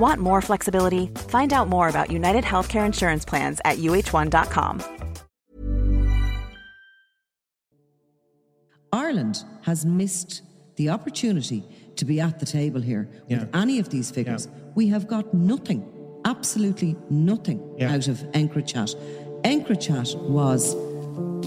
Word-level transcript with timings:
Want 0.00 0.18
more 0.20 0.40
flexibility? 0.40 1.08
Find 1.28 1.52
out 1.52 1.68
more 1.68 1.88
about 1.88 2.10
United 2.10 2.42
Healthcare 2.42 2.86
Insurance 2.86 3.24
Plans 3.26 3.60
at 3.66 3.76
uh1.com. 3.78 4.82
Ireland 8.92 9.44
has 9.62 9.84
missed 9.84 10.42
the 10.76 10.88
opportunity 10.88 11.62
to 11.96 12.04
be 12.04 12.18
at 12.20 12.38
the 12.40 12.46
table 12.46 12.80
here 12.80 13.08
Yeah. 13.28 13.40
with 13.40 13.54
any 13.54 13.78
of 13.78 13.90
these 13.90 14.10
figures. 14.10 14.46
Yeah. 14.50 14.72
We 14.74 14.88
have 14.88 15.06
got 15.06 15.34
nothing, 15.34 15.84
absolutely 16.24 16.96
nothing 17.10 17.60
Yeah. 17.76 17.92
out 17.94 18.08
of 18.08 18.18
EncroChat. 18.32 18.94
EncroChat 19.44 20.16
was 20.30 20.74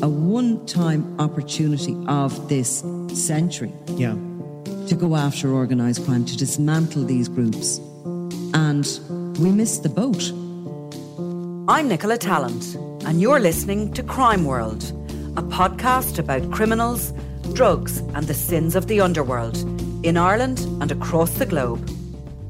a 0.02 0.08
one 0.08 0.66
time 0.68 1.16
opportunity 1.20 1.98
of 2.08 2.48
this 2.50 2.84
century 3.14 3.74
Yeah. 3.98 4.16
to 4.88 4.96
go 4.96 5.16
after 5.16 5.54
organised 5.54 6.06
crime, 6.06 6.24
to 6.26 6.38
dismantle 6.38 7.04
these 7.06 7.28
groups. 7.28 7.80
And 8.54 8.88
we 9.40 9.52
missed 9.52 9.82
the 9.82 9.90
boat. 9.90 10.30
I'm 11.68 11.88
Nicola 11.88 12.18
Tallant, 12.18 12.76
and 13.04 13.20
you're 13.20 13.40
listening 13.40 13.92
to 13.94 14.04
Crime 14.04 14.46
World, 14.46 14.84
a 15.36 15.42
podcast 15.42 16.20
about 16.20 16.52
criminals, 16.52 17.14
drugs, 17.54 17.98
and 18.14 18.28
the 18.28 18.36
sins 18.36 18.76
of 18.76 18.88
the 18.88 19.02
underworld 19.02 19.58
in 20.06 20.18
Ireland 20.18 20.60
and 20.82 20.92
across 20.92 21.32
the 21.32 21.48
globe. 21.48 21.90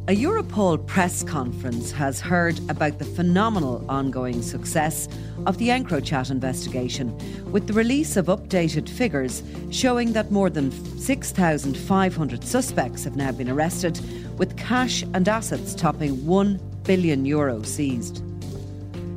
A 0.09 0.15
Europol 0.17 0.85
press 0.85 1.23
conference 1.23 1.89
has 1.91 2.19
heard 2.19 2.59
about 2.69 2.99
the 2.99 3.05
phenomenal 3.05 3.85
ongoing 3.89 4.41
success 4.41 5.07
of 5.45 5.57
the 5.59 5.69
EncroChat 5.69 6.29
investigation, 6.29 7.17
with 7.53 7.67
the 7.67 7.73
release 7.73 8.17
of 8.17 8.25
updated 8.25 8.89
figures 8.89 9.41
showing 9.71 10.11
that 10.11 10.29
more 10.29 10.49
than 10.49 10.71
6,500 10.99 12.43
suspects 12.43 13.05
have 13.05 13.15
now 13.15 13.31
been 13.31 13.49
arrested, 13.49 13.97
with 14.37 14.57
cash 14.57 15.03
and 15.13 15.27
assets 15.27 15.75
topping 15.75 16.25
1 16.25 16.59
billion 16.83 17.25
euro 17.25 17.61
seized. 17.63 18.23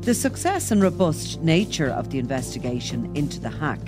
The 0.03 0.15
success 0.15 0.71
and 0.71 0.83
robust 0.83 1.41
nature 1.43 1.89
of 1.89 2.11
the 2.11 2.19
investigation 2.19 3.15
into 3.17 3.41
the 3.41 3.51
hack 3.51 3.81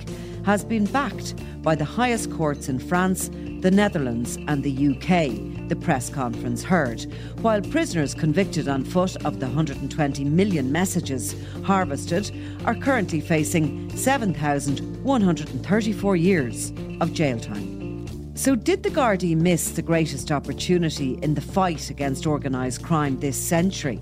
has 0.43 0.65
been 0.65 0.85
backed 0.85 1.35
by 1.61 1.75
the 1.75 1.85
highest 1.85 2.31
courts 2.31 2.69
in 2.69 2.79
France, 2.79 3.29
the 3.61 3.71
Netherlands, 3.71 4.37
and 4.47 4.63
the 4.63 4.89
UK, 4.89 5.67
the 5.69 5.75
press 5.75 6.09
conference 6.09 6.63
heard, 6.63 7.01
while 7.41 7.61
prisoners 7.61 8.13
convicted 8.13 8.67
on 8.67 8.83
foot 8.83 9.15
of 9.25 9.39
the 9.39 9.45
120 9.45 10.25
million 10.25 10.71
messages 10.71 11.35
harvested 11.63 12.31
are 12.65 12.75
currently 12.75 13.21
facing 13.21 13.89
7,134 13.95 16.15
years 16.15 16.73
of 17.01 17.13
jail 17.13 17.39
time. 17.39 17.78
So, 18.39 18.55
did 18.55 18.83
the 18.83 18.89
Gardaí 18.89 19.35
miss 19.35 19.71
the 19.71 19.81
greatest 19.81 20.31
opportunity 20.31 21.19
in 21.21 21.33
the 21.33 21.41
fight 21.41 21.89
against 21.89 22.25
organised 22.25 22.81
crime 22.81 23.19
this 23.19 23.35
century? 23.35 23.99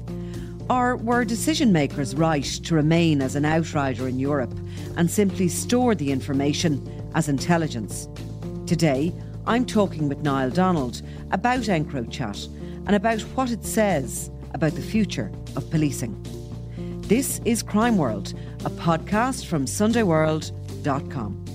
Or 0.70 0.96
were 0.96 1.26
decision 1.26 1.72
makers 1.72 2.14
right 2.14 2.44
to 2.44 2.76
remain 2.76 3.24
as 3.24 3.36
an 3.36 3.46
outrider 3.46 4.08
in 4.08 4.20
Europe 4.20 4.54
and 4.96 5.10
simply 5.10 5.48
store 5.48 5.96
the 5.96 6.12
information 6.12 6.88
as 7.16 7.28
intelligence? 7.28 8.08
Today, 8.68 9.12
I'm 9.48 9.66
talking 9.66 10.08
with 10.08 10.22
Niall 10.22 10.52
Donald 10.52 11.02
about 11.32 11.62
EncroChat 11.62 12.48
and 12.86 12.96
about 12.96 13.22
what 13.22 13.50
it 13.50 13.66
says 13.66 14.30
about 14.54 14.74
the 14.74 14.84
future 14.84 15.32
of 15.56 15.68
policing. 15.72 16.16
This 17.08 17.42
is 17.44 17.64
Crime 17.64 17.98
World, 17.98 18.36
a 18.66 18.70
podcast 18.70 19.48
from 19.48 19.66
SundayWorld.com. 19.66 21.47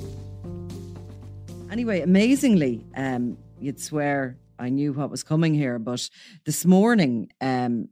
Anyway, 1.73 2.03
amazingly, 2.03 2.85
um, 2.95 3.39
you'd 3.59 3.81
swear 3.81 4.37
I 4.59 4.69
knew 4.69 4.93
what 4.93 5.11
was 5.11 5.23
coming 5.23 5.55
here, 5.55 5.79
but 5.79 6.11
this 6.45 6.67
morning, 6.67 7.33
um, 7.41 7.89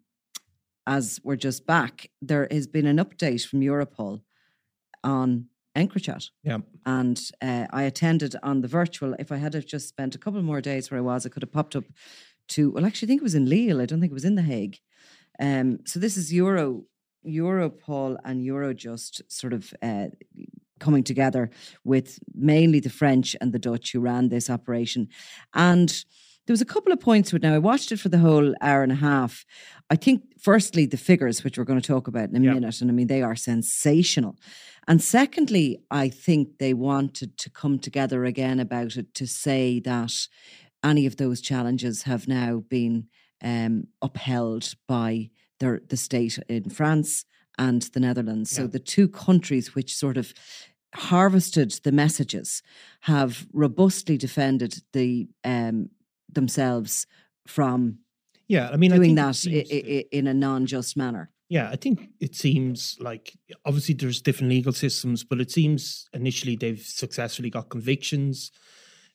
as 0.86 1.18
we're 1.24 1.36
just 1.36 1.66
back, 1.66 2.10
there 2.20 2.46
has 2.50 2.66
been 2.66 2.84
an 2.84 2.98
update 2.98 3.46
from 3.46 3.60
Europol 3.60 4.20
on 5.02 5.46
EncroChat. 5.74 6.28
Yeah. 6.44 6.58
And 6.84 7.18
uh, 7.40 7.68
I 7.70 7.84
attended 7.84 8.36
on 8.42 8.60
the 8.60 8.68
virtual. 8.68 9.14
If 9.18 9.32
I 9.32 9.38
had 9.38 9.54
have 9.54 9.64
just 9.64 9.88
spent 9.88 10.14
a 10.14 10.18
couple 10.18 10.42
more 10.42 10.60
days 10.60 10.90
where 10.90 10.98
I 10.98 11.02
was, 11.02 11.24
I 11.24 11.30
could 11.30 11.42
have 11.42 11.52
popped 11.52 11.74
up 11.74 11.84
to, 12.48 12.72
well, 12.72 12.84
actually, 12.84 13.06
I 13.06 13.08
think 13.08 13.22
it 13.22 13.30
was 13.30 13.34
in 13.34 13.48
Lille. 13.48 13.80
I 13.80 13.86
don't 13.86 14.00
think 14.00 14.12
it 14.12 14.14
was 14.14 14.26
in 14.26 14.34
The 14.34 14.42
Hague. 14.42 14.78
Um, 15.40 15.78
so 15.86 15.98
this 15.98 16.18
is 16.18 16.34
Euro, 16.34 16.84
Europol 17.26 18.18
and 18.26 18.44
Eurojust 18.44 19.22
sort 19.28 19.54
of 19.54 19.72
uh, 19.80 20.08
coming 20.80 21.04
together 21.04 21.50
with 21.84 22.18
mainly 22.34 22.80
the 22.80 22.90
French 22.90 23.36
and 23.40 23.52
the 23.52 23.58
Dutch 23.58 23.92
who 23.92 24.00
ran 24.00 24.28
this 24.28 24.50
operation. 24.50 25.08
And 25.54 26.04
there 26.46 26.54
was 26.54 26.60
a 26.60 26.64
couple 26.64 26.92
of 26.92 26.98
points 26.98 27.32
it. 27.32 27.42
Now, 27.42 27.54
I 27.54 27.58
watched 27.58 27.92
it 27.92 28.00
for 28.00 28.08
the 28.08 28.18
whole 28.18 28.54
hour 28.60 28.82
and 28.82 28.90
a 28.90 28.96
half. 28.96 29.44
I 29.88 29.94
think, 29.96 30.22
firstly, 30.40 30.84
the 30.86 30.96
figures, 30.96 31.44
which 31.44 31.56
we're 31.56 31.64
going 31.64 31.80
to 31.80 31.86
talk 31.86 32.08
about 32.08 32.30
in 32.30 32.36
a 32.36 32.40
Yeah. 32.40 32.54
minute, 32.54 32.80
and 32.80 32.90
I 32.90 32.94
mean, 32.94 33.06
they 33.06 33.22
are 33.22 33.36
sensational. 33.36 34.36
And 34.88 35.00
secondly, 35.00 35.78
I 35.90 36.08
think 36.08 36.58
they 36.58 36.74
wanted 36.74 37.38
to 37.38 37.50
come 37.50 37.78
together 37.78 38.24
again 38.24 38.58
about 38.58 38.96
it 38.96 39.14
to 39.14 39.26
say 39.26 39.78
that 39.80 40.12
any 40.82 41.06
of 41.06 41.16
those 41.16 41.40
challenges 41.40 42.02
have 42.02 42.26
now 42.26 42.64
been 42.68 43.06
um, 43.42 43.84
upheld 44.02 44.74
by 44.88 45.30
their, 45.60 45.82
the 45.88 45.96
state 45.96 46.38
in 46.48 46.70
France 46.70 47.24
and 47.58 47.82
the 47.82 48.00
Netherlands. 48.00 48.50
So 48.50 48.66
the 48.66 48.78
two 48.78 49.06
countries 49.08 49.74
which 49.74 49.94
sort 49.94 50.16
of 50.16 50.32
harvested 50.94 51.70
the 51.84 51.92
messages 51.92 52.62
have 53.00 53.46
robustly 53.52 54.16
defended 54.18 54.82
the 54.92 55.28
um, 55.44 55.88
themselves 56.28 57.06
from 57.46 57.98
Yeah. 58.48 58.70
I 58.70 58.76
mean, 58.76 58.90
doing 58.92 59.12
it 59.12 59.14
that 59.16 59.46
i- 59.46 59.66
i- 59.76 60.04
in 60.12 60.26
a 60.26 60.34
non-just 60.34 60.96
manner. 60.96 61.30
Yeah, 61.48 61.68
I 61.68 61.76
think 61.76 62.10
it 62.20 62.36
seems 62.36 62.96
like 63.00 63.36
obviously 63.64 63.94
there's 63.94 64.22
different 64.22 64.50
legal 64.50 64.72
systems, 64.72 65.24
but 65.24 65.40
it 65.40 65.50
seems 65.50 66.08
initially 66.12 66.54
they've 66.56 66.80
successfully 66.80 67.50
got 67.50 67.68
convictions. 67.70 68.52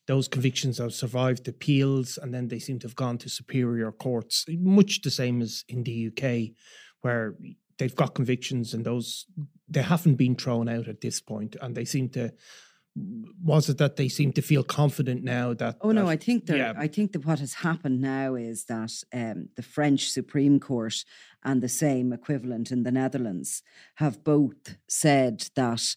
Those 0.07 0.27
convictions 0.27 0.77
have 0.77 0.93
survived 0.93 1.47
appeals, 1.47 2.17
and 2.21 2.33
then 2.33 2.49
they 2.49 2.59
seem 2.59 2.79
to 2.79 2.87
have 2.87 2.95
gone 2.95 3.17
to 3.19 3.29
superior 3.29 3.91
courts, 3.91 4.45
much 4.49 5.01
the 5.01 5.11
same 5.11 5.41
as 5.41 5.63
in 5.69 5.83
the 5.83 5.93
UK, 6.09 6.53
where 7.01 7.35
they've 7.77 7.95
got 7.95 8.15
convictions 8.15 8.73
and 8.73 8.85
those 8.85 9.25
they 9.67 9.81
haven't 9.81 10.15
been 10.15 10.35
thrown 10.35 10.69
out 10.69 10.87
at 10.87 11.01
this 11.01 11.19
point, 11.21 11.55
and 11.61 11.75
they 11.75 11.85
seem 11.85 12.09
to. 12.09 12.31
Was 13.43 13.67
it 13.67 13.77
that 13.79 13.97
they 13.97 14.07
seem 14.07 14.31
to 14.33 14.41
feel 14.41 14.63
confident 14.63 15.21
now 15.21 15.53
that? 15.55 15.75
Oh 15.81 15.91
no, 15.91 16.05
that- 16.05 16.11
I 16.11 16.15
think 16.15 16.45
that 16.45 16.57
yeah. 16.57 16.73
I 16.77 16.87
think 16.87 17.11
that 17.11 17.25
what 17.25 17.39
has 17.39 17.55
happened 17.55 17.99
now 17.99 18.35
is 18.35 18.65
that 18.65 18.91
um, 19.13 19.49
the 19.57 19.63
French 19.63 20.09
Supreme 20.09 20.61
Court 20.61 21.03
and 21.43 21.61
the 21.61 21.67
same 21.67 22.13
equivalent 22.13 22.71
in 22.71 22.83
the 22.83 22.91
Netherlands 22.91 23.61
have 23.95 24.23
both 24.23 24.77
said 24.87 25.49
that 25.55 25.93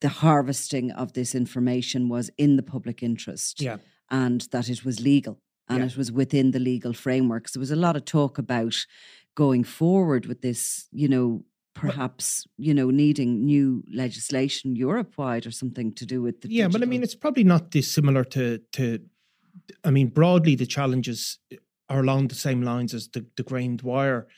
the 0.00 0.08
harvesting 0.08 0.90
of 0.92 1.12
this 1.12 1.34
information 1.34 2.08
was 2.08 2.30
in 2.38 2.56
the 2.56 2.62
public 2.62 3.02
interest 3.02 3.60
Yeah. 3.60 3.76
and 4.10 4.40
that 4.52 4.70
it 4.70 4.84
was 4.86 5.00
legal. 5.00 5.38
and 5.68 5.78
Yeah. 5.78 5.86
it 5.86 5.96
was 5.96 6.10
within 6.10 6.50
the 6.50 6.58
legal 6.58 6.92
frameworks. 6.92 7.52
There 7.52 7.60
was 7.60 7.70
a 7.70 7.76
lot 7.76 7.94
of 7.96 8.04
talk 8.04 8.36
about 8.36 8.74
going 9.34 9.64
forward 9.64 10.26
with 10.26 10.42
this, 10.42 10.86
you 10.92 11.08
know, 11.08 11.44
perhaps, 11.74 12.46
you 12.56 12.74
know, 12.74 12.90
needing 12.90 13.44
new 13.44 13.82
legislation 13.92 14.76
Europe 14.76 15.14
wide 15.16 15.46
or 15.46 15.50
something 15.50 15.92
to 15.94 16.06
do 16.06 16.20
with 16.22 16.40
the 16.40 16.50
yeah, 16.50 16.68
but 16.68 16.82
I 16.82 16.86
mean, 16.86 17.02
it's 17.02 17.14
probably 17.14 17.44
not 17.44 17.70
dissimilar 17.70 18.24
to 18.24 18.58
to. 18.72 18.98
I 19.84 19.90
mean, 19.90 20.08
broadly, 20.08 20.54
the 20.54 20.66
challenges 20.66 21.38
are 21.88 22.00
along 22.00 22.28
the 22.28 22.34
same 22.34 22.62
lines 22.62 22.94
as 22.94 23.08
the 23.08 23.26
the 23.36 23.42
Graham 23.42 23.76
Dwyer 23.76 24.28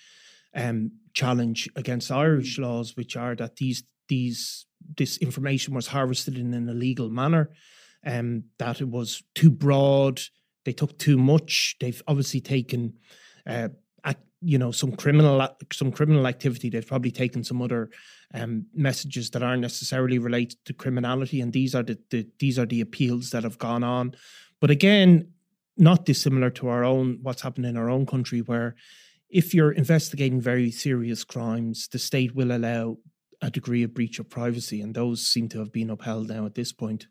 um, 0.55 0.93
challenge 1.13 1.69
against 1.77 2.11
Irish 2.11 2.59
laws, 2.59 2.97
which 2.97 3.17
are 3.17 3.35
that 3.37 3.57
these 3.57 3.85
these 4.09 4.67
this 4.97 5.17
information 5.19 5.75
was 5.75 5.89
harvested 5.89 6.39
in 6.39 6.53
an 6.55 6.69
illegal 6.69 7.11
manner, 7.11 7.51
um, 8.05 8.45
that 8.59 8.81
it 8.81 8.89
was 8.89 9.23
too 9.35 9.51
broad, 9.51 10.21
they 10.65 10.73
took 10.73 10.99
too 10.99 11.17
much. 11.17 11.77
They've 11.81 12.03
obviously 12.07 12.41
taken, 12.41 12.95
uh, 13.47 13.69
you 14.45 14.59
know, 14.59 14.71
some 14.73 14.93
criminal 14.93 15.47
some 15.73 15.91
criminal 15.91 16.27
activity. 16.27 16.69
They've 16.69 16.87
probably 16.87 17.11
taken 17.11 17.43
some 17.45 17.63
other 17.63 17.91
um, 18.35 18.67
messages 18.75 19.31
that 19.31 19.43
aren't 19.43 19.63
necessarily 19.63 20.19
related 20.19 20.59
to 20.67 20.73
criminality, 20.75 21.41
and 21.41 21.53
these 21.53 21.75
are 21.75 21.83
the, 21.83 21.99
the 22.11 22.27
these 22.39 22.59
are 22.59 22.67
the 22.67 22.81
appeals 22.81 23.31
that 23.31 23.45
have 23.45 23.59
gone 23.59 23.83
on. 23.85 24.15
But 24.61 24.71
again, 24.71 25.29
not 25.77 26.05
dissimilar 26.05 26.51
to 26.51 26.69
our 26.69 26.85
own 26.85 27.19
what's 27.23 27.43
happened 27.43 27.67
in 27.67 27.77
our 27.77 27.89
own 27.91 28.07
country, 28.07 28.41
where 28.41 28.75
if 29.29 29.55
you're 29.55 29.73
investigating 29.73 30.41
very 30.41 30.71
serious 30.71 31.25
crimes, 31.25 31.89
the 31.89 31.99
state 31.99 32.35
will 32.35 32.53
allow 32.53 32.99
a 33.43 33.51
degree 33.51 33.83
of 33.83 33.95
breach 33.95 34.19
of 34.19 34.29
privacy, 34.29 34.81
and 34.81 34.95
those 34.95 35.27
seem 35.27 35.49
to 35.49 35.59
have 35.59 35.73
been 35.73 35.91
upheld 35.91 36.29
now 36.29 36.45
at 36.47 36.55
this 36.55 36.73
point. 36.73 37.07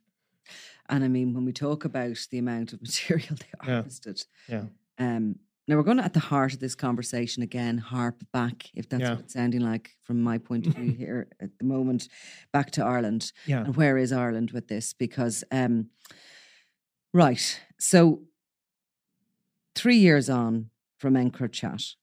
And 0.90 1.04
I 1.04 1.08
mean, 1.08 1.34
when 1.34 1.46
we 1.46 1.54
talk 1.54 1.86
about 1.86 2.18
the 2.32 2.38
amount 2.38 2.74
of 2.74 2.82
material 2.90 3.36
they 3.40 3.46
Yeah. 3.68 3.76
harvested, 3.76 4.24
Yeah. 4.50 4.66
um, 5.00 5.40
now 5.68 5.76
we're 5.78 5.84
going 5.84 5.98
to, 5.98 6.04
at 6.04 6.14
the 6.14 6.20
heart 6.20 6.54
of 6.54 6.60
this 6.60 6.76
conversation 6.76 7.42
again, 7.44 7.78
harp 7.78 8.22
back, 8.34 8.70
if 8.74 8.90
that's 8.90 9.02
Yeah. 9.02 9.12
what 9.12 9.20
it's 9.22 9.34
sounding 9.34 9.62
like 9.62 9.92
from 10.02 10.22
my 10.22 10.38
point 10.38 10.68
of 10.68 10.74
view 10.76 10.92
here 10.98 11.28
at 11.40 11.58
the 11.58 11.66
moment, 11.66 12.10
back 12.52 12.72
to 12.72 12.84
Ireland. 12.84 13.32
Yeah. 13.46 13.64
And 13.66 13.76
where 13.76 13.98
is 13.98 14.12
Ireland 14.12 14.52
with 14.52 14.68
this? 14.68 14.94
Because, 14.94 15.44
um, 15.52 15.90
right, 17.14 17.62
so 17.80 18.24
three 19.76 19.98
years 19.98 20.30
on 20.30 20.70
from 20.98 21.14
EncroChat, 21.16 21.96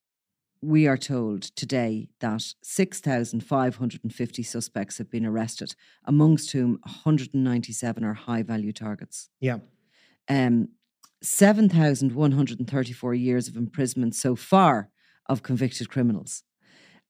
we 0.62 0.86
are 0.86 0.98
told 0.98 1.42
today 1.42 2.10
that 2.20 2.42
6,550 2.62 4.42
suspects 4.42 4.98
have 4.98 5.10
been 5.10 5.24
arrested, 5.24 5.74
amongst 6.04 6.52
whom 6.52 6.78
197 6.84 8.04
are 8.04 8.14
high 8.14 8.42
value 8.42 8.72
targets. 8.72 9.30
Yeah. 9.40 9.58
Um, 10.28 10.68
7,134 11.22 13.14
years 13.14 13.48
of 13.48 13.56
imprisonment 13.56 14.14
so 14.14 14.34
far 14.36 14.90
of 15.26 15.42
convicted 15.42 15.90
criminals. 15.90 16.42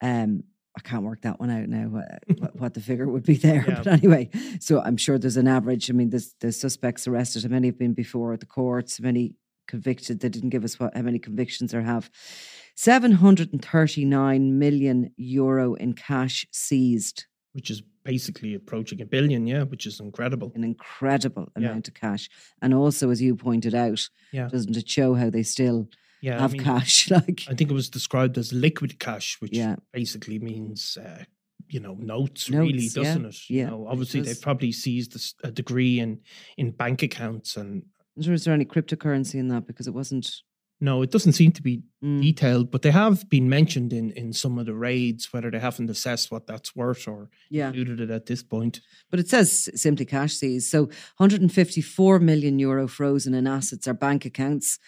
Um, 0.02 0.44
I 0.76 0.80
can't 0.80 1.02
work 1.02 1.22
that 1.22 1.40
one 1.40 1.50
out 1.50 1.68
now, 1.68 1.88
what, 1.88 2.54
what, 2.54 2.74
the 2.74 2.80
figure 2.80 3.08
would 3.08 3.24
be 3.24 3.34
there. 3.38 3.64
Yeah. 3.66 3.82
But 3.82 3.86
anyway, 3.88 4.30
so 4.60 4.80
I'm 4.80 4.96
sure 4.96 5.18
there's 5.18 5.36
an 5.36 5.48
average. 5.48 5.90
I 5.90 5.94
mean, 5.94 6.10
there's, 6.10 6.34
there's 6.40 6.60
suspects 6.60 7.08
arrested. 7.08 7.42
How 7.42 7.48
many 7.48 7.68
have 7.68 7.78
been 7.78 7.94
before 7.94 8.36
the 8.36 8.46
courts? 8.46 8.98
How 8.98 9.04
many 9.04 9.34
convicted? 9.66 10.20
They 10.20 10.28
didn't 10.28 10.50
give 10.50 10.64
us 10.64 10.78
what, 10.78 10.96
how 10.96 11.02
many 11.02 11.18
convictions 11.18 11.72
there 11.72 11.82
have. 11.82 12.10
739 12.76 14.58
million 14.58 15.10
euro 15.16 15.74
in 15.74 15.92
cash 15.92 16.46
seized. 16.52 17.26
Which 17.52 17.70
is 17.70 17.82
basically 18.04 18.54
approaching 18.54 19.00
a 19.00 19.04
billion, 19.06 19.46
yeah, 19.46 19.64
which 19.64 19.84
is 19.86 19.98
incredible. 20.00 20.52
An 20.54 20.62
incredible 20.64 21.50
Yeah. 21.56 21.68
amount 21.70 21.88
of 21.88 21.94
cash. 21.94 22.28
And 22.62 22.72
also, 22.72 23.10
as 23.10 23.20
you 23.20 23.34
pointed 23.34 23.74
out, 23.74 24.08
Yeah. 24.32 24.48
doesn't 24.48 24.76
it 24.76 24.88
show 24.88 25.14
how 25.14 25.30
they 25.30 25.42
still 25.42 25.88
Yeah. 26.20 26.38
I 26.38 26.42
have 26.42 26.52
mean, 26.52 26.62
cash? 26.62 27.10
Like, 27.10 27.42
I 27.48 27.54
think 27.54 27.70
it 27.70 27.74
was 27.74 27.90
described 27.90 28.38
as 28.38 28.52
liquid 28.52 28.98
cash, 29.00 29.40
which 29.40 29.52
Yeah. 29.56 29.76
basically 29.92 30.38
means, 30.38 30.96
uh, 30.96 31.24
you 31.68 31.80
know, 31.80 31.94
notes, 31.94 32.48
really, 32.50 32.72
Notes, 32.74 32.96
yeah, 32.96 33.02
doesn't 33.02 33.24
it? 33.26 33.50
You 33.50 33.58
yeah, 33.58 33.70
know, 33.70 33.86
obviously, 33.88 34.20
they've 34.20 34.40
probably 34.40 34.70
seized 34.72 35.16
a 35.44 35.50
degree 35.50 35.98
in 36.00 36.20
in 36.56 36.70
bank 36.70 37.02
accounts, 37.02 37.56
and 37.56 37.84
is 38.16 38.44
there 38.44 38.54
any 38.54 38.64
cryptocurrency 38.64 39.34
in 39.36 39.48
that 39.48 39.66
because 39.66 39.86
it 39.88 39.94
wasn't. 39.94 40.42
No, 40.80 41.02
it 41.02 41.10
doesn't 41.10 41.32
seem 41.34 41.52
to 41.52 41.62
be 41.62 41.82
Mm. 42.02 42.22
detailed, 42.22 42.70
but 42.70 42.80
they 42.80 42.90
have 42.92 43.28
been 43.28 43.48
mentioned 43.48 43.92
in 43.92 44.10
in 44.12 44.32
some 44.32 44.58
of 44.58 44.64
the 44.66 44.72
raids. 44.74 45.32
Whether 45.32 45.50
they 45.50 45.58
haven't 45.60 45.90
assessed 45.90 46.30
what 46.30 46.46
that's 46.46 46.74
worth 46.74 47.06
or 47.06 47.28
Yeah, 47.50 47.68
included 47.68 48.00
it 48.00 48.10
at 48.10 48.24
this 48.26 48.42
point. 48.42 48.80
but 49.10 49.20
it 49.20 49.28
says 49.28 49.68
simply 49.74 50.06
cash 50.06 50.32
seized. 50.34 50.70
So 50.70 50.88
154 51.18 52.18
million 52.20 52.58
euro 52.58 52.88
frozen 52.88 53.34
in 53.34 53.46
assets 53.46 53.86
or 53.86 53.94
bank 53.94 54.24
accounts, 54.24 54.78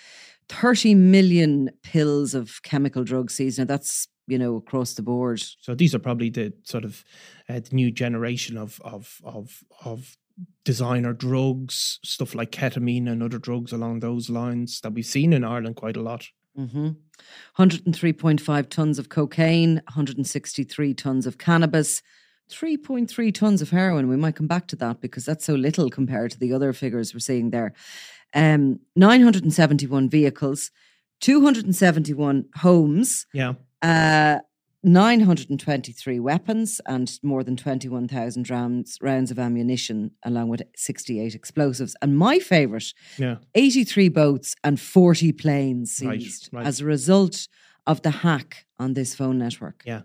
30 0.48 0.94
million 0.94 1.70
pills 1.82 2.34
of 2.34 2.62
chemical 2.62 3.04
drugs 3.04 3.34
seized. 3.34 3.58
Now 3.58 3.64
that's 3.66 4.08
you 4.26 4.38
know 4.38 4.56
across 4.56 4.94
the 4.94 5.02
board. 5.02 5.40
So 5.60 5.74
these 5.74 5.94
are 5.94 5.98
probably 6.02 6.30
the 6.30 6.52
sort 6.64 6.84
of 6.84 7.04
uh, 7.48 7.60
the 7.60 7.74
new 7.74 7.90
generation 7.90 8.56
of 8.56 8.80
of 8.84 9.20
of 9.24 9.62
of 9.84 10.16
designer 10.64 11.12
drugs, 11.12 11.98
stuff 12.04 12.34
like 12.34 12.50
ketamine 12.52 13.10
and 13.10 13.22
other 13.22 13.38
drugs 13.38 13.72
along 13.72 14.00
those 14.00 14.30
lines 14.30 14.80
that 14.80 14.92
we've 14.92 15.06
seen 15.06 15.32
in 15.32 15.44
Ireland 15.44 15.76
quite 15.76 15.96
a 15.96 16.02
lot. 16.02 16.28
Mm-hmm. 16.58 16.90
103.5 17.58 18.68
tons 18.68 18.98
of 18.98 19.08
cocaine, 19.08 19.76
163 19.86 20.94
tons 20.94 21.26
of 21.26 21.38
cannabis, 21.38 22.02
3.3 22.50 23.34
tons 23.34 23.62
of 23.62 23.70
heroin. 23.70 24.08
We 24.08 24.16
might 24.16 24.36
come 24.36 24.46
back 24.46 24.66
to 24.68 24.76
that 24.76 25.00
because 25.00 25.24
that's 25.24 25.44
so 25.44 25.54
little 25.54 25.88
compared 25.90 26.30
to 26.32 26.38
the 26.38 26.52
other 26.52 26.72
figures 26.72 27.14
we're 27.14 27.20
seeing 27.20 27.50
there. 27.50 27.72
Um, 28.34 28.80
971 28.96 30.08
vehicles, 30.10 30.70
271 31.20 32.46
homes, 32.56 33.26
Yeah, 33.32 33.54
uh, 33.80 34.38
923 34.84 36.20
weapons, 36.20 36.80
and 36.86 37.18
more 37.22 37.44
than 37.44 37.56
21,000 37.56 38.50
rounds, 38.50 38.98
rounds 39.00 39.30
of 39.30 39.38
ammunition, 39.38 40.10
along 40.24 40.48
with 40.48 40.62
68 40.76 41.34
explosives. 41.34 41.94
And 42.02 42.16
my 42.16 42.38
favourite, 42.38 42.92
yeah, 43.16 43.36
83 43.54 44.08
boats 44.08 44.54
and 44.64 44.80
40 44.80 45.32
planes 45.32 46.00
Right, 46.04 46.20
seized 46.20 46.48
right. 46.52 46.66
as 46.66 46.80
a 46.80 46.84
result 46.84 47.48
of 47.86 48.02
the 48.02 48.10
hack 48.10 48.66
on 48.78 48.94
this 48.94 49.14
phone 49.14 49.38
network. 49.38 49.82
Yeah. 49.84 50.02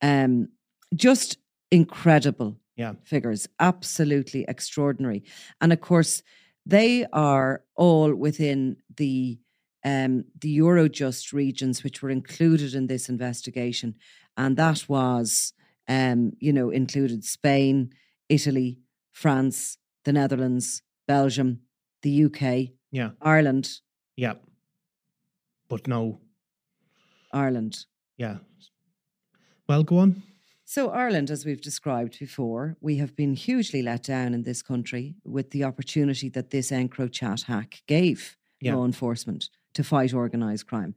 Um, 0.00 0.48
just 0.94 1.38
incredible 1.70 2.56
yeah, 2.76 2.92
figures, 3.04 3.48
absolutely 3.58 4.44
extraordinary. 4.48 5.24
And 5.60 5.72
of 5.72 5.80
course, 5.80 6.22
they 6.64 7.06
are 7.12 7.62
all 7.76 8.14
within 8.14 8.76
the 8.96 9.38
um, 9.84 10.24
the 10.40 10.58
Eurojust 10.58 11.32
regions, 11.32 11.82
which 11.84 12.02
were 12.02 12.10
included 12.10 12.74
in 12.74 12.86
this 12.86 13.08
investigation, 13.08 13.94
and 14.36 14.56
that 14.56 14.88
was, 14.88 15.52
um, 15.88 16.32
you 16.40 16.52
know, 16.52 16.70
included 16.70 17.24
Spain, 17.24 17.92
Italy, 18.28 18.78
France, 19.12 19.78
the 20.04 20.12
Netherlands, 20.12 20.82
Belgium, 21.06 21.60
the 22.02 22.24
UK, 22.24 22.70
yeah, 22.90 23.10
Ireland, 23.20 23.80
yeah. 24.16 24.34
But 25.68 25.86
no, 25.86 26.20
Ireland. 27.32 27.84
yeah. 28.16 28.38
Well, 29.68 29.82
go 29.82 29.98
on. 29.98 30.22
So, 30.64 30.90
Ireland, 30.90 31.30
as 31.30 31.44
we've 31.44 31.60
described 31.60 32.18
before, 32.18 32.76
we 32.80 32.96
have 32.98 33.14
been 33.16 33.34
hugely 33.34 33.82
let 33.82 34.02
down 34.04 34.34
in 34.34 34.42
this 34.42 34.62
country 34.62 35.14
with 35.24 35.50
the 35.50 35.64
opportunity 35.64 36.28
that 36.30 36.50
this 36.50 36.70
EncroChat 36.70 37.44
hack 37.44 37.82
gave 37.86 38.36
Yeah. 38.60 38.74
law 38.74 38.84
enforcement 38.84 39.50
to 39.78 39.84
fight 39.84 40.12
organised 40.12 40.66
crime. 40.66 40.96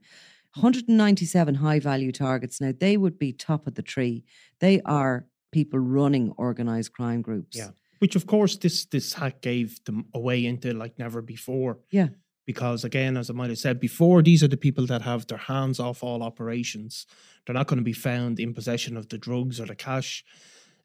197 0.54 1.54
high 1.54 1.78
value 1.78 2.10
targets. 2.10 2.60
Now, 2.60 2.72
they 2.76 2.96
would 2.96 3.16
be 3.16 3.32
top 3.32 3.68
of 3.68 3.76
the 3.76 3.82
tree. 3.82 4.24
They 4.58 4.80
are 4.82 5.26
people 5.52 5.78
running 5.78 6.32
organised 6.36 6.92
crime 6.92 7.22
groups. 7.22 7.56
Yeah. 7.56 7.70
Which, 8.00 8.16
of 8.16 8.26
course, 8.26 8.56
this 8.56 8.84
this 8.86 9.12
hack 9.12 9.40
gave 9.40 9.82
them 9.84 10.06
a 10.12 10.18
way 10.18 10.44
into 10.44 10.74
like 10.74 10.98
never 10.98 11.22
before. 11.22 11.78
Yeah. 11.92 12.08
Because 12.44 12.82
again, 12.82 13.16
as 13.16 13.30
I 13.30 13.34
might 13.34 13.50
have 13.50 13.58
said 13.58 13.78
before, 13.78 14.20
these 14.20 14.42
are 14.42 14.48
the 14.48 14.56
people 14.56 14.86
that 14.86 15.02
have 15.02 15.28
their 15.28 15.38
hands 15.38 15.78
off 15.78 16.02
all 16.02 16.24
operations. 16.24 17.06
They're 17.46 17.54
not 17.54 17.68
going 17.68 17.78
to 17.78 17.84
be 17.84 17.92
found 17.92 18.40
in 18.40 18.52
possession 18.52 18.96
of 18.96 19.08
the 19.08 19.18
drugs 19.18 19.60
or 19.60 19.66
the 19.66 19.76
cash. 19.76 20.24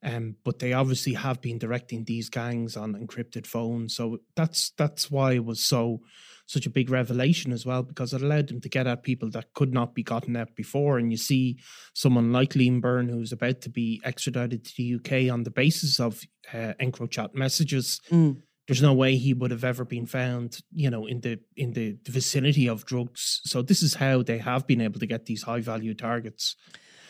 Um, 0.04 0.36
but 0.44 0.60
they 0.60 0.74
obviously 0.74 1.14
have 1.14 1.42
been 1.42 1.58
directing 1.58 2.04
these 2.04 2.30
gangs 2.30 2.78
on 2.78 2.94
encrypted 2.94 3.48
phones. 3.48 3.96
So 3.96 4.20
that's 4.36 4.72
that's 4.78 5.10
why 5.10 5.34
it 5.34 5.46
was 5.46 5.60
so 5.60 6.02
such 6.48 6.66
a 6.66 6.72
big 6.72 6.90
revelation 6.90 7.52
as 7.52 7.66
well, 7.66 7.84
because 7.84 8.14
it 8.14 8.22
allowed 8.22 8.48
them 8.48 8.62
to 8.62 8.70
get 8.70 8.88
at 8.88 9.04
people 9.04 9.30
that 9.32 9.54
could 9.54 9.74
not 9.74 9.94
be 9.94 10.02
gotten 10.02 10.36
at 10.38 10.56
before. 10.56 10.98
And 10.98 11.12
you 11.12 11.18
see 11.18 11.60
someone 11.94 12.32
like 12.32 12.54
Liam 12.54 12.80
Byrne, 12.80 13.10
who's 13.10 13.34
about 13.34 13.62
to 13.62 13.70
be 13.70 14.02
extradited 14.06 14.64
to 14.64 14.74
the 14.78 14.96
UK 14.96 15.32
on 15.32 15.44
the 15.44 15.52
basis 15.52 16.00
of 16.00 16.22
uh, 16.54 16.74
EncroChat 16.80 17.36
messages. 17.36 18.00
Mm. 18.10 18.42
There's 18.68 18.82
no 18.82 18.94
way 18.94 19.18
he 19.18 19.34
would 19.34 19.52
have 19.52 19.64
ever 19.64 19.84
been 19.84 20.06
found, 20.06 20.60
you 20.72 20.90
know, 20.90 21.06
in 21.06 21.22
the 21.22 21.40
in 21.56 21.74
the 21.74 21.98
vicinity 22.06 22.68
of 22.68 22.86
drugs. 22.86 23.42
So 23.44 23.62
this 23.62 23.82
is 23.82 23.96
how 23.96 24.24
they 24.24 24.38
have 24.38 24.68
been 24.68 24.82
able 24.82 25.00
to 25.00 25.06
get 25.06 25.26
these 25.26 25.44
high 25.44 25.62
value 25.62 25.94
targets. 25.94 26.56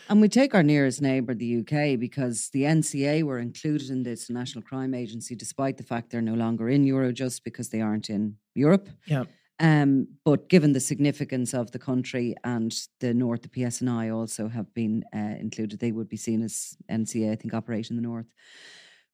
And 0.10 0.22
we 0.22 0.30
take 0.30 0.56
our 0.56 0.64
nearest 0.64 1.02
neighbour, 1.02 1.34
the 1.34 1.60
UK, 1.60 2.00
because 2.00 2.50
the 2.50 2.64
NCA 2.64 3.24
were 3.24 3.40
included 3.40 3.90
in 3.90 4.04
this 4.04 4.30
National 4.30 4.64
Crime 4.64 4.94
Agency, 4.94 5.36
despite 5.36 5.76
the 5.78 5.84
fact 5.84 6.12
they're 6.12 6.22
no 6.22 6.34
longer 6.34 6.70
in 6.70 6.86
Eurojust 6.86 7.44
because 7.44 7.70
they 7.70 7.82
aren't 7.82 8.10
in 8.10 8.38
Europe. 8.56 8.88
Yeah. 9.06 9.26
Um, 9.60 10.08
but 10.24 10.50
given 10.50 10.72
the 10.74 10.80
significance 10.80 11.54
of 11.54 11.72
the 11.72 11.80
country 11.80 12.36
and 12.44 12.74
the 13.00 13.14
North, 13.14 13.42
the 13.42 13.50
PSNI 13.50 14.16
also 14.16 14.48
have 14.48 14.74
been 14.74 15.04
uh, 15.14 15.36
included. 15.40 15.80
They 15.80 15.92
would 15.92 16.08
be 16.08 16.18
seen 16.18 16.42
as 16.42 16.78
NCA, 16.90 17.32
I 17.32 17.36
think, 17.36 17.54
operate 17.54 17.90
in 17.90 17.96
the 17.96 18.02
North. 18.02 18.28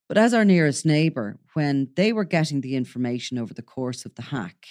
But 0.07 0.17
as 0.17 0.33
our 0.33 0.45
nearest 0.45 0.85
neighbour, 0.85 1.39
when 1.53 1.89
they 1.95 2.13
were 2.13 2.25
getting 2.25 2.61
the 2.61 2.75
information 2.75 3.39
over 3.39 3.53
the 3.53 3.61
course 3.61 4.05
of 4.05 4.13
the 4.15 4.21
hack, 4.21 4.67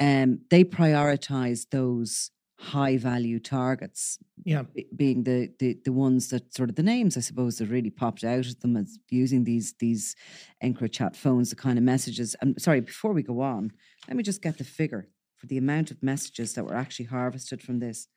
um, 0.00 0.40
they 0.50 0.64
prioritised 0.64 1.70
those 1.70 2.30
high 2.58 2.96
value 2.96 3.38
targets. 3.38 4.18
Yeah. 4.44 4.62
be- 4.74 4.86
Being 4.96 5.24
the, 5.24 5.50
the 5.58 5.78
the 5.84 5.92
ones 5.92 6.28
that 6.30 6.54
sort 6.54 6.70
of 6.70 6.76
the 6.76 6.82
names, 6.82 7.16
I 7.16 7.20
suppose, 7.20 7.58
that 7.58 7.68
really 7.68 7.90
popped 7.90 8.24
out 8.24 8.46
at 8.46 8.60
them 8.60 8.76
as 8.76 8.98
using 9.10 9.44
these 9.44 9.74
these 9.78 10.14
EncroChat 10.62 11.16
phones, 11.16 11.50
the 11.50 11.56
kind 11.56 11.78
of 11.78 11.84
messages. 11.84 12.34
I'm 12.40 12.58
sorry, 12.58 12.80
before 12.80 13.12
we 13.12 13.22
go 13.22 13.40
on, 13.42 13.72
let 14.08 14.16
me 14.16 14.22
just 14.22 14.42
get 14.42 14.56
the 14.58 14.64
figure 14.64 15.08
for 15.36 15.46
the 15.46 15.58
amount 15.58 15.90
of 15.90 16.02
messages 16.02 16.54
that 16.54 16.64
were 16.64 16.74
actually 16.76 17.06
harvested 17.06 17.60
from 17.62 17.78
this 17.80 18.08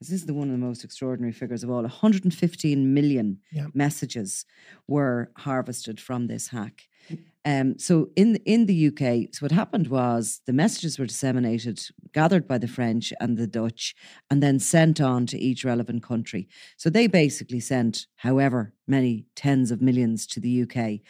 This 0.00 0.10
is 0.12 0.26
the 0.26 0.34
one 0.34 0.48
of 0.48 0.52
the 0.60 0.66
most 0.66 0.84
extraordinary 0.84 1.32
figures 1.32 1.64
of 1.64 1.70
all. 1.70 1.82
115 1.82 2.94
million 2.94 3.38
Yeah. 3.50 3.68
messages 3.74 4.44
were 4.86 5.30
harvested 5.38 5.98
from 6.00 6.26
this 6.26 6.48
hack. 6.48 6.82
Um, 7.48 7.78
so 7.78 8.10
in 8.14 8.34
the- 8.34 8.42
in 8.44 8.66
the 8.66 8.74
UK, 8.88 9.28
so 9.32 9.38
what 9.44 9.52
happened 9.52 9.86
was 9.88 10.42
the 10.44 10.52
messages 10.52 10.98
were 10.98 11.06
disseminated, 11.06 11.76
gathered 12.12 12.46
by 12.46 12.58
the 12.58 12.68
French 12.68 13.06
and 13.20 13.38
the 13.38 13.46
Dutch, 13.46 13.94
and 14.30 14.42
then 14.42 14.58
sent 14.58 15.00
on 15.00 15.24
to 15.26 15.38
each 15.38 15.64
relevant 15.64 16.02
country. 16.02 16.46
So 16.76 16.90
they 16.90 17.06
basically 17.06 17.60
sent 17.60 18.06
however 18.16 18.60
many 18.86 19.12
tens 19.34 19.70
of 19.70 19.80
millions 19.80 20.26
to 20.26 20.40
the 20.40 20.50
UK. 20.64 21.00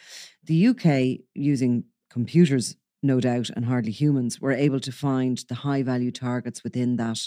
The 0.45 0.55
UK, 0.71 0.87
using 1.35 1.83
computers, 2.09 2.77
no 3.03 3.19
doubt, 3.19 3.49
and 3.55 3.65
hardly 3.65 3.91
humans, 3.91 4.39
were 4.39 4.53
able 4.53 4.79
to 4.81 4.91
find 5.07 5.35
the 5.49 5.55
high 5.67 5.83
value 5.83 6.11
targets 6.11 6.63
within 6.63 6.95
that 6.95 7.19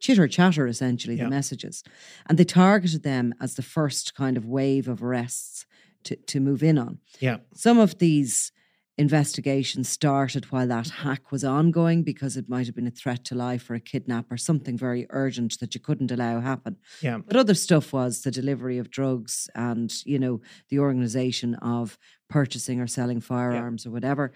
chitter 0.00 0.26
chatter, 0.28 0.66
essentially, 0.66 1.16
Yeah. 1.16 1.24
the 1.24 1.30
messages. 1.30 1.84
And 2.26 2.38
they 2.38 2.44
targeted 2.44 3.02
them 3.04 3.34
as 3.40 3.54
the 3.54 3.62
first 3.76 4.14
kind 4.16 4.36
of 4.36 4.44
wave 4.46 4.88
of 4.88 5.02
arrests 5.02 5.66
to, 6.04 6.16
to 6.16 6.40
move 6.40 6.62
in 6.62 6.78
on. 6.78 6.98
Yeah. 7.20 7.38
Some 7.54 7.78
of 7.78 7.98
these 7.98 8.52
investigations 8.98 9.88
started 9.88 10.44
while 10.46 10.66
that 10.66 10.88
hack 10.88 11.30
was 11.30 11.44
ongoing 11.44 12.02
because 12.02 12.36
it 12.36 12.48
might 12.48 12.66
have 12.66 12.74
been 12.74 12.86
a 12.88 12.90
threat 12.90 13.24
to 13.24 13.34
life 13.34 13.70
or 13.70 13.74
a 13.74 13.80
kidnap 13.80 14.30
or 14.30 14.36
something 14.36 14.76
very 14.76 15.06
urgent 15.10 15.60
that 15.60 15.72
you 15.72 15.80
couldn't 15.80 16.10
allow 16.10 16.40
happen. 16.40 16.76
Yeah. 17.00 17.18
But 17.24 17.36
other 17.36 17.54
stuff 17.54 17.92
was 17.92 18.22
the 18.22 18.32
delivery 18.32 18.76
of 18.76 18.90
drugs 18.90 19.48
and, 19.54 19.94
you 20.04 20.18
know, 20.18 20.40
the 20.68 20.80
organization 20.80 21.54
of 21.56 21.96
purchasing 22.28 22.80
or 22.80 22.88
selling 22.88 23.20
firearms 23.20 23.86
or 23.86 23.90
whatever. 23.92 24.32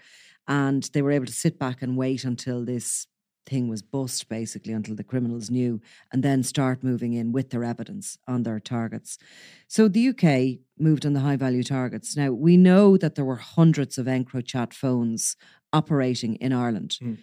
And 0.47 0.83
they 0.93 1.01
were 1.01 1.11
able 1.11 1.25
to 1.25 1.33
sit 1.33 1.59
back 1.59 1.81
and 1.81 1.97
wait 1.97 2.23
until 2.23 2.63
this 2.63 3.05
thing 3.45 3.67
was 3.67 3.81
bust, 3.81 4.29
basically, 4.29 4.73
until 4.73 4.95
the 4.95 5.03
criminals 5.03 5.49
knew, 5.49 5.81
and 6.11 6.23
then 6.23 6.43
start 6.43 6.83
moving 6.83 7.13
in 7.13 7.31
with 7.31 7.49
their 7.49 7.63
evidence 7.63 8.17
on 8.27 8.43
their 8.43 8.59
targets. 8.59 9.17
So 9.67 9.87
the 9.87 10.09
UK 10.09 10.59
moved 10.77 11.05
on 11.05 11.13
the 11.13 11.21
high 11.21 11.35
value 11.35 11.63
targets. 11.63 12.15
Now, 12.15 12.31
we 12.31 12.57
know 12.57 12.97
that 12.97 13.15
there 13.15 13.25
were 13.25 13.37
hundreds 13.37 13.97
of 13.97 14.05
EncroChat 14.05 14.73
phones 14.73 15.35
operating 15.71 16.35
in 16.35 16.53
Ireland. 16.53 16.97
Mm. 17.01 17.17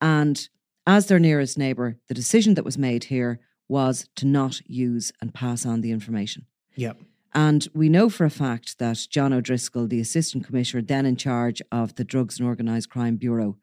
And 0.00 0.48
as 0.86 1.06
their 1.06 1.18
nearest 1.18 1.58
neighbour, 1.58 1.98
the 2.08 2.14
decision 2.14 2.54
that 2.54 2.64
was 2.64 2.78
made 2.78 3.04
here 3.04 3.40
was 3.68 4.08
to 4.16 4.26
not 4.26 4.60
use 4.66 5.12
and 5.20 5.34
pass 5.34 5.66
on 5.66 5.80
the 5.80 5.90
information. 5.90 6.46
Yeah. 6.76 6.92
And 7.34 7.68
we 7.74 7.88
know 7.88 8.08
for 8.08 8.24
a 8.24 8.30
fact 8.30 8.78
that 8.78 9.06
John 9.10 9.32
O'Driscoll, 9.32 9.88
the 9.88 10.00
Assistant 10.00 10.46
Commissioner 10.46 10.82
then 10.82 11.04
in 11.04 11.16
charge 11.16 11.60
of 11.70 11.94
the 11.96 12.04
Drugs 12.04 12.38
and 12.38 12.48
Organised 12.48 12.88
Crime 12.88 13.16
Bureau, 13.16 13.58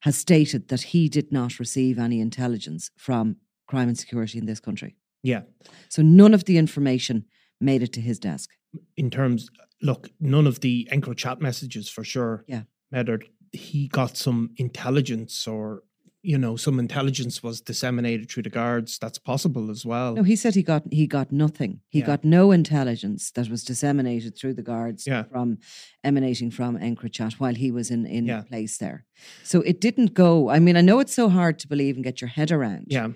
has 0.00 0.16
stated 0.16 0.68
that 0.68 0.82
he 0.82 1.08
did 1.08 1.32
not 1.32 1.58
receive 1.58 1.98
any 1.98 2.20
intelligence 2.20 2.90
from 2.96 3.36
crime 3.66 3.88
and 3.88 3.98
security 3.98 4.38
in 4.38 4.46
this 4.46 4.60
country. 4.60 4.96
Yeah. 5.22 5.42
So 5.88 6.02
none 6.02 6.34
of 6.34 6.44
the 6.44 6.56
information 6.58 7.24
made 7.60 7.82
it 7.82 7.92
to 7.94 8.00
his 8.00 8.18
desk. 8.18 8.50
In 8.96 9.10
terms, 9.10 9.50
look, 9.82 10.10
none 10.20 10.46
of 10.46 10.60
the 10.60 10.88
EncroChat 10.92 11.40
messages 11.40 11.88
for 11.88 12.04
sure 12.04 12.44
Yeah. 12.46 12.62
mattered. 12.92 13.24
He 13.52 13.88
got 13.88 14.16
some 14.16 14.50
intelligence 14.56 15.46
or, 15.46 15.82
you 16.22 16.36
know, 16.36 16.56
some 16.56 16.78
intelligence 16.80 17.42
was 17.42 17.60
disseminated 17.60 18.28
through 18.30 18.42
the 18.42 18.50
guards. 18.50 18.98
That's 18.98 19.18
possible 19.18 19.70
as 19.70 19.86
well. 19.86 20.14
No, 20.16 20.22
he 20.24 20.34
said 20.36 20.54
he 20.56 20.62
got 20.62 20.82
he 20.92 21.06
got 21.06 21.30
nothing. 21.30 21.80
He 21.88 22.00
Yeah. 22.00 22.06
got 22.06 22.24
no 22.24 22.50
intelligence 22.50 23.30
that 23.32 23.48
was 23.48 23.62
disseminated 23.64 24.36
through 24.36 24.54
the 24.54 24.62
guards 24.62 25.06
Yeah. 25.06 25.22
from 25.24 25.58
emanating 26.02 26.50
from 26.50 26.76
EncroChat 26.78 27.34
while 27.34 27.54
he 27.54 27.70
was 27.70 27.90
in 27.90 28.04
in 28.06 28.26
Yeah. 28.26 28.42
place 28.42 28.78
there. 28.78 29.04
So 29.44 29.60
it 29.62 29.80
didn't 29.80 30.14
go. 30.14 30.48
I 30.50 30.58
mean, 30.58 30.76
I 30.76 30.80
know 30.80 30.98
it's 31.00 31.14
so 31.14 31.28
hard 31.28 31.58
to 31.60 31.68
believe 31.68 31.94
and 31.94 32.04
get 32.04 32.20
your 32.20 32.28
head 32.30 32.50
around. 32.50 32.86
yeah. 32.90 33.08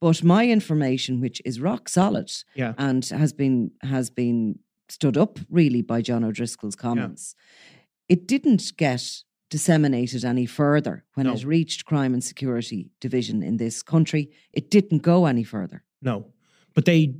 But 0.00 0.22
my 0.22 0.46
information, 0.48 1.20
which 1.20 1.40
is 1.44 1.58
rock 1.60 1.88
solid 1.88 2.30
Yeah. 2.54 2.74
and 2.78 3.04
has 3.06 3.32
been 3.32 3.70
has 3.82 4.10
been 4.10 4.58
stood 4.88 5.16
up 5.16 5.38
really 5.50 5.82
by 5.82 6.00
John 6.02 6.24
O'Driscoll's 6.24 6.76
comments, 6.76 7.34
it 8.08 8.26
didn't 8.28 8.72
get 8.76 9.24
disseminated 9.50 10.24
any 10.24 10.46
further 10.46 11.04
when 11.14 11.26
it 11.26 11.44
reached 11.44 11.84
crime 11.84 12.14
and 12.14 12.22
security 12.22 12.90
division 13.00 13.42
in 13.42 13.56
this 13.56 13.82
country. 13.82 14.30
It 14.52 14.70
didn't 14.70 15.02
go 15.02 15.26
any 15.26 15.44
further. 15.44 15.84
No, 16.02 16.32
but 16.74 16.84
they 16.84 17.14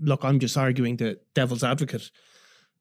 look. 0.00 0.24
I'm 0.24 0.38
just 0.38 0.56
arguing 0.56 0.96
the 0.96 1.18
devil's 1.34 1.64
advocate. 1.64 2.10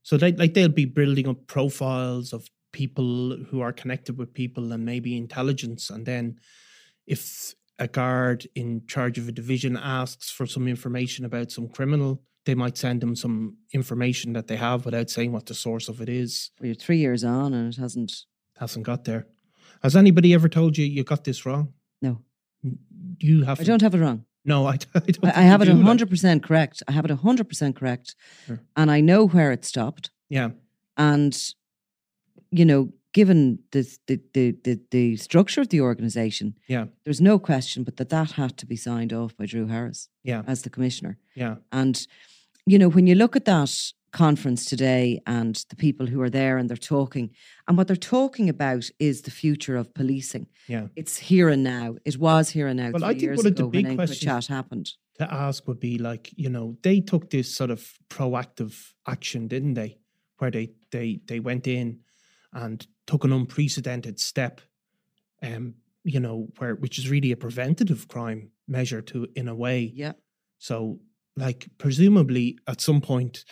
So 0.03 0.17
they 0.17 0.31
like 0.33 0.53
they'll 0.53 0.69
be 0.69 0.85
building 0.85 1.27
up 1.27 1.47
profiles 1.47 2.33
of 2.33 2.49
people 2.71 3.37
who 3.49 3.61
are 3.61 3.73
connected 3.73 4.17
with 4.17 4.33
people 4.33 4.71
and 4.71 4.85
maybe 4.85 5.17
intelligence, 5.17 5.89
and 5.89 6.05
then 6.05 6.39
if 7.07 7.55
a 7.79 7.87
guard 7.87 8.47
in 8.55 8.85
charge 8.87 9.17
of 9.17 9.27
a 9.27 9.31
division 9.31 9.77
asks 9.77 10.29
for 10.31 10.45
some 10.45 10.67
information 10.67 11.25
about 11.25 11.51
some 11.51 11.67
criminal, 11.67 12.21
they 12.45 12.55
might 12.55 12.77
send 12.77 13.01
them 13.01 13.15
some 13.15 13.57
information 13.73 14.33
that 14.33 14.47
they 14.47 14.55
have 14.55 14.85
without 14.85 15.09
saying 15.09 15.31
what 15.31 15.45
the 15.45 15.53
source 15.53 15.89
of 15.89 15.99
it 15.99 16.07
is. 16.07 16.51
Well, 16.59 16.67
you're 16.67 16.75
three 16.75 16.99
years 16.99 17.23
on 17.23 17.53
and 17.53 17.73
it 17.73 17.79
hasn't. 17.79 18.13
Hasn't 18.57 18.85
got 18.85 19.03
there. 19.05 19.27
Has 19.83 19.95
anybody 19.95 20.33
ever 20.33 20.49
told 20.49 20.77
you 20.77 20.85
you 20.85 21.03
got 21.03 21.23
this 21.23 21.45
wrong? 21.45 21.73
No, 22.01 22.21
You 23.19 23.43
have. 23.43 23.59
I 23.59 23.63
don't 23.63 23.81
have 23.81 23.93
it 23.95 23.99
wrong. 23.99 24.25
No, 24.43 24.65
I, 24.67 24.73
I 24.95 24.99
don't. 24.99 25.25
I, 25.25 25.29
I 25.41 25.43
have 25.43 25.61
it 25.61 25.67
hundred 25.67 26.09
percent 26.09 26.43
correct. 26.43 26.83
I 26.87 26.91
have 26.93 27.05
it 27.05 27.11
hundred 27.11 27.49
percent 27.49 27.75
correct, 27.75 28.15
Sure. 28.45 28.59
and 28.75 28.89
I 28.91 29.01
know 29.01 29.27
where 29.27 29.51
it 29.51 29.65
stopped. 29.65 30.11
Yeah, 30.29 30.49
And 30.97 31.35
you 32.51 32.65
know, 32.65 32.89
given 33.13 33.59
the 33.71 33.81
the 34.07 34.19
the 34.33 34.55
the, 34.63 34.79
the 34.91 35.15
structure 35.17 35.61
of 35.61 35.69
the 35.69 35.81
organisation, 35.81 36.55
yeah, 36.67 36.85
there's 37.03 37.21
no 37.21 37.39
question 37.39 37.83
but 37.83 37.97
that 37.97 38.09
that 38.09 38.31
had 38.31 38.57
to 38.57 38.65
be 38.65 38.75
signed 38.75 39.13
off 39.13 39.35
by 39.37 39.45
Drew 39.45 39.67
Harris 39.67 40.09
yeah, 40.23 40.43
as 40.47 40.61
the 40.61 40.69
commissioner. 40.69 41.17
yeah, 41.35 41.55
And 41.71 42.07
you 42.65 42.79
know, 42.79 42.89
when 42.89 43.07
you 43.07 43.15
look 43.15 43.35
at 43.35 43.45
that 43.45 43.93
conference 44.15 44.65
today 44.65 45.21
and 45.27 45.63
the 45.69 45.75
people 45.75 46.07
who 46.07 46.21
are 46.21 46.29
there 46.29 46.57
and 46.57 46.69
they're 46.69 46.77
talking, 46.95 47.29
and 47.67 47.77
what 47.77 47.87
they're 47.87 48.09
talking 48.17 48.47
about 48.49 48.89
is 48.97 49.21
the 49.21 49.31
future 49.31 49.75
of 49.75 49.93
policing. 49.93 50.47
yeah. 50.67 50.87
It's 50.95 51.17
here 51.17 51.49
and 51.49 51.63
now. 51.63 51.95
It 52.05 52.17
was 52.17 52.49
here 52.49 52.67
and 52.67 52.77
now. 52.77 52.91
Well, 52.91 53.03
I 53.03 53.13
think 53.13 53.37
one 53.37 53.47
of 53.47 53.55
the 53.55 53.67
big 53.67 53.95
questions- 53.95 54.19
chat 54.19 54.45
happened. 54.47 54.87
to 55.19 55.33
ask 55.33 55.67
would 55.67 55.79
be 55.79 55.97
like, 55.97 56.31
you 56.35 56.49
know, 56.49 56.77
they 56.81 57.01
took 57.01 57.29
this 57.29 57.53
sort 57.53 57.71
of 57.71 57.81
proactive 58.09 58.73
action, 59.07 59.47
didn't 59.47 59.75
they? 59.75 59.97
Where 60.39 60.51
they 60.51 60.71
they 60.91 61.19
they 61.27 61.39
went 61.39 61.67
in 61.67 61.99
and 62.51 62.87
took 63.07 63.23
an 63.25 63.31
unprecedented 63.31 64.19
step, 64.19 64.61
um, 65.41 65.75
you 66.03 66.19
know, 66.19 66.47
where 66.57 66.75
which 66.75 66.97
is 66.99 67.09
really 67.09 67.31
a 67.31 67.37
preventative 67.37 68.07
crime 68.07 68.51
measure 68.67 69.01
to 69.01 69.27
in 69.35 69.47
a 69.47 69.55
way. 69.55 69.91
Yeah. 69.93 70.13
So, 70.57 70.99
like, 71.37 71.67
presumably 71.77 72.57
at 72.67 72.81
some 72.81 73.01
point, 73.01 73.45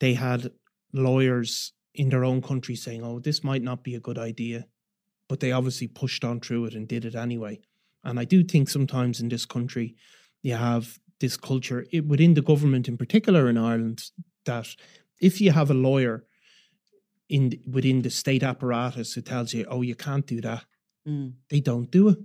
they 0.00 0.14
had 0.14 0.52
lawyers 0.92 1.72
in 1.94 2.08
their 2.08 2.24
own 2.24 2.42
country 2.42 2.76
saying, 2.76 3.02
"Oh, 3.02 3.20
this 3.20 3.44
might 3.44 3.62
not 3.62 3.84
be 3.84 3.94
a 3.94 4.00
good 4.00 4.18
idea," 4.18 4.66
but 5.28 5.40
they 5.40 5.52
obviously 5.52 5.88
pushed 5.88 6.24
on 6.24 6.40
through 6.40 6.66
it 6.66 6.74
and 6.74 6.88
did 6.88 7.04
it 7.04 7.14
anyway. 7.14 7.60
And 8.02 8.18
I 8.20 8.24
do 8.24 8.44
think 8.44 8.68
sometimes 8.68 9.20
in 9.20 9.28
this 9.28 9.46
country, 9.46 9.96
you 10.42 10.54
have 10.54 10.98
this 11.20 11.36
culture 11.36 11.86
i- 11.94 12.00
within 12.00 12.34
the 12.34 12.42
government, 12.42 12.88
in 12.88 12.96
particular 12.98 13.48
in 13.48 13.56
Ireland, 13.56 14.10
that 14.44 14.76
if 15.20 15.40
you 15.40 15.52
have 15.52 15.70
a 15.70 15.74
lawyer 15.74 16.26
in 17.28 17.58
within 17.66 18.02
the 18.02 18.10
state 18.10 18.42
apparatus 18.42 19.14
who 19.14 19.22
tells 19.22 19.54
you, 19.54 19.64
"Oh, 19.68 19.82
you 19.82 19.94
can't 19.94 20.26
do 20.26 20.40
that," 20.42 20.66
Mm. 21.08 21.34
they 21.48 21.60
don't 21.60 21.90
do 21.90 22.08
it. 22.08 22.18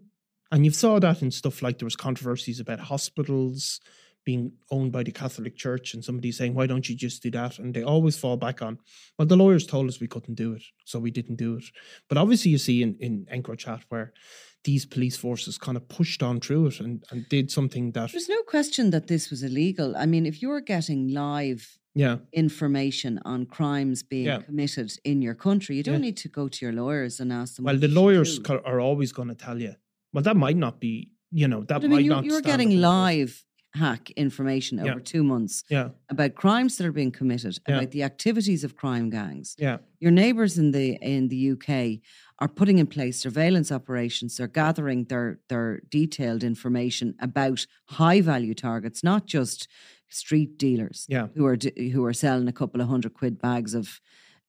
And 0.51 0.65
you've 0.65 0.75
saw 0.75 0.99
that 0.99 1.21
in 1.21 1.31
stuff 1.31 1.61
like 1.61 1.77
there 1.77 1.85
was 1.85 1.95
controversies 1.95 2.59
about 2.59 2.79
hospitals 2.79 3.79
being 4.25 4.51
owned 4.69 4.91
by 4.91 5.03
the 5.03 5.11
Catholic 5.11 5.55
Church 5.55 5.93
and 5.93 6.03
somebody 6.03 6.31
saying, 6.31 6.53
why 6.53 6.67
don't 6.67 6.87
you 6.89 6.95
just 6.95 7.23
do 7.23 7.31
that? 7.31 7.57
And 7.59 7.73
they 7.73 7.83
always 7.83 8.17
fall 8.17 8.37
back 8.37 8.61
on, 8.61 8.77
well, 9.17 9.25
the 9.27 9.37
lawyers 9.37 9.65
told 9.65 9.87
us 9.87 9.99
we 9.99 10.07
couldn't 10.07 10.35
do 10.35 10.53
it, 10.53 10.63
so 10.85 10.99
we 10.99 11.11
didn't 11.11 11.37
do 11.37 11.55
it. 11.55 11.63
But 12.07 12.17
obviously 12.17 12.51
you 12.51 12.57
see 12.57 12.83
in, 12.83 12.95
in 12.99 13.25
EncroChat 13.33 13.83
where 13.89 14.13
these 14.65 14.85
police 14.85 15.15
forces 15.15 15.57
kind 15.57 15.77
of 15.77 15.87
pushed 15.87 16.21
on 16.21 16.39
through 16.41 16.67
it 16.67 16.79
and, 16.81 17.03
and 17.11 17.27
did 17.29 17.49
something 17.49 17.91
that, 17.93 18.11
There's 18.11 18.27
no 18.29 18.43
question 18.43 18.89
that 18.91 19.07
this 19.07 19.29
was 19.29 19.41
illegal. 19.41 19.95
I 19.97 20.05
mean, 20.05 20.25
if 20.25 20.41
you're 20.41 20.61
getting 20.61 21.07
live 21.13 21.77
yeah, 21.95 22.17
information 22.33 23.19
on 23.25 23.45
crimes 23.45 24.03
being 24.03 24.25
Yeah. 24.25 24.41
committed 24.41 24.91
in 25.03 25.21
your 25.21 25.33
country, 25.33 25.77
you 25.77 25.83
don't 25.83 25.95
Yeah. 25.95 25.99
need 26.09 26.17
to 26.17 26.29
go 26.29 26.47
to 26.49 26.65
your 26.65 26.73
lawyers 26.73 27.19
and 27.21 27.31
ask 27.31 27.55
them. 27.55 27.65
well, 27.65 27.77
the 27.77 27.87
lawyers 27.87 28.39
do. 28.39 28.59
are 28.65 28.79
always 28.81 29.11
going 29.11 29.29
to 29.29 29.35
tell 29.35 29.59
you 29.61 29.75
Well, 30.13 30.23
that 30.23 30.35
might 30.35 30.57
not 30.57 30.79
be. 30.79 31.11
You 31.31 31.47
know, 31.47 31.59
that 31.69 31.81
But 31.81 31.85
I 31.85 31.87
might 31.89 31.97
mean, 31.97 32.05
you're, 32.05 32.15
not. 32.15 32.25
you're 32.25 32.41
getting 32.41 32.71
live 32.81 33.45
hack 33.75 34.09
information 34.11 34.77
Yeah. 34.79 34.91
over 34.91 34.99
two 34.99 35.23
months 35.23 35.63
Yeah, 35.69 35.89
about 36.09 36.35
crimes 36.35 36.77
that 36.77 36.87
are 36.87 36.91
being 36.91 37.11
committed, 37.11 37.59
Yeah. 37.67 37.77
about 37.77 37.91
the 37.91 38.03
activities 38.03 38.63
of 38.63 38.75
crime 38.75 39.09
gangs. 39.09 39.55
yeah, 39.59 39.77
Your 39.99 40.11
neighbours 40.11 40.57
in 40.57 40.71
the 40.71 40.97
in 41.01 41.27
the 41.27 41.51
UK 41.51 42.01
are 42.39 42.47
putting 42.47 42.79
in 42.79 42.87
place 42.87 43.19
surveillance 43.19 43.71
operations. 43.71 44.37
They're 44.37 44.47
gathering 44.47 45.05
their 45.05 45.39
their 45.49 45.81
detailed 45.89 46.43
information 46.43 47.15
about 47.19 47.67
high 47.85 48.21
value 48.21 48.53
targets, 48.55 49.03
not 49.03 49.27
just 49.27 49.67
street 50.07 50.57
dealers 50.57 51.05
yeah, 51.07 51.27
who 51.35 51.45
are 51.45 51.57
who 51.93 52.03
are 52.05 52.13
selling 52.13 52.47
a 52.47 52.53
couple 52.53 52.81
of 52.81 52.87
hundred 52.87 53.13
quid 53.13 53.39
bags 53.39 53.73
of 53.75 54.01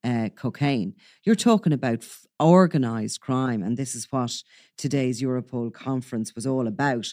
uh, 0.02 0.30
cocaine. 0.34 0.94
You're 1.24 1.34
talking 1.34 1.74
about 1.74 2.02
f- 2.04 2.26
organized 2.38 3.20
crime, 3.20 3.62
and 3.62 3.76
this 3.76 3.94
is 3.94 4.06
what 4.10 4.42
today's 4.78 5.20
Europol 5.20 5.70
conference 5.74 6.34
was 6.34 6.46
all 6.46 6.66
about. 6.66 7.12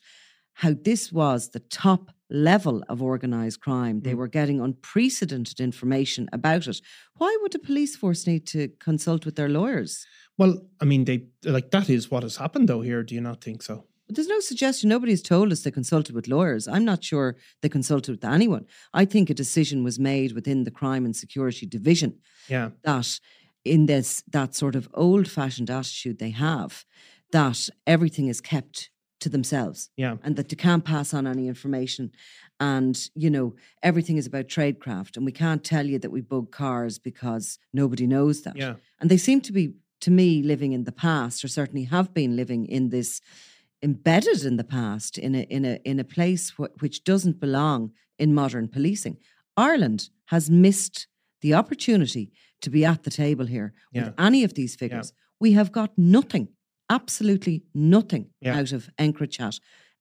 How 0.61 0.73
this 0.89 1.11
was 1.11 1.49
the 1.49 1.59
top 1.59 2.09
level 2.29 2.83
of 2.89 3.01
organized 3.01 3.59
crime. 3.61 4.01
They 4.01 4.13
Mm. 4.13 4.17
were 4.17 4.27
getting 4.39 4.59
unprecedented 4.59 5.59
information 5.59 6.27
about 6.33 6.67
it. 6.67 6.81
Why 7.19 7.31
would 7.41 7.51
the 7.53 7.59
police 7.69 7.95
force 7.95 8.25
need 8.27 8.45
to 8.47 8.69
consult 8.79 9.25
with 9.25 9.35
their 9.35 9.49
lawyers? 9.49 10.05
Well, 10.37 10.53
I 10.81 10.85
mean, 10.85 11.05
they 11.05 11.17
like 11.43 11.69
that 11.71 11.89
is 11.89 12.09
what 12.11 12.23
has 12.23 12.37
happened 12.37 12.67
though. 12.69 12.81
Here, 12.81 13.03
do 13.03 13.13
you 13.15 13.21
not 13.21 13.43
think 13.43 13.61
so? 13.63 13.75
But 14.07 14.15
there's 14.15 14.27
no 14.35 14.39
suggestion. 14.39 14.89
Nobody's 14.89 15.21
told 15.21 15.51
us 15.51 15.61
they 15.61 15.71
consulted 15.71 16.15
with 16.15 16.27
lawyers. 16.27 16.67
I'm 16.67 16.85
not 16.85 17.03
sure 17.03 17.35
they 17.61 17.69
consulted 17.69 18.11
with 18.11 18.25
anyone. 18.25 18.65
I 19.01 19.05
think 19.05 19.29
a 19.29 19.33
decision 19.33 19.83
was 19.83 19.99
made 19.99 20.31
within 20.33 20.63
the 20.63 20.71
crime 20.79 21.05
and 21.05 21.15
security 21.15 21.65
division 21.67 22.11
Yeah, 22.49 22.69
that 22.83 23.19
in 23.63 23.85
this 23.85 24.23
that 24.31 24.55
sort 24.55 24.75
of 24.75 24.87
old 24.93 25.27
fashioned 25.27 25.69
attitude 25.69 26.17
they 26.19 26.31
have 26.31 26.85
that 27.31 27.69
everything 27.85 28.27
is 28.27 28.41
kept 28.41 28.89
to 29.19 29.29
themselves 29.29 29.89
yeah, 29.97 30.17
and 30.24 30.36
that 30.36 30.50
they 30.50 30.55
can't 30.55 30.86
pass 30.86 31.13
on 31.13 31.25
any 31.27 31.47
information. 31.47 32.12
And 32.59 32.95
you 33.15 33.29
know 33.29 33.55
everything 33.83 34.17
is 34.17 34.25
about 34.27 34.47
tradecraft 34.47 35.15
and 35.17 35.25
we 35.25 35.31
can't 35.31 35.63
tell 35.63 35.86
you 35.86 36.00
that 36.00 36.12
we 36.12 36.21
bug 36.21 36.51
cars 36.51 37.00
because 37.00 37.59
nobody 37.74 38.07
knows 38.07 38.41
that. 38.43 38.55
Yeah, 38.55 38.75
and 39.00 39.09
they 39.09 39.17
seem 39.17 39.41
to 39.41 39.51
be 39.51 39.74
to 40.01 40.12
me 40.12 40.43
living 40.43 40.74
in 40.74 40.83
the 40.83 40.91
past 40.91 41.43
or 41.43 41.47
certainly 41.47 41.86
have 41.86 42.13
been 42.13 42.36
living 42.36 42.65
in 42.67 42.89
this 42.89 43.21
embedded 43.83 44.43
in 44.43 44.57
the 44.57 44.63
past 44.63 45.17
in 45.17 45.36
a 45.36 45.41
in 45.41 45.65
a 45.65 45.79
in 45.83 46.00
a 46.00 46.03
place 46.03 46.51
wh- 46.57 46.81
which 46.81 47.03
doesn't 47.03 47.39
belong 47.39 47.91
in 48.19 48.33
modern 48.33 48.67
policing. 48.67 49.17
Ireland 49.55 50.09
has 50.25 50.50
missed 50.50 51.07
the 51.41 51.53
opportunity 51.53 52.31
to 52.62 52.69
be 52.69 52.83
at 52.86 53.03
the 53.03 53.12
table 53.12 53.45
here 53.45 53.74
Yeah. 53.91 54.05
with 54.05 54.13
any 54.19 54.43
of 54.43 54.53
these 54.55 54.75
figures. 54.75 55.13
We 55.39 55.51
have 55.53 55.71
got 55.71 55.91
nothing 55.97 56.47
absolutely 56.89 57.63
nothing 57.74 58.29
Yeah. 58.41 58.58
out 58.60 58.72
of 58.72 58.89
encrochat 58.98 59.60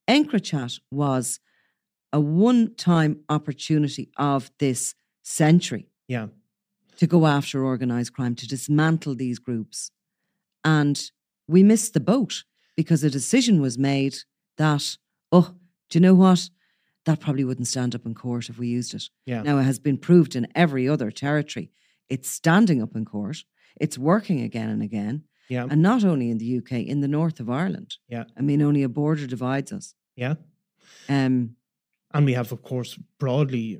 encrochat 0.08 0.80
was 0.90 1.40
a 2.12 2.20
one 2.20 2.74
time 2.76 3.20
opportunity 3.28 4.10
of 4.16 4.50
this 4.58 4.94
century 5.22 5.88
yeah, 6.08 6.28
to 6.98 7.06
go 7.08 7.26
after 7.26 7.64
organized 7.64 8.12
crime, 8.12 8.36
to 8.36 8.46
dismantle 8.46 9.16
these 9.16 9.40
groups. 9.40 9.90
And 10.64 11.10
we 11.48 11.62
missed 11.64 11.92
the 11.94 12.00
boat 12.00 12.44
because 12.76 13.02
a 13.02 13.10
decision 13.10 13.60
was 13.60 13.76
made 13.76 14.16
that, 14.56 14.96
oh, 15.32 15.56
do 15.90 15.98
you 15.98 16.00
know 16.00 16.14
what? 16.14 16.48
That 17.04 17.20
probably 17.20 17.44
wouldn't 17.44 17.66
stand 17.68 17.94
up 17.94 18.06
in 18.06 18.14
court 18.14 18.48
if 18.48 18.58
we 18.58 18.68
used 18.68 18.94
it. 18.94 19.10
yeah, 19.26 19.42
Now, 19.42 19.58
it 19.58 19.64
has 19.64 19.78
been 19.80 19.98
proved 19.98 20.36
in 20.36 20.46
every 20.54 20.88
other 20.88 21.10
territory. 21.10 21.72
It's 22.08 22.28
standing 22.30 22.80
up 22.80 22.94
in 22.94 23.04
court, 23.04 23.44
it's 23.80 23.98
working 23.98 24.40
again 24.40 24.68
and 24.70 24.82
again. 24.82 25.24
Yeah, 25.48 25.66
And 25.70 25.82
not 25.82 26.04
only 26.04 26.30
in 26.30 26.38
the 26.38 26.58
UK, 26.58 26.72
in 26.86 27.00
the 27.00 27.08
north 27.08 27.40
of 27.40 27.48
Ireland. 27.48 27.96
yeah, 28.08 28.24
I 28.38 28.42
mean, 28.42 28.62
only 28.62 28.82
a 28.82 28.88
border 28.88 29.26
divides 29.26 29.72
us. 29.72 29.94
yeah. 30.16 30.34
Um, 31.08 31.56
And 32.14 32.24
we 32.26 32.34
have, 32.34 32.52
of 32.52 32.62
course, 32.62 32.98
broadly 33.18 33.78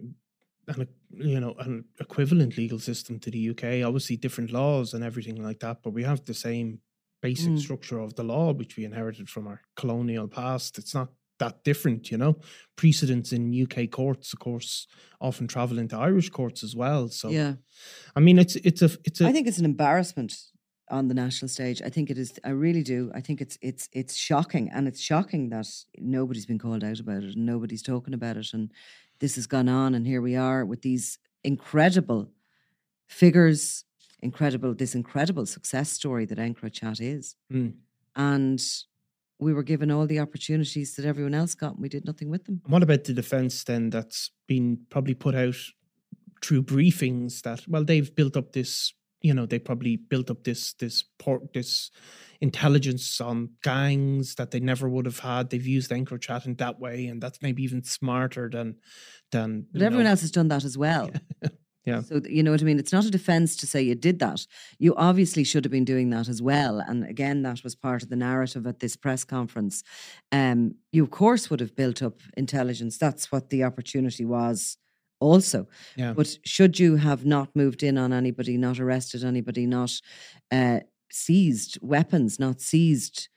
an 0.69 0.87
you 1.11 1.41
know 1.41 1.55
an 1.59 1.85
equivalent 2.01 2.57
legal 2.57 2.79
system 2.79 3.19
to 3.21 3.31
the 3.31 3.51
UK. 3.51 3.83
Obviously, 3.87 4.17
different 4.17 4.51
laws 4.51 4.95
and 4.95 5.05
everything 5.05 5.47
like 5.47 5.59
that, 5.61 5.83
but 5.83 5.95
we 5.95 6.05
have 6.05 6.21
the 6.25 6.35
same 6.35 6.81
basic 7.23 7.53
Mm. 7.53 7.59
structure 7.61 7.99
of 8.03 8.13
the 8.15 8.23
law 8.25 8.53
which 8.53 8.77
we 8.77 8.85
inherited 8.85 9.29
from 9.29 9.47
our 9.47 9.61
colonial 9.81 10.29
past. 10.29 10.79
It's 10.79 10.93
not 10.95 11.09
that 11.39 11.65
different, 11.65 12.11
you 12.11 12.19
know. 12.19 12.35
Precedents 12.77 13.33
in 13.33 13.53
UK 13.65 13.87
courts, 13.91 14.33
of 14.33 14.39
course, 14.39 14.87
often 15.21 15.47
travel 15.47 15.79
into 15.79 15.97
Irish 15.97 16.31
courts 16.31 16.63
as 16.65 16.75
well. 16.75 17.09
So, 17.09 17.31
yeah. 17.31 17.55
I 18.17 18.21
mean, 18.21 18.39
it's 18.39 18.57
it's 18.57 18.83
a 18.83 18.91
it's 19.05 19.21
a 19.21 19.29
I 19.29 19.33
think 19.33 19.47
it's 19.47 19.59
an 19.59 19.65
embarrassment 19.65 20.33
on 20.89 21.09
the 21.09 21.15
national 21.15 21.49
stage. 21.49 21.83
I 21.83 21.89
think 21.89 22.11
it 22.11 22.19
is. 22.19 22.39
I 22.45 22.51
really 22.51 22.83
do. 22.83 23.11
I 23.15 23.21
think 23.21 23.41
it's 23.41 23.59
it's 23.61 23.89
it's 23.93 24.15
shocking, 24.15 24.71
and 24.73 24.87
it's 24.89 25.01
shocking 25.01 25.49
that 25.51 25.67
nobody's 25.99 26.47
been 26.47 26.59
called 26.59 26.85
out 26.85 27.01
about 27.01 27.23
it 27.25 27.35
and 27.35 27.47
nobody's 27.47 27.83
talking 27.83 28.15
about 28.15 28.37
it. 28.37 28.49
And 28.53 28.71
this 29.19 29.35
has 29.37 29.47
gone 29.47 29.69
on, 29.69 29.95
and 29.95 30.07
here 30.07 30.21
we 30.23 30.37
are 30.37 30.65
with 30.65 30.83
these 30.83 31.19
incredible 31.45 32.31
figures, 33.07 33.85
incredible 34.21 34.75
this 34.75 34.95
incredible 34.95 35.47
success 35.47 35.91
story 35.91 36.25
that 36.27 36.39
EncroChat 36.39 37.01
is, 37.01 37.37
Mm. 37.53 37.75
and 38.15 38.63
we 39.39 39.53
were 39.53 39.63
given 39.63 39.91
all 39.91 40.07
the 40.07 40.19
opportunities 40.21 40.95
that 40.97 41.05
everyone 41.05 41.35
else 41.35 41.55
got, 41.55 41.75
and 41.75 41.83
we 41.83 41.89
did 41.91 42.05
nothing 42.07 42.31
with 42.31 42.45
them. 42.47 42.61
And 42.65 42.73
what 42.73 42.83
about 42.83 43.05
the 43.05 43.13
defence 43.13 43.65
then 43.65 43.91
that's 43.91 44.31
been 44.47 44.79
probably 44.91 45.15
put 45.15 45.35
out 45.35 45.57
through 46.43 46.63
briefings 46.63 47.43
that 47.43 47.67
well 47.67 47.85
they've 47.85 48.15
built 48.15 48.37
up 48.37 48.53
this 48.53 48.93
you 49.27 49.35
know 49.35 49.47
they 49.47 49.59
probably 49.59 49.97
built 49.97 50.31
up 50.31 50.45
this 50.45 50.73
this 50.75 51.05
port 51.19 51.53
this 51.53 51.91
intelligence 52.41 53.21
on 53.21 53.51
gangs 53.63 54.35
that 54.35 54.51
they 54.51 54.61
never 54.61 54.89
would 54.89 55.07
have 55.07 55.19
had 55.19 55.51
they've 55.51 55.67
used 55.67 55.91
EncroChat 55.91 56.47
in 56.47 56.55
that 56.57 56.79
way 56.79 57.07
and 57.07 57.23
that's 57.23 57.43
maybe 57.43 57.63
even 57.63 57.83
smarter 57.83 58.49
than 58.49 58.77
than 59.33 59.67
But 59.73 59.83
everyone 59.83 60.05
know, 60.05 60.11
else 60.11 60.21
has 60.21 60.31
done 60.31 60.49
that 60.49 60.65
as 60.65 60.79
well. 60.79 61.11
Yeah. 61.87 62.01
So 62.01 62.21
you 62.29 62.43
know 62.43 62.51
what 62.51 62.61
I 62.61 62.65
mean. 62.65 62.81
It's 62.81 62.93
not 62.93 63.05
a 63.05 63.11
defence 63.13 63.55
to 63.59 63.67
say 63.67 63.81
you 63.81 63.95
did 63.95 64.19
that. 64.19 64.45
You 64.81 64.93
obviously 64.97 65.45
should 65.45 65.65
have 65.65 65.71
been 65.71 65.85
doing 65.85 66.11
that 66.11 66.29
as 66.29 66.43
well. 66.43 66.81
And 66.81 67.05
again, 67.05 67.43
that 67.43 67.63
was 67.63 67.77
part 67.77 68.03
of 68.03 68.09
the 68.09 68.17
narrative 68.17 68.67
at 68.67 68.81
this 68.81 68.97
press 68.97 69.23
conference. 69.23 69.85
Um, 70.33 70.75
you 70.91 71.05
of 71.05 71.13
course 71.13 71.49
would 71.49 71.61
have 71.61 71.77
built 71.77 72.03
up 72.03 72.21
intelligence. 72.37 72.99
That's 72.99 73.31
what 73.31 73.51
the 73.51 73.63
opportunity 73.63 74.25
was. 74.25 74.79
Also, 75.21 75.67
yeah 75.97 76.13
but 76.13 76.39
should 76.45 76.79
you 76.79 76.97
have 76.97 77.25
not 77.25 77.55
moved 77.57 77.83
in 77.83 77.97
on 77.97 78.13
anybody, 78.13 78.57
not 78.59 78.79
arrested 78.79 79.25
anybody, 79.25 79.67
not 79.67 79.93
uh, 80.53 80.81
seized 81.11 81.79
weapons, 81.81 82.39
not 82.39 82.61
seized 82.61 83.29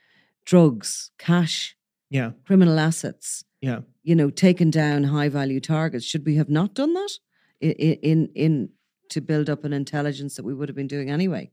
drugs, 0.46 1.12
cash, 1.18 1.78
yeah 2.10 2.32
criminal 2.46 2.80
assets, 2.80 3.44
yeah 3.62 3.80
you 4.04 4.16
know, 4.16 4.30
taken 4.30 4.70
down 4.70 5.04
high 5.06 5.30
value 5.30 5.60
targets. 5.60 6.06
Should 6.06 6.26
we 6.26 6.36
have 6.36 6.50
not 6.50 6.74
done 6.74 6.94
that 6.94 7.12
in, 7.62 7.72
in 7.72 8.30
in 8.36 8.70
to 9.10 9.22
build 9.22 9.50
up 9.50 9.64
an 9.64 9.74
intelligence 9.74 10.36
that 10.36 10.44
we 10.44 10.54
would 10.54 10.70
have 10.70 10.76
been 10.76 10.88
doing 10.88 11.10
anyway? 11.10 11.52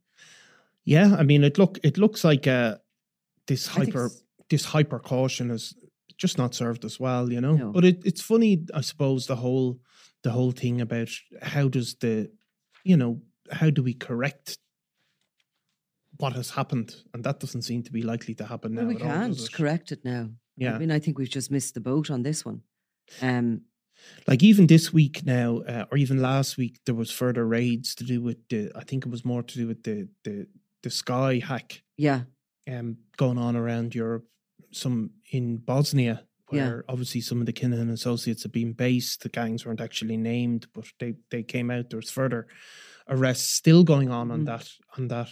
yeah 0.85 1.17
I 1.19 1.25
mean 1.25 1.45
it 1.45 1.59
look 1.59 1.79
it 1.83 1.99
looks 1.99 2.23
like 2.25 2.47
uh 2.47 2.77
this 3.49 3.67
hyper 3.67 4.11
this 4.49 4.65
hyper 4.65 4.99
caution 4.99 5.51
has 5.51 5.75
just 6.17 6.39
not 6.39 6.55
served 6.55 6.85
us 6.85 6.99
well, 6.99 7.31
you 7.31 7.41
know. 7.41 7.55
No. 7.55 7.73
But 7.73 7.85
it, 7.85 8.03
it's 8.05 8.23
funny, 8.23 8.65
I 8.75 8.81
suppose, 8.81 9.27
the 9.27 9.37
whole 9.37 9.79
the 10.27 10.33
whole 10.33 10.51
thing 10.51 10.81
about 10.81 11.09
how 11.41 11.69
does 11.69 11.95
the, 12.01 12.29
you 12.83 12.97
know, 12.97 13.21
how 13.53 13.71
do 13.71 13.81
we 13.81 13.95
correct 13.95 14.59
what 16.17 16.33
has 16.33 16.51
happened, 16.51 16.97
and 17.15 17.23
that 17.23 17.39
doesn't 17.39 17.63
seem 17.63 17.85
to 17.85 17.93
be 17.93 18.03
likely 18.03 18.35
to 18.35 18.45
happen 18.45 18.75
now. 18.75 18.81
Well, 18.81 18.89
we 18.89 18.97
at 18.97 19.03
can't 19.03 19.39
it? 19.39 19.53
correct 19.53 19.93
it 19.93 20.05
now. 20.05 20.31
Yeah, 20.57 20.75
I 20.75 20.79
mean, 20.79 20.91
I 20.91 20.99
think 20.99 21.17
we've 21.17 21.31
just 21.31 21.53
missed 21.53 21.75
the 21.75 21.81
boat 21.81 22.11
on 22.11 22.25
this 22.25 22.45
one. 22.45 22.63
Um, 23.23 23.61
like 24.27 24.43
even 24.43 24.67
this 24.67 24.93
week 24.93 25.25
now, 25.25 25.59
uh, 25.59 25.85
or 25.93 25.97
even 25.97 26.21
last 26.21 26.57
week, 26.57 26.81
there 26.87 26.97
was 26.97 27.13
further 27.13 27.47
raids 27.47 27.95
to 27.95 28.03
do 28.03 28.21
with 28.21 28.39
the. 28.49 28.73
I 28.75 28.83
think 28.83 29.07
it 29.07 29.11
was 29.13 29.25
more 29.25 29.45
to 29.45 29.55
do 29.57 29.69
with 29.69 29.85
the 29.85 30.09
the 30.25 30.49
the 30.83 30.91
Sky 30.91 31.41
hack 31.51 31.83
yeah, 31.97 32.23
um, 32.69 32.97
going 33.17 33.39
on 33.39 33.55
around 33.55 33.95
Europe, 33.95 34.27
some 34.73 35.11
in 35.31 35.59
Bosnia, 35.59 36.25
Yeah. 36.53 36.67
where 36.69 36.85
obviously 36.89 37.21
some 37.23 37.41
of 37.41 37.47
the 37.47 37.53
Kinahan 37.53 37.91
associates 37.91 38.43
have 38.45 38.53
been 38.53 38.73
based. 38.73 39.23
The 39.23 39.29
gangs 39.29 39.67
weren't 39.67 39.81
actually 39.81 40.17
named, 40.17 40.67
but 40.73 40.85
they, 41.01 41.15
they 41.31 41.43
came 41.43 41.71
out. 41.73 41.91
There 41.91 41.99
was 41.99 42.11
further 42.11 42.47
arrests 43.09 43.49
still 43.51 43.83
going 43.85 44.11
on 44.11 44.31
on 44.31 44.43
Mhm. 44.43 44.47
that. 44.47 44.71
On 44.97 45.09
that, 45.09 45.29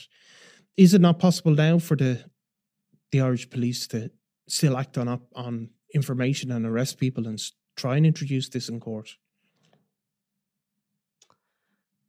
is 0.77 0.93
it 0.95 1.01
not 1.01 1.19
possible 1.21 1.53
now 1.55 1.79
for 1.79 1.97
the 1.97 2.25
the 3.13 3.21
Irish 3.21 3.49
police 3.49 3.87
to 3.89 4.11
still 4.49 4.77
act 4.77 4.99
on 4.99 5.07
up 5.07 5.23
on 5.37 5.71
information 5.95 6.51
and 6.51 6.67
arrest 6.67 6.99
people 6.99 7.29
and 7.29 7.41
try 7.77 7.97
and 7.97 8.05
introduce 8.07 8.49
this 8.49 8.69
in 8.69 8.81
court? 8.81 9.11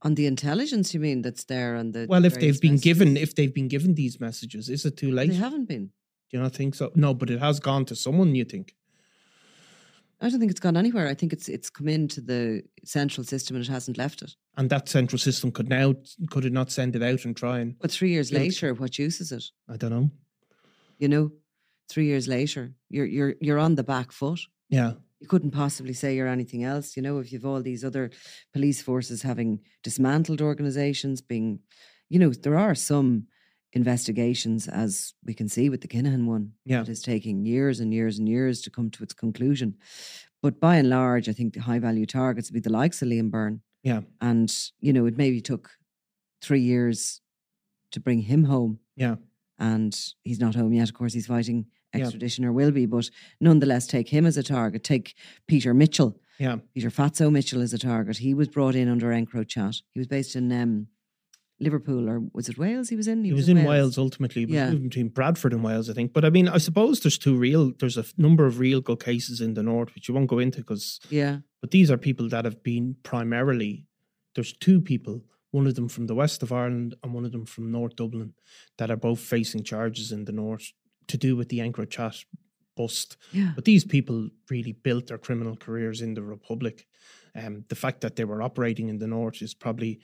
on 0.02 0.14
the 0.16 0.28
intelligence 0.28 0.94
you 0.94 1.00
mean 1.00 1.22
that's 1.24 1.46
there 1.46 1.76
on 1.76 1.92
the 1.92 2.06
Well, 2.08 2.26
if 2.26 2.40
they've 2.40 2.60
been 2.62 2.78
given, 2.78 3.18
if 3.18 3.34
they've 3.34 3.54
been 3.54 3.68
given 3.68 3.96
these 3.96 4.20
messages, 4.20 4.70
is 4.70 4.86
it 4.86 4.98
too 4.98 5.10
late? 5.12 5.30
they 5.32 5.36
haven't 5.36 5.66
been. 5.66 5.86
Do 6.30 6.38
you 6.38 6.40
not 6.44 6.54
think 6.54 6.76
so? 6.76 6.92
No, 6.96 7.14
but 7.16 7.30
it 7.32 7.40
has 7.40 7.60
gone 7.60 7.86
to 7.86 7.96
someone. 7.96 8.36
You 8.36 8.46
think? 8.46 8.76
I 10.22 10.30
don't 10.30 10.40
think 10.40 10.52
it's 10.52 10.60
gone 10.60 10.78
anywhere. 10.78 11.08
I 11.08 11.14
think 11.14 11.34
it's 11.34 11.50
it's 11.50 11.70
come 11.70 11.88
into 11.88 12.22
the 12.22 12.64
central 12.84 13.24
system 13.26 13.56
and 13.56 13.66
it 13.66 13.72
hasn't 13.72 13.98
left 13.98 14.22
it. 14.22 14.36
and 14.58 14.70
that 14.70 14.88
central 14.90 15.20
system 15.20 15.52
could 15.52 15.70
now 15.70 15.96
could 16.32 16.46
it 16.46 16.54
not 16.54 16.72
send 16.72 16.96
it 16.96 17.04
out 17.04 17.26
and 17.26 17.36
try 17.36 17.60
and 17.60 17.78
But 17.80 17.92
three 17.92 18.10
years 18.12 18.32
later, 18.32 18.74
what 18.74 18.98
use 18.98 19.20
is 19.22 19.32
it? 19.32 19.44
I 19.68 19.78
don't 19.78 19.92
know. 19.92 20.10
You 20.98 21.10
know, 21.10 21.32
three 21.90 22.06
years 22.06 22.28
later, 22.28 22.74
you're 22.90 23.06
you're 23.06 23.36
you're 23.42 23.60
on 23.60 23.76
the 23.76 23.84
back 23.84 24.12
foot. 24.12 24.40
Yeah. 24.70 24.94
You 25.20 25.28
couldn't 25.28 25.52
possibly 25.52 25.94
say 25.94 26.16
you're 26.16 26.28
anything 26.28 26.64
else. 26.64 26.96
You 26.96 27.04
know, 27.04 27.20
if 27.20 27.32
you've 27.32 27.46
all 27.46 27.62
these 27.62 27.84
other 27.84 28.12
police 28.54 28.82
forces 28.82 29.22
having 29.22 29.62
dismantled 29.84 30.42
organizations, 30.42 31.22
being, 31.22 31.60
you 32.10 32.20
know, 32.20 32.32
there 32.32 32.58
are 32.58 32.76
some 32.76 33.28
investigations, 33.76 34.68
as 34.68 35.14
we 35.24 35.34
can 35.34 35.48
see 35.50 35.70
with 35.70 35.82
the 35.82 35.88
Kinahan 35.88 36.26
one, 36.26 36.54
Yeah. 36.66 36.82
that 36.82 36.90
is 36.92 37.02
taking 37.02 37.46
years 37.46 37.80
and 37.80 37.94
years 37.94 38.18
and 38.18 38.28
years 38.28 38.62
to 38.62 38.70
come 38.72 38.90
to 38.92 39.04
its 39.04 39.14
conclusion. 39.14 39.76
But 40.42 40.60
by 40.60 40.78
and 40.78 40.90
large, 40.90 41.28
I 41.30 41.34
think 41.34 41.54
the 41.54 41.62
high 41.62 41.80
value 41.80 42.06
targets 42.06 42.50
would 42.50 42.56
be 42.56 42.60
the 42.68 42.72
likes 42.72 43.02
of 43.02 43.10
Liam 43.10 43.30
Byrne. 43.30 43.62
Yeah. 43.84 44.02
And, 44.22 44.52
you 44.80 44.94
know, 44.94 45.06
it 45.06 45.18
maybe 45.18 45.42
took 45.42 45.72
three 46.42 46.62
years 46.62 47.22
to 47.92 48.00
bring 48.00 48.22
him 48.22 48.46
home. 48.46 48.80
Yeah. 48.96 49.16
And 49.60 49.94
he's 50.24 50.40
not 50.40 50.56
home 50.56 50.74
yet. 50.74 50.90
Of 50.90 50.96
course, 50.96 51.14
he's 51.14 51.28
fighting 51.28 51.66
Yeah. 51.94 52.02
extradition 52.02 52.44
or 52.46 52.52
will 52.54 52.72
be, 52.72 52.86
but 52.86 53.10
nonetheless, 53.40 53.88
take 53.88 54.10
him 54.10 54.26
as 54.26 54.38
a 54.38 54.44
target. 54.44 54.84
Take 54.84 55.16
Peter 55.48 55.74
Mitchell. 55.74 56.20
Yeah. 56.40 56.58
Peter 56.74 56.90
Fatso 56.90 57.32
Mitchell 57.32 57.62
as 57.62 57.74
a 57.74 57.78
target. 57.78 58.18
He 58.18 58.34
was 58.34 58.48
brought 58.50 58.76
in 58.76 58.88
under 58.90 59.08
EncroChat. 59.12 59.82
He 59.94 60.00
was 60.00 60.08
based 60.08 60.36
in 60.36 60.52
um, 60.52 60.88
Liverpool 61.60 62.10
or 62.10 62.22
was 62.34 62.50
it 62.50 62.58
Wales 62.58 62.90
he 62.90 62.96
was 62.96 63.08
in? 63.08 63.24
He 63.24 63.32
was 63.34 63.48
in 63.48 63.64
Wales 63.64 63.98
ultimately. 63.98 64.42
He 64.42 64.46
was 64.48 64.56
Yeah. 64.56 64.70
moving 64.72 64.90
between 64.90 65.08
Bradford 65.10 65.54
and 65.54 65.64
Wales, 65.64 65.90
I 65.90 65.94
think. 65.94 66.12
But 66.14 66.26
I 66.26 66.30
mean, 66.30 66.48
I 66.50 66.58
suppose 66.58 67.00
there's 67.00 67.18
two 67.18 67.38
real, 67.38 67.72
there's 67.80 67.98
a 67.98 68.06
number 68.18 68.46
of 68.46 68.60
real 68.60 68.82
good 68.82 69.00
cases 69.00 69.40
in 69.40 69.54
the 69.54 69.64
north, 69.64 69.96
which 69.96 70.08
you 70.10 70.14
won't 70.14 70.28
go 70.30 70.40
into 70.40 70.60
because, 70.60 71.00
Yeah. 71.10 71.40
but 71.62 71.72
these 71.72 71.90
are 71.90 71.98
people 71.98 72.28
that 72.30 72.44
have 72.46 72.62
been 72.62 72.98
primarily, 73.04 73.86
there's 74.36 74.52
two 74.52 74.82
people, 74.82 75.24
one 75.52 75.66
of 75.68 75.76
them 75.76 75.88
from 75.88 76.08
the 76.08 76.16
west 76.16 76.44
of 76.44 76.52
Ireland 76.52 76.96
and 77.02 77.14
one 77.14 77.24
of 77.26 77.32
them 77.32 77.46
from 77.46 77.72
North 77.72 77.96
Dublin, 77.96 78.34
that 78.78 78.92
are 78.92 78.98
both 78.98 79.22
facing 79.22 79.64
charges 79.64 80.12
in 80.12 80.26
the 80.26 80.34
north 80.34 80.74
to 81.08 81.18
do 81.18 81.38
with 81.38 81.48
the 81.48 81.60
EncroChat 81.60 82.26
bust. 82.76 83.16
Yeah. 83.32 83.54
But 83.56 83.64
these 83.64 83.86
people 83.86 84.30
really 84.50 84.74
built 84.74 85.08
their 85.08 85.18
criminal 85.18 85.56
careers 85.56 86.02
in 86.02 86.16
the 86.16 86.24
Republic. 86.24 86.86
Um, 87.34 87.64
the 87.70 87.76
fact 87.76 88.02
that 88.02 88.18
they 88.18 88.26
were 88.26 88.42
operating 88.42 88.90
in 88.90 88.98
the 89.00 89.08
north 89.08 89.42
is 89.42 89.54
probably, 89.54 90.02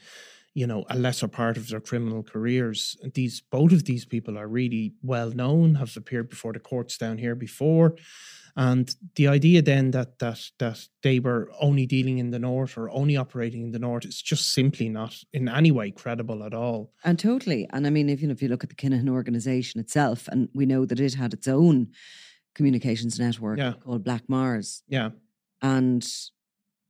you 0.54 0.68
know, 0.68 0.84
a 0.90 0.98
lesser 0.98 1.28
part 1.28 1.58
of 1.58 1.68
their 1.70 1.80
criminal 1.80 2.24
careers. 2.24 2.98
These 3.14 3.42
both 3.52 3.72
of 3.72 3.86
these 3.86 4.06
people 4.06 4.38
are 4.38 4.48
really 4.48 4.94
well 5.02 5.32
known, 5.32 5.76
have 5.76 5.96
appeared 5.98 6.30
before 6.30 6.54
the 6.54 6.60
courts 6.60 6.98
down 6.98 7.18
here 7.18 7.36
before. 7.36 7.96
And 8.58 8.94
the 9.16 9.30
idea 9.30 9.62
then 9.62 9.92
that 9.92 10.20
that 10.20 10.52
that 10.58 10.90
they 11.04 11.20
were 11.20 11.50
only 11.62 11.86
dealing 11.86 12.18
in 12.18 12.32
the 12.32 12.40
north 12.40 12.78
or 12.78 12.90
only 12.90 13.16
operating 13.16 13.64
in 13.64 13.72
the 13.72 13.80
north 13.80 14.04
is 14.06 14.22
just 14.22 14.54
simply 14.54 14.90
not 14.90 15.16
in 15.32 15.48
any 15.48 15.72
way 15.72 15.90
credible 15.92 16.44
at 16.44 16.54
all. 16.54 16.92
And 17.06 17.18
totally. 17.18 17.66
And 17.72 17.88
I 17.88 17.90
mean, 17.90 18.10
if 18.10 18.22
you 18.22 18.28
know, 18.28 18.34
if 18.34 18.42
you 18.42 18.50
look 18.50 18.64
at 18.64 18.70
the 18.70 18.76
Kinahan 18.76 19.10
organization 19.10 19.80
itself, 19.80 20.28
and 20.28 20.50
we 20.54 20.66
know 20.66 20.86
that 20.86 21.00
it 21.00 21.14
had 21.14 21.34
its 21.34 21.48
own 21.48 21.88
communications 22.54 23.18
network 23.20 23.58
Yeah. 23.58 23.74
called 23.82 24.04
Black 24.04 24.28
Mars. 24.28 24.84
Yeah. 24.90 25.12
And 25.62 26.06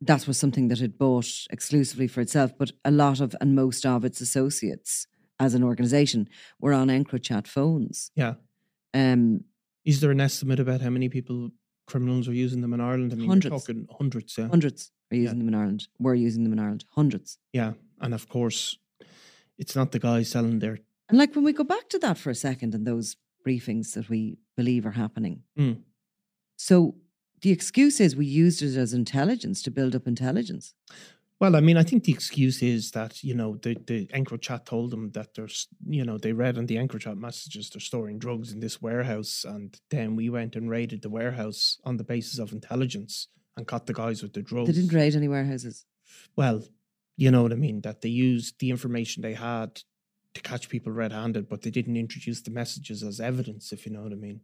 that 0.02 0.28
was 0.28 0.38
something 0.38 0.68
that 0.70 0.82
it 0.82 0.98
bought 0.98 1.30
exclusively 1.52 2.08
for 2.08 2.22
itself. 2.22 2.52
But 2.58 2.72
a 2.84 2.92
lot 2.92 3.20
of 3.22 3.36
and 3.42 3.56
most 3.56 3.86
of 3.86 4.04
its 4.04 4.20
associates 4.22 5.08
as 5.40 5.54
an 5.54 5.64
organization 5.64 6.28
were 6.60 6.74
on 6.74 6.88
EncroChat 6.88 7.48
phones. 7.48 8.12
Yeah. 8.16 8.34
Um, 8.94 9.44
Is 9.86 10.00
there 10.02 10.12
an 10.12 10.22
estimate 10.22 10.60
about 10.60 10.82
how 10.82 10.90
many 10.90 11.10
people 11.10 11.52
criminals 11.88 12.28
are 12.28 12.34
using 12.34 12.62
them 12.62 12.74
in 12.74 12.82
Ireland? 12.82 13.12
I 13.14 13.16
mean, 13.16 13.28
Hundreds. 13.28 13.56
talking 13.56 13.88
hundreds. 13.98 14.38
Yeah. 14.38 14.48
hundreds 14.50 14.92
are 15.12 15.16
Yeah. 15.16 15.24
using 15.24 15.40
them 15.40 15.48
in 15.48 15.56
Ireland. 15.56 15.88
Were 16.00 16.16
using 16.16 16.44
them 16.44 16.54
in 16.54 16.60
Ireland. 16.60 16.86
Hundreds. 16.96 17.38
Yeah, 17.54 17.74
and 18.00 18.14
of 18.14 18.28
course, 18.30 18.78
it's 19.58 19.76
not 19.76 19.92
the 19.92 20.00
guys 20.00 20.30
selling 20.30 20.60
their. 20.60 20.80
And 21.10 21.18
like 21.18 21.36
when 21.36 21.44
we 21.46 21.54
go 21.54 21.64
back 21.64 21.90
to 21.90 22.00
that 22.00 22.18
for 22.18 22.30
a 22.30 22.36
second 22.36 22.74
and 22.76 22.86
those 22.86 23.18
briefings 23.46 23.94
that 23.94 24.10
we 24.10 24.38
believe 24.56 24.86
are 24.86 24.92
happening. 24.92 25.44
Mm. 25.58 25.82
So 26.58 26.96
the 27.42 27.52
excuse 27.52 28.00
is 28.00 28.16
we 28.16 28.26
used 28.26 28.62
it 28.62 28.76
as 28.78 28.94
intelligence 28.94 29.62
to 29.64 29.72
build 29.72 29.96
up 29.96 30.08
intelligence. 30.08 30.74
Well, 31.40 31.56
I 31.56 31.60
mean, 31.60 31.76
I 31.76 31.82
think 31.82 32.04
the 32.04 32.12
excuse 32.12 32.62
is 32.62 32.92
that 32.92 33.24
you 33.24 33.34
know 33.34 33.58
the 33.58 33.76
the 33.88 34.06
EncroChat 34.08 34.64
told 34.66 34.92
them 34.92 35.10
that 35.14 35.34
there's 35.34 35.68
you 35.88 36.06
know 36.06 36.20
they 36.20 36.34
read 36.34 36.56
on 36.56 36.68
the 36.68 36.76
EncroChat 36.76 37.18
messages 37.18 37.70
they're 37.70 37.82
storing 37.82 38.20
drugs 38.20 38.52
in 38.52 38.60
this 38.60 38.80
warehouse, 38.80 39.44
and 39.44 39.76
then 39.90 40.16
we 40.16 40.30
went 40.30 40.56
and 40.56 40.70
raided 40.70 41.02
the 41.02 41.10
warehouse 41.10 41.80
on 41.84 41.98
the 41.98 42.04
basis 42.04 42.38
of 42.38 42.52
intelligence 42.52 43.28
and 43.58 43.66
caught 43.66 43.88
the 43.88 43.94
guys 43.94 44.22
with 44.22 44.34
the 44.34 44.44
drugs. 44.44 44.68
They 44.68 44.80
didn't 44.80 44.94
raid 44.96 45.16
any 45.16 45.28
warehouses. 45.28 45.86
Well, 46.36 46.64
you 47.18 47.32
know 47.32 47.42
what 47.42 47.54
I 47.54 47.56
mean. 47.56 47.82
That 47.82 48.02
they 48.02 48.10
used 48.10 48.60
the 48.60 48.70
information 48.70 49.24
they 49.24 49.34
had 49.34 49.82
to 50.36 50.42
catch 50.42 50.70
people 50.70 50.94
red-handed, 50.94 51.50
but 51.50 51.64
they 51.64 51.72
didn't 51.72 51.98
introduce 51.98 52.42
the 52.42 52.52
messages 52.52 53.02
as 53.02 53.20
evidence. 53.20 53.74
If 53.74 53.88
you 53.88 53.92
know 53.92 54.04
what 54.04 54.14
I 54.14 54.16
mean. 54.16 54.42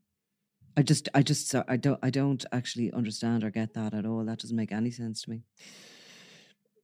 I 0.78 0.84
just, 0.84 1.10
I 1.16 1.22
just, 1.24 1.54
I 1.68 1.76
don't, 1.76 2.00
I 2.04 2.10
don't 2.12 2.46
actually 2.52 2.92
understand 2.94 3.44
or 3.44 3.50
get 3.50 3.74
that 3.74 3.94
at 3.94 4.06
all. 4.06 4.24
That 4.24 4.40
doesn't 4.40 4.56
make 4.56 4.72
any 4.72 4.92
sense 4.92 5.24
to 5.24 5.30
me. 5.32 5.42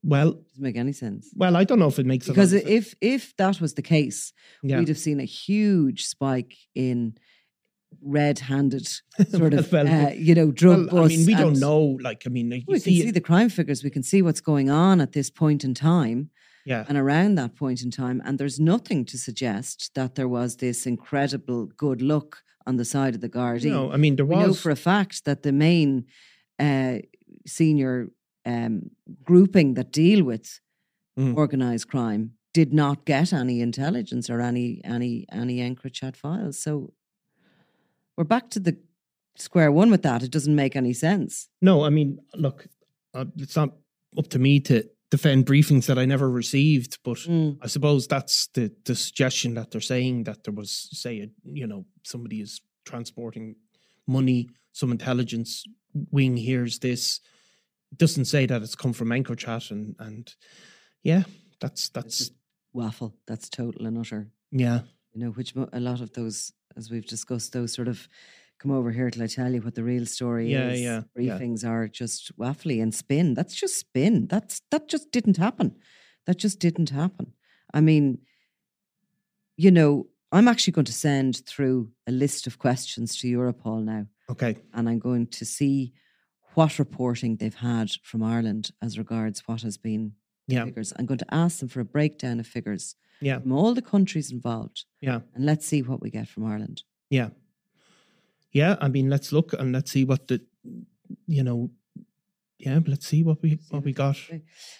Well, 0.03 0.31
doesn't 0.33 0.63
make 0.63 0.75
any 0.75 0.91
sense. 0.93 1.29
well, 1.35 1.55
I 1.55 1.63
don't 1.63 1.79
know 1.79 1.87
if 1.87 1.99
it 1.99 2.05
makes 2.05 2.25
a 2.27 2.31
lot 2.31 2.35
Because 2.35 2.51
if 2.53 2.93
if 2.99 3.35
that 3.37 3.61
was 3.61 3.75
the 3.75 3.81
case, 3.81 4.33
yeah. 4.61 4.79
we'd 4.79 4.89
have 4.89 4.97
seen 4.97 5.19
a 5.21 5.25
huge 5.25 6.05
spike 6.07 6.55
in 6.75 7.15
red-handed 8.01 8.85
sort 9.29 9.53
of, 9.53 9.71
Well, 9.71 9.87
uh, 9.87 10.09
you 10.11 10.35
know, 10.35 10.51
drug 10.51 10.91
Well, 10.91 11.05
I 11.05 11.07
mean, 11.07 11.25
we 11.25 11.35
don't 11.35 11.59
know. 11.59 11.97
Like, 12.01 12.23
I 12.25 12.29
mean, 12.29 12.51
you 12.51 12.63
We 12.67 12.79
see, 12.79 12.95
can 12.95 13.01
see 13.03 13.09
it- 13.09 13.13
the 13.13 13.21
crime 13.21 13.49
figures. 13.49 13.83
We 13.83 13.89
can 13.91 14.03
see 14.03 14.21
what's 14.21 14.41
going 14.41 14.69
on 14.69 14.99
at 14.99 15.13
this 15.13 15.29
point 15.29 15.63
in 15.63 15.73
time. 15.73 16.31
yeah, 16.65 16.85
and 16.89 16.97
around 16.97 17.35
that 17.35 17.55
point 17.55 17.81
in 17.81 17.91
time. 17.91 18.21
And 18.25 18.37
there's 18.39 18.59
nothing 18.59 19.05
to 19.05 19.17
suggest 19.17 19.91
that 19.95 20.15
there 20.15 20.27
was 20.27 20.57
this 20.57 20.85
incredible 20.85 21.67
good 21.77 22.01
luck 22.01 22.41
on 22.65 22.77
the 22.77 22.85
side 22.85 23.15
of 23.15 23.21
the 23.21 23.29
Gardaí. 23.29 23.69
no, 23.71 23.91
I 23.91 23.97
mean, 23.97 24.15
there 24.15 24.25
we 24.25 24.35
know 24.35 24.47
was 24.47 24.61
for 24.61 24.71
a 24.71 24.75
fact 24.75 25.25
that 25.25 25.43
the 25.43 25.51
main 25.51 26.05
uh, 26.59 26.97
senior 27.45 28.09
um, 28.45 28.89
grouping 29.23 29.73
that 29.75 29.91
deal 29.91 30.23
with 30.23 30.59
Mm. 31.15 31.37
organized 31.37 31.87
crime 31.89 32.31
did 32.53 32.73
not 32.73 33.05
get 33.05 33.31
any 33.33 33.61
intelligence 33.61 34.31
or 34.31 34.41
any 34.41 34.81
any 34.83 35.27
any 35.31 35.57
EncroChat 35.59 36.15
files. 36.15 36.57
So 36.57 36.91
we're 38.17 38.23
back 38.23 38.49
to 38.51 38.59
the 38.59 38.75
square 39.35 39.71
one 39.71 39.91
with 39.91 40.01
that. 40.01 40.23
It 40.23 40.31
doesn't 40.31 40.55
make 40.55 40.75
any 40.75 40.93
sense. 40.93 41.49
no. 41.61 41.83
I 41.83 41.89
mean, 41.91 42.17
look, 42.33 42.65
uh, 43.13 43.25
it's 43.37 43.55
not 43.55 43.73
up 44.17 44.27
to 44.29 44.39
me 44.39 44.59
to 44.61 44.83
defend 45.13 45.45
briefings 45.45 45.85
that 45.85 45.99
I 45.99 46.05
never 46.05 46.27
received, 46.27 46.97
but 47.03 47.19
Mm. 47.19 47.57
I 47.61 47.67
suppose 47.67 48.07
that's 48.07 48.47
the 48.55 48.71
the 48.85 48.95
suggestion 48.95 49.53
that 49.53 49.69
they're 49.69 49.89
saying 49.93 50.23
that 50.23 50.43
there 50.43 50.55
was, 50.55 50.71
say, 50.91 51.21
a, 51.21 51.27
you 51.59 51.67
know, 51.67 51.85
somebody 52.03 52.41
is 52.41 52.61
transporting 52.83 53.55
money, 54.07 54.49
some 54.71 54.91
intelligence 54.91 55.63
wing 56.11 56.35
hears 56.37 56.79
this. 56.79 57.21
It 57.91 57.99
doesn't 57.99 58.25
say 58.25 58.47
that 58.47 58.63
it's 58.63 58.75
come 58.75 58.93
from 58.93 59.09
EncroChat, 59.09 59.69
and 59.71 59.95
and 59.99 60.35
yeah, 61.03 61.23
that's 61.59 61.89
that's 61.89 62.31
Waffle. 62.73 63.13
That's 63.27 63.49
total 63.49 63.85
and 63.85 63.97
utter 63.99 64.31
yeah, 64.51 64.79
you 65.13 65.21
know, 65.21 65.31
which 65.37 65.53
a 65.73 65.79
lot 65.79 66.01
of 66.01 66.11
those, 66.13 66.53
as 66.75 66.89
we've 66.89 67.07
discussed, 67.07 67.53
those 67.53 67.73
sort 67.73 67.87
of 67.87 68.07
come 68.63 68.71
over 68.71 68.91
here 68.91 69.09
till 69.09 69.23
I 69.23 69.27
tell 69.27 69.51
you 69.53 69.61
what 69.61 69.75
the 69.75 69.83
real 69.83 70.05
story 70.05 70.51
Yeah, 70.51 70.69
is. 70.69 70.81
yeah, 70.81 71.01
yeah. 71.17 71.37
Briefings 71.37 71.67
are 71.67 71.87
just 71.87 72.35
waffly 72.37 72.81
and 72.81 72.95
spin. 72.95 73.33
That's 73.33 73.53
just 73.53 73.77
spin. 73.77 74.27
That's 74.27 74.61
that 74.71 74.87
just 74.87 75.11
didn't 75.11 75.37
happen. 75.37 75.75
That 76.25 76.37
just 76.37 76.59
didn't 76.59 76.89
happen. 76.89 77.33
I 77.73 77.81
mean, 77.81 78.19
you 79.57 79.69
know, 79.69 80.07
I'm 80.31 80.47
actually 80.47 80.73
going 80.73 80.85
to 80.85 80.93
send 80.93 81.45
through 81.45 81.91
a 82.07 82.11
list 82.11 82.47
of 82.47 82.57
questions 82.57 83.17
to 83.17 83.27
Europol 83.27 83.83
now, 83.83 84.07
okay, 84.31 84.55
and 84.73 84.87
I'm 84.87 84.99
going 84.99 85.27
to 85.27 85.45
see 85.45 85.93
what 86.55 86.79
reporting 86.79 87.35
they've 87.35 87.53
had 87.53 87.91
from 88.03 88.23
Ireland 88.23 88.71
as 88.81 88.97
regards 88.97 89.41
what 89.45 89.61
has 89.63 89.77
been 89.77 90.13
yeah, 90.47 90.63
figures. 90.65 90.93
I'm 90.97 91.05
going 91.05 91.19
to 91.19 91.33
ask 91.33 91.59
them 91.59 91.69
for 91.69 91.81
a 91.81 91.85
breakdown 91.85 92.39
of 92.39 92.47
figures 92.47 92.95
yeah, 93.21 93.39
from 93.39 93.51
all 93.51 93.73
the 93.73 93.81
countries 93.81 94.31
involved 94.31 94.85
yeah. 95.01 95.21
and 95.33 95.45
let's 95.45 95.65
see 95.65 95.81
what 95.81 96.01
we 96.01 96.09
get 96.09 96.27
from 96.27 96.45
Ireland. 96.45 96.83
Yeah. 97.09 97.29
Yeah, 98.53 98.75
I 98.79 98.87
mean, 98.87 99.09
let's 99.09 99.31
look 99.31 99.53
and 99.53 99.73
let's 99.73 99.91
see 99.91 100.05
what 100.05 100.27
the, 100.27 100.41
you 101.27 101.43
know, 101.43 101.71
yeah, 102.59 102.79
let's 102.87 103.07
see 103.07 103.23
what 103.23 103.41
we 103.41 103.59
what 103.69 103.83
we 103.83 103.91
got. 103.91 104.17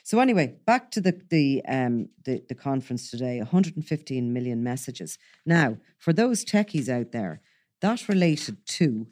So 0.03 0.19
anyway, 0.19 0.55
back 0.65 0.91
to 0.91 1.01
the 1.01 1.19
the 1.29 1.61
um 1.67 2.09
the, 2.23 2.41
the 2.47 2.55
conference 2.55 3.11
today. 3.11 3.39
115 3.39 4.31
million 4.31 4.63
messages. 4.63 5.17
Now, 5.45 5.77
for 5.97 6.13
those 6.13 6.45
techies 6.45 6.87
out 6.87 7.11
there, 7.11 7.41
that 7.81 8.07
related 8.07 8.65
to 8.67 9.07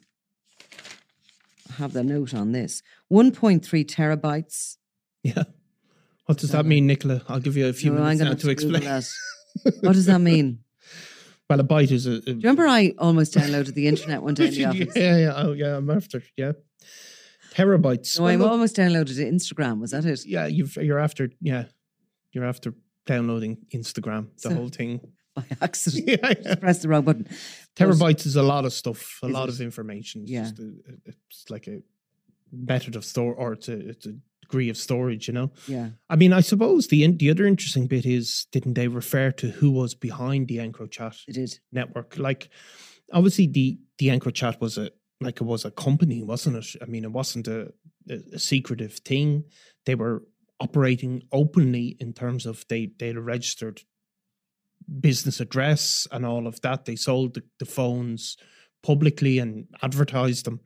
I 1.68 1.74
have 1.74 1.92
the 1.92 2.02
note 2.02 2.32
on 2.34 2.52
this 2.52 2.82
1.3 3.12 3.60
terabytes. 3.84 4.76
Yeah. 5.22 5.44
What 6.26 6.38
does 6.38 6.50
that 6.52 6.64
mean, 6.64 6.86
Nicola? 6.86 7.22
I'll 7.28 7.40
give 7.40 7.56
you 7.56 7.66
a 7.68 7.72
few 7.72 7.92
No, 7.92 8.00
minutes 8.00 8.20
now 8.20 8.34
to 8.34 8.50
explain. 8.50 8.82
What 9.80 9.92
does 9.92 10.06
that 10.06 10.20
mean? 10.20 10.60
Well, 11.52 11.60
a 11.60 11.64
byte 11.64 11.90
is 11.92 12.06
a. 12.06 12.12
a 12.12 12.20
Do 12.20 12.30
you 12.32 12.36
remember 12.36 12.66
I 12.66 12.94
almost 12.98 13.34
downloaded 13.34 13.74
the 13.74 13.86
internet 13.88 14.22
one 14.22 14.34
day 14.34 14.48
in 14.48 14.54
the 14.54 14.64
office? 14.66 14.96
yeah, 14.96 15.16
yeah, 15.18 15.32
oh 15.36 15.52
yeah, 15.52 15.76
I'm 15.76 15.90
after, 15.90 16.22
yeah. 16.36 16.52
Terabytes. 17.54 18.18
No, 18.18 18.24
Well, 18.24 18.32
I 18.32 18.36
look, 18.36 18.50
almost 18.50 18.76
downloaded. 18.76 19.16
Instagram 19.18 19.80
was 19.80 19.90
that 19.90 20.04
it? 20.04 20.24
yeah, 20.26 20.46
you've 20.46 20.76
you're 20.76 20.98
after, 20.98 21.30
yeah, 21.40 21.64
you're 22.32 22.44
after 22.46 22.74
downloading 23.06 23.58
Instagram, 23.74 24.28
the 24.36 24.40
So- 24.50 24.54
whole 24.54 24.68
thing. 24.68 25.00
By 25.34 25.44
accident. 25.62 26.04
Yeah, 26.08 26.34
yeah. 26.42 26.72
The 26.72 26.88
wrong 26.88 27.04
button. 27.04 27.26
Terabytes 27.74 28.26
is 28.26 28.36
a 28.36 28.42
lot 28.42 28.66
of 28.66 28.72
stuff, 28.74 29.18
a 29.22 29.28
lot 29.28 29.48
it? 29.48 29.54
of 29.54 29.60
information. 29.62 30.22
It's, 30.22 30.30
Yeah. 30.30 30.50
a, 30.60 30.92
it's 31.06 31.44
like 31.48 31.66
a 31.68 31.80
method 32.52 32.96
of 32.96 33.04
store, 33.04 33.34
or 33.34 33.54
it's 33.54 33.68
a, 33.68 33.72
it's 33.88 34.04
a 34.06 34.14
degree 34.42 34.68
of 34.68 34.76
storage. 34.76 35.26
You 35.28 35.34
know. 35.34 35.50
Yeah. 35.66 35.90
I 36.10 36.16
mean, 36.16 36.32
I 36.32 36.40
suppose 36.40 36.88
the 36.88 37.06
the 37.16 37.30
other 37.30 37.46
interesting 37.46 37.86
bit 37.86 38.04
is 38.04 38.46
didn't 38.52 38.74
they 38.74 38.88
refer 38.88 39.30
to 39.32 39.48
who 39.48 39.70
was 39.70 39.94
behind 39.94 40.48
the 40.48 40.58
EncroChat 40.58 41.22
It 41.28 41.34
did. 41.34 41.58
network? 41.72 42.18
Like, 42.18 42.50
obviously 43.12 43.46
the 43.46 43.78
the 43.98 44.08
EncroChat 44.08 44.60
was 44.60 44.78
a 44.78 44.90
like 45.20 45.40
it 45.40 45.44
was 45.44 45.64
a 45.64 45.70
company, 45.70 46.22
wasn't 46.22 46.56
it? 46.56 46.82
I 46.82 46.86
mean, 46.86 47.04
it 47.04 47.12
wasn't 47.12 47.46
a, 47.48 47.72
a, 48.10 48.14
a 48.34 48.38
secretive 48.38 48.94
thing. 48.94 49.44
They 49.86 49.94
were 49.94 50.24
operating 50.60 51.22
openly 51.32 51.96
in 52.00 52.12
terms 52.12 52.46
of 52.46 52.64
they 52.68 52.90
they 52.98 53.08
had 53.08 53.16
a 53.16 53.20
registered 53.22 53.82
business 55.00 55.40
address 55.40 56.08
and 56.10 56.26
all 56.26 56.46
of 56.46 56.60
that. 56.62 56.84
They 56.84 56.96
sold 56.96 57.34
the, 57.34 57.42
the 57.58 57.64
phones 57.64 58.36
publicly 58.82 59.38
and 59.38 59.66
advertised 59.80 60.44
them. 60.44 60.60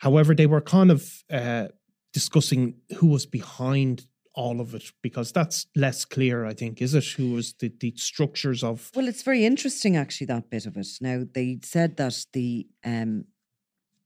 However, 0.00 0.34
they 0.34 0.46
were 0.46 0.60
kind 0.60 0.90
of 0.90 1.10
uh, 1.32 1.68
discussing 2.12 2.74
who 2.98 3.06
was 3.06 3.26
behind 3.26 4.06
all 4.34 4.60
of 4.60 4.74
it 4.74 4.92
because 5.02 5.32
that's 5.32 5.66
less 5.74 6.04
clear, 6.04 6.44
I 6.44 6.54
think, 6.54 6.80
is 6.80 6.94
it? 6.94 7.04
Who 7.04 7.32
was 7.32 7.54
the, 7.54 7.72
the 7.80 7.92
structures 7.96 8.62
of. 8.62 8.90
Well, 8.94 9.08
it's 9.08 9.22
very 9.22 9.44
interesting, 9.44 9.96
actually, 9.96 10.28
that 10.28 10.48
bit 10.48 10.64
of 10.66 10.76
it. 10.76 10.86
Now, 11.00 11.24
they 11.32 11.58
said 11.64 11.96
that 11.96 12.24
the 12.32 12.68
um, 12.84 13.24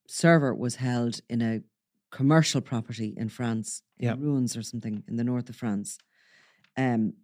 server 0.08 0.54
was 0.54 0.76
held 0.76 1.20
in 1.28 1.42
a 1.42 1.60
commercial 2.10 2.60
property 2.60 3.14
in 3.16 3.28
France, 3.28 3.82
in 3.98 4.06
Yeah. 4.06 4.14
Rouen 4.18 4.44
or 4.56 4.62
something 4.62 5.02
in 5.06 5.16
the 5.16 5.24
north 5.24 5.48
of 5.48 5.56
France. 5.56 5.98
Um, 6.76 7.14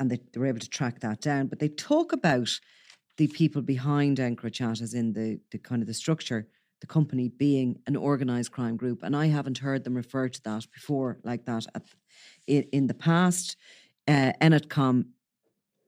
and 0.00 0.10
they, 0.10 0.18
they 0.32 0.40
were 0.40 0.46
able 0.46 0.60
to 0.60 0.68
track 0.68 1.00
that 1.00 1.20
down. 1.20 1.48
But 1.48 1.58
they 1.58 1.68
talk 1.68 2.12
about 2.12 2.48
the 3.16 3.28
people 3.28 3.62
behind 3.62 4.18
EncroChat, 4.18 4.80
as 4.80 4.94
in 4.94 5.12
the, 5.12 5.40
the 5.50 5.58
kind 5.58 5.82
of 5.82 5.86
the 5.86 5.94
structure, 5.94 6.48
the 6.84 6.92
company 6.92 7.28
being 7.28 7.78
an 7.86 7.96
organized 7.96 8.52
crime 8.52 8.76
group. 8.76 9.02
And 9.02 9.16
I 9.16 9.26
haven't 9.28 9.58
heard 9.58 9.84
them 9.84 9.94
refer 9.94 10.28
to 10.28 10.42
that 10.42 10.66
before 10.70 11.18
like 11.24 11.46
that 11.46 11.66
at, 11.74 11.82
in, 12.46 12.64
in 12.72 12.86
the 12.88 12.94
past. 12.94 13.56
Uh, 14.06 14.32
Ennetcom 14.42 15.06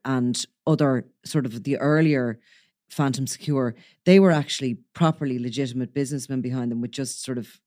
and 0.06 0.46
other 0.66 1.04
sort 1.22 1.44
of 1.44 1.64
the 1.64 1.76
earlier 1.76 2.38
Phantom 2.88 3.26
Secure, 3.26 3.74
they 4.06 4.18
were 4.18 4.30
actually 4.30 4.78
properly 4.94 5.38
legitimate 5.38 5.92
businessmen 5.92 6.40
behind 6.40 6.70
them 6.70 6.80
with 6.80 6.92
just 6.92 7.22
sort 7.22 7.37
of, 7.37 7.61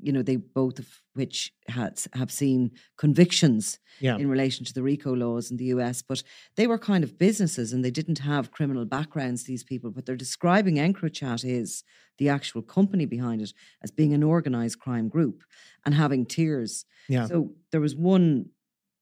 you 0.00 0.12
know, 0.12 0.22
they 0.22 0.36
both 0.36 0.78
of 0.78 0.86
which 1.14 1.52
had 1.68 2.00
have 2.14 2.30
seen 2.30 2.70
convictions 2.96 3.78
Yeah. 4.00 4.16
in 4.16 4.28
relation 4.30 4.64
to 4.66 4.72
the 4.72 4.82
RICO 4.82 5.14
laws 5.14 5.50
in 5.50 5.56
the 5.56 5.66
US, 5.76 6.02
but 6.02 6.22
they 6.56 6.66
were 6.66 6.78
kind 6.78 7.04
of 7.04 7.18
businesses 7.18 7.72
and 7.72 7.84
they 7.84 7.90
didn't 7.90 8.18
have 8.20 8.50
criminal 8.50 8.84
backgrounds, 8.84 9.44
these 9.44 9.64
people. 9.64 9.90
But 9.90 10.06
they're 10.06 10.16
describing 10.16 10.76
EncroChat 10.76 11.44
is 11.44 11.84
the 12.18 12.28
actual 12.28 12.62
company 12.62 13.06
behind 13.06 13.42
it 13.42 13.52
as 13.82 13.90
being 13.90 14.14
an 14.14 14.22
organized 14.22 14.78
crime 14.78 15.08
group 15.08 15.42
and 15.84 15.94
having 15.94 16.26
tiers. 16.26 16.84
Yeah. 17.08 17.26
So 17.26 17.54
there 17.72 17.80
was 17.80 17.96
one 17.96 18.46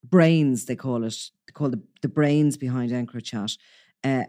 brains, 0.05 0.65
they 0.67 0.77
call 0.77 1.05
it, 1.05 1.31
they 1.47 1.53
call 1.53 1.71
the, 1.71 1.83
the 2.03 2.09
brains 2.09 2.57
behind 2.57 2.91
EncroChat. 2.93 3.59
Uh, 4.05 4.23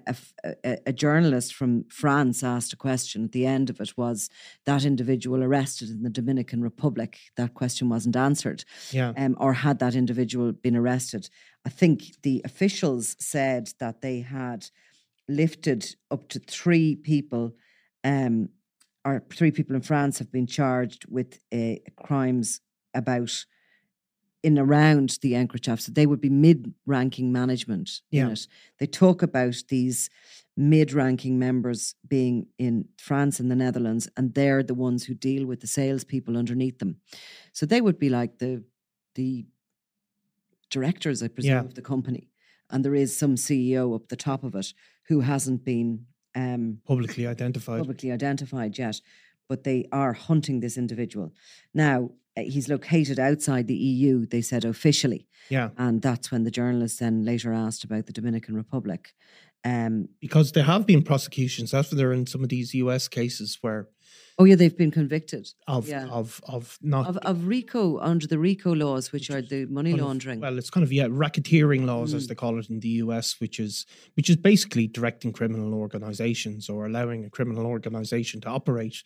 a- 0.64 0.80
a 0.88 0.94
journalist 0.94 1.54
from 1.54 1.84
France 1.90 2.44
asked 2.44 2.74
a 2.74 2.76
question. 2.76 3.26
At 3.26 3.34
the 3.34 3.46
end 3.46 3.70
of 3.70 3.80
it 3.80 3.96
was 3.96 4.30
that 4.66 4.84
individual 4.84 5.44
arrested 5.44 5.90
in 5.90 6.02
the 6.02 6.10
Dominican 6.10 6.62
Republic. 6.62 7.20
That 7.38 7.54
question 7.54 7.88
wasn't 7.88 8.16
answered 8.16 8.64
yeah. 8.92 9.14
um, 9.16 9.36
or 9.40 9.54
had 9.54 9.78
that 9.80 9.94
individual 9.94 10.52
been 10.54 10.76
arrested. 10.76 11.30
I 11.66 11.70
think 11.70 12.22
the 12.24 12.42
officials 12.44 13.16
said 13.20 13.72
that 13.80 14.02
they 14.02 14.22
had 14.22 14.66
lifted 15.28 15.96
up 16.10 16.28
to 16.30 16.40
three 16.40 16.96
people, 16.96 17.56
um, 18.04 18.50
or 19.06 19.24
three 19.32 19.52
people 19.52 19.76
in 19.76 19.84
France 19.84 20.18
have 20.18 20.32
been 20.32 20.48
charged 20.48 21.06
with 21.08 21.40
uh, 21.54 21.76
crimes 22.04 22.62
about 22.96 23.46
in 24.44 24.58
around 24.58 25.18
the 25.22 25.34
EncroChat. 25.34 25.82
So 25.82 25.92
they 25.92 26.06
would 26.06 26.22
be 26.22 26.30
mid-ranking 26.30 27.32
management 27.32 28.02
in 28.12 28.28
Yeah. 28.28 28.32
it. 28.32 28.48
They 28.80 28.88
talk 28.88 29.22
about 29.22 29.64
these 29.68 30.10
mid-ranking 30.56 31.38
members 31.40 31.96
being 32.08 32.48
in 32.58 32.88
France 32.98 33.40
and 33.40 33.50
the 33.52 33.56
Netherlands, 33.56 34.10
and 34.18 34.34
they're 34.34 34.64
the 34.64 34.74
ones 34.74 35.06
who 35.06 35.14
deal 35.14 35.46
with 35.46 35.60
the 35.62 35.68
salespeople 35.68 36.38
underneath 36.38 36.80
them. 36.80 36.98
So 37.54 37.66
they 37.66 37.82
would 37.82 38.00
be 38.00 38.10
like 38.10 38.40
the 38.40 38.64
the 39.16 39.46
directors, 40.70 41.24
I 41.24 41.28
presume, 41.28 41.52
Yeah. 41.52 41.60
of 41.62 41.74
the 41.74 41.82
company. 41.82 42.30
And 42.70 42.86
there 42.86 42.96
is 42.96 43.18
some 43.18 43.36
CEO 43.38 43.96
up 43.96 44.08
the 44.10 44.16
top 44.16 44.44
of 44.44 44.56
it 44.56 44.74
who 45.08 45.22
hasn't 45.22 45.66
been 45.66 46.06
um, 46.36 46.80
Publicly 46.86 47.26
identified. 47.26 47.80
publicly 47.80 48.12
identified 48.12 48.78
yet, 48.78 49.02
but 49.50 49.64
they 49.64 49.88
are 49.92 50.14
hunting 50.14 50.62
this 50.62 50.78
individual. 50.78 51.34
Now, 51.74 52.12
uh, 52.38 52.44
he's 52.44 52.70
located 52.70 53.20
outside 53.20 53.68
the 53.68 53.76
EU, 53.76 54.26
they 54.26 54.42
said 54.42 54.64
officially. 54.64 55.28
Yeah. 55.50 55.72
And 55.78 56.02
that's 56.02 56.32
when 56.32 56.44
the 56.44 56.52
journalist 56.52 57.00
then 57.00 57.26
later 57.26 57.52
asked 57.52 57.84
about 57.84 58.06
the 58.06 58.14
Dominican 58.14 58.56
Republic. 58.56 59.14
Um, 59.66 60.08
Because 60.22 60.54
there 60.54 60.64
have 60.64 60.86
been 60.86 61.02
prosecutions 61.02 61.74
after 61.74 61.96
there 61.96 62.14
in 62.14 62.28
some 62.28 62.44
of 62.44 62.50
these 62.50 62.74
US 62.76 63.08
cases 63.10 63.58
where 63.62 63.90
oh, 64.38 64.46
yeah, 64.46 64.56
they've 64.56 64.78
been 64.78 64.92
convicted 64.92 65.50
of 65.68 65.88
Yeah. 65.88 66.08
of 66.08 66.40
of 66.48 66.78
not 66.82 67.08
of, 67.08 67.18
of 67.18 67.48
RICO 67.48 68.00
under 68.00 68.26
the 68.28 68.40
RICO 68.40 68.74
laws, 68.74 69.12
which 69.12 69.30
are 69.30 69.42
the 69.42 69.66
money 69.66 69.92
kind 69.92 70.02
of- 70.02 70.08
laundering. 70.08 70.40
well, 70.40 70.58
it's 70.58 70.70
kind 70.70 70.84
of 70.84 70.94
yeah, 70.94 71.08
racketeering 71.08 71.86
laws 71.86 72.14
as 72.14 72.26
Mm. 72.26 72.28
they 72.30 72.36
call 72.36 72.58
it 72.60 72.70
in 72.70 72.80
the 72.80 72.90
US, 73.04 73.40
which 73.42 73.60
is 73.60 73.86
which 74.16 74.30
is 74.30 74.36
basically 74.38 74.88
directing 74.88 75.34
criminal 75.34 75.74
organizations 75.74 76.70
or 76.70 76.86
allowing 76.86 77.26
a 77.26 77.30
criminal 77.30 77.66
organization 77.66 78.40
to 78.42 78.48
operate. 78.50 79.04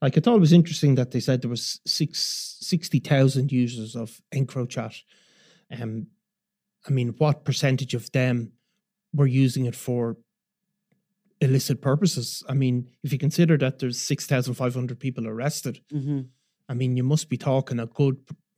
Like 0.00 0.16
I 0.16 0.20
thought 0.20 0.36
it 0.36 0.40
was 0.40 0.52
interesting 0.52 0.94
that 0.96 1.10
they 1.10 1.20
said 1.20 1.42
there 1.42 1.50
was 1.50 1.80
six 1.86 2.56
sixty 2.60 3.00
thousand 3.00 3.50
users 3.52 3.96
of 3.96 4.20
EncroChat. 4.32 4.94
Um, 5.70 6.06
I 6.86 6.90
mean, 6.92 7.08
what 7.18 7.44
percentage 7.44 7.94
of 7.94 8.12
them 8.12 8.52
were 9.12 9.26
using 9.26 9.66
it 9.66 9.74
for 9.74 10.16
illicit 11.40 11.80
purposes? 11.80 12.42
I 12.48 12.54
mean, 12.54 12.88
if 13.02 13.12
you 13.12 13.18
consider 13.18 13.56
that 13.58 13.78
there's 13.78 13.98
six 13.98 14.26
thousand 14.26 14.54
five 14.54 14.74
hundred 14.74 14.98
people 15.00 15.26
arrested, 15.26 15.80
hmm 15.90 16.20
I 16.68 16.74
mean, 16.74 16.96
you 16.96 17.04
must 17.04 17.28
be 17.28 17.36
talking 17.36 17.78
a 17.78 17.86
good 17.86 18.16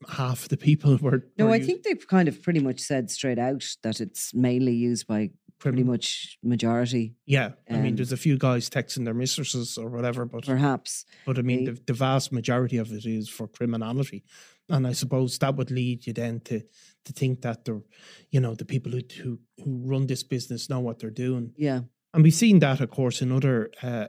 half 0.08 0.48
the 0.48 0.56
people 0.56 0.96
were. 1.02 1.26
No, 1.36 1.44
were 1.46 1.52
I 1.52 1.58
us- 1.60 1.66
think 1.66 1.82
they've 1.82 2.06
kind 2.08 2.26
of 2.28 2.42
pretty 2.42 2.60
much 2.60 2.80
said 2.80 3.10
straight 3.10 3.38
out 3.38 3.64
that 3.82 4.00
it's 4.00 4.32
mainly 4.34 4.72
used 4.72 5.06
by 5.06 5.30
pretty 5.58 5.82
much 5.82 6.38
majority, 6.42 7.16
Yeah, 7.26 7.50
I 7.68 7.78
mean, 7.78 7.86
um, 7.88 7.96
there's 7.96 8.12
a 8.12 8.16
few 8.16 8.38
guys 8.38 8.70
texting 8.70 9.04
their 9.04 9.12
mistresses 9.12 9.76
or 9.76 9.88
whatever, 9.90 10.24
but 10.24 10.46
perhaps. 10.46 11.04
but 11.26 11.36
I 11.36 11.42
mean, 11.42 11.64
the, 11.64 11.72
the 11.84 11.92
vast 11.94 12.30
majority 12.32 12.76
of 12.78 12.92
it 12.92 13.04
is 13.04 13.28
for 13.28 13.48
criminality, 13.48 14.22
and 14.68 14.86
I 14.86 14.92
suppose 14.92 15.36
that 15.38 15.56
would 15.56 15.72
lead 15.72 16.06
you 16.06 16.12
then 16.12 16.40
to 16.44 16.60
to 17.06 17.12
think 17.12 17.40
that 17.42 17.64
the, 17.64 17.82
you 18.30 18.38
know, 18.40 18.54
the 18.54 18.64
people 18.64 18.92
who 18.92 19.00
who 19.22 19.40
who 19.64 19.82
run 19.84 20.06
this 20.06 20.22
business 20.22 20.68
know 20.70 20.78
what 20.80 21.00
they're 21.00 21.10
doing, 21.26 21.52
Yeah. 21.56 21.80
And 22.14 22.22
we've 22.24 22.34
seen 22.34 22.58
that, 22.60 22.80
of 22.80 22.90
course, 22.90 23.22
in 23.22 23.32
other. 23.32 23.70
Uh, 23.82 24.08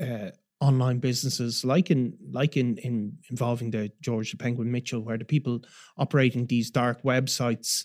uh, 0.00 0.30
online 0.60 0.98
businesses 0.98 1.64
like 1.64 1.88
in 1.88 2.16
like 2.32 2.56
in 2.56 2.76
in 2.78 3.16
involving 3.30 3.70
the 3.70 3.90
George 4.00 4.32
the 4.32 4.36
Penguin 4.36 4.72
Mitchell 4.72 5.00
where 5.00 5.16
the 5.16 5.24
people 5.24 5.60
operating 5.96 6.46
these 6.46 6.68
dark 6.68 7.02
websites 7.04 7.84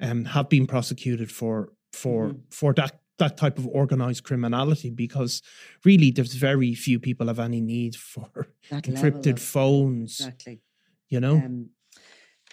um 0.00 0.24
have 0.24 0.48
been 0.48 0.66
prosecuted 0.66 1.30
for 1.30 1.72
for 1.92 2.30
Mhm. 2.30 2.40
for 2.50 2.72
that 2.74 2.98
that 3.18 3.36
type 3.36 3.58
of 3.58 3.66
organized 3.66 4.24
criminality 4.24 4.88
because 4.90 5.42
really 5.84 6.10
there's 6.10 6.32
very 6.34 6.74
few 6.74 6.98
people 6.98 7.26
have 7.26 7.38
any 7.38 7.60
need 7.60 7.94
for 7.94 8.30
That 8.70 8.84
encrypted 8.88 9.38
phones 9.38 10.20
Exactly. 10.20 10.62
you 11.10 11.20
know 11.20 11.36
Um, 11.36 11.70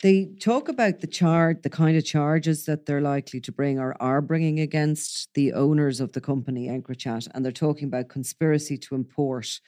they 0.01 0.25
talk 0.39 0.67
about 0.67 0.99
the 0.99 1.07
chart, 1.07 1.61
the 1.61 1.69
kind 1.69 1.95
of 1.95 2.03
charges 2.03 2.65
that 2.65 2.85
they're 2.85 3.01
likely 3.01 3.39
to 3.41 3.51
bring 3.51 3.79
or 3.79 3.95
are 4.01 4.21
bringing 4.21 4.59
against 4.59 5.29
the 5.35 5.53
owners 5.53 5.99
of 5.99 6.11
the 6.13 6.21
company, 6.21 6.67
EncroChat, 6.67 7.27
and 7.33 7.45
they're 7.45 7.51
talking 7.51 7.87
about 7.87 8.09
conspiracy 8.09 8.77
to 8.79 8.95
import 8.95 9.59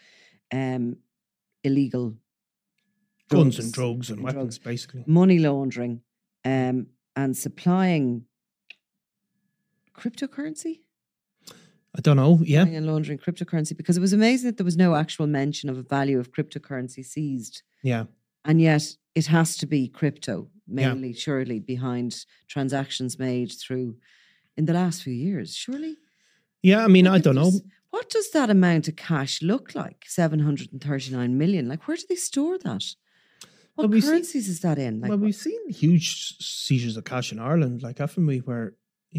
um, 0.52 0.98
illegal 1.64 2.16
guns 3.30 3.60
and 3.60 3.72
drugs 3.72 4.10
and, 4.10 4.24
weapons 4.24 4.58
drugs, 4.58 4.60
basically 4.60 5.04
money 5.08 5.40
laundering, 5.40 6.02
um, 6.46 6.88
and 7.16 7.38
supplying 7.38 8.26
cryptocurrency. 9.96 10.80
i 11.96 12.02
don't 12.02 12.18
know 12.18 12.40
yeah 12.44 12.66
and 12.66 12.88
laundering 12.88 13.20
cryptocurrency 13.20 13.78
because 13.78 13.98
it 13.98 14.02
was 14.02 14.14
amazing 14.14 14.48
that 14.50 14.58
there 14.58 14.66
was 14.66 14.78
no 14.78 14.96
actual 14.96 15.28
mention 15.28 15.70
of 15.70 15.78
a 15.78 15.84
value 15.84 16.20
of 16.20 16.32
cryptocurrency 16.32 17.06
seized. 17.06 17.62
yeah 17.84 18.06
And 18.46 18.60
yet 18.62 18.84
it 19.16 19.28
has 19.28 19.58
to 19.58 19.66
be 19.66 19.88
crypto, 19.88 20.50
Yeah. 20.68 20.94
mainly, 20.94 21.14
surely, 21.14 21.60
behind 21.60 22.26
transactions 22.48 23.18
made 23.20 23.52
through 23.52 23.98
in 24.58 24.66
the 24.66 24.74
last 24.74 25.04
few 25.04 25.14
years, 25.14 25.56
surely. 25.56 25.98
yeah 26.62 26.84
i 26.86 26.88
mean 26.88 27.06
Like 27.06 27.16
i 27.20 27.20
don't 27.24 27.36
know 27.36 27.52
What 27.90 28.10
does 28.16 28.30
that 28.32 28.50
amount 28.50 28.88
of 28.88 28.96
cash 28.96 29.42
look 29.42 29.76
like? 29.76 30.00
739 30.08 31.38
million. 31.38 31.68
Like, 31.68 31.88
where 31.88 31.98
do 31.98 32.04
they 32.10 32.16
store 32.16 32.58
that? 32.60 32.84
What 33.76 33.90
Well, 33.90 34.02
currencies 34.02 34.48
is 34.54 34.60
that 34.62 34.78
in? 34.80 34.94
Like, 35.02 35.10
well 35.10 35.18
we've 35.26 35.36
seen 35.48 35.62
huge 35.70 36.08
seizures 36.40 36.96
of 36.98 37.04
cash 37.06 37.32
in 37.34 37.40
ireland 37.40 37.82
like 37.86 37.98
haven't 38.04 38.28
we 38.32 38.38
where 38.48 38.66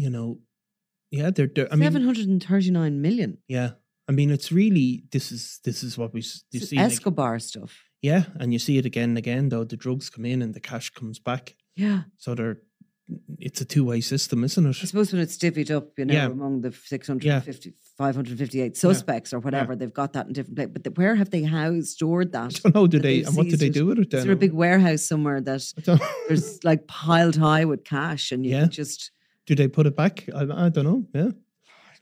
you 0.01 0.09
know 0.15 0.27
yeah 1.17 1.29
they're, 1.35 1.51
they're 1.55 1.71
i 1.71 1.75
mean 1.75 1.91
739 1.91 3.01
million. 3.01 3.31
Yeah, 3.47 3.69
I 4.09 4.11
mean, 4.17 4.29
it's 4.37 4.49
really 4.61 5.03
this 5.15 5.31
is 5.35 5.43
this 5.67 5.79
is 5.87 5.97
what 5.99 6.13
we 6.13 6.21
s- 6.21 6.43
you 6.51 6.59
It's 6.59 6.69
see. 6.69 6.77
like- 6.77 6.91
Escobar 6.91 7.39
stuff. 7.39 7.73
Yeah, 8.11 8.23
and 8.39 8.47
you 8.53 8.59
see 8.59 8.77
it 8.81 8.85
again 8.85 9.09
and 9.13 9.17
again. 9.17 9.49
Though 9.49 9.63
the 9.65 9.77
drugs 9.85 10.09
come 10.09 10.25
in 10.33 10.41
and 10.43 10.53
the 10.53 10.59
cash 10.71 10.87
comes 10.99 11.17
back, 11.29 11.43
Yeah. 11.75 11.99
so 12.17 12.35
they're 12.35 12.57
it's 13.47 13.61
a 13.61 13.65
two 13.65 13.85
way 13.89 14.01
system, 14.01 14.43
isn't 14.43 14.65
it? 14.65 14.77
I 14.81 14.85
suppose 14.85 15.13
when 15.13 15.21
it's 15.21 15.37
divvied 15.37 15.69
up, 15.77 15.85
you 15.99 16.05
know, 16.05 16.13
Yeah. 16.15 16.25
among 16.25 16.61
the 16.61 16.71
650, 16.71 17.73
558 17.99 18.75
suspects 18.75 19.31
or 19.33 19.39
whatever, 19.39 19.75
they've 19.75 19.93
got 20.01 20.13
that 20.13 20.25
in 20.27 20.33
different 20.33 20.55
places. 20.57 20.73
But 20.73 20.83
the, 20.85 20.91
where 20.99 21.15
have 21.15 21.29
they 21.29 21.43
housed, 21.43 21.89
stored 21.97 22.31
that? 22.31 22.51
I 22.65 22.69
don't 22.69 22.75
know. 22.75 22.87
Do 22.87 22.97
they? 22.99 23.21
And 23.23 23.35
what 23.37 23.47
do 23.47 23.57
they 23.57 23.69
do 23.69 23.85
with 23.85 23.99
it 23.99 24.07
Is 24.07 24.11
then? 24.11 24.23
there 24.27 24.33
a 24.33 24.45
big 24.47 24.53
warehouse 24.53 25.03
somewhere 25.11 25.39
that 25.41 25.61
there's 26.27 26.63
like 26.63 26.87
piled 26.87 27.35
high 27.35 27.65
with 27.65 27.83
cash 27.83 28.31
and 28.31 28.43
you 28.45 28.51
Yeah. 28.55 28.65
just, 28.81 29.11
do 29.45 29.53
they 29.53 29.67
put 29.67 29.85
it 29.85 29.95
back? 29.95 30.27
I, 30.33 30.41
I 30.65 30.69
don't 30.69 30.85
know. 30.91 31.01
Yeah. 31.13 31.31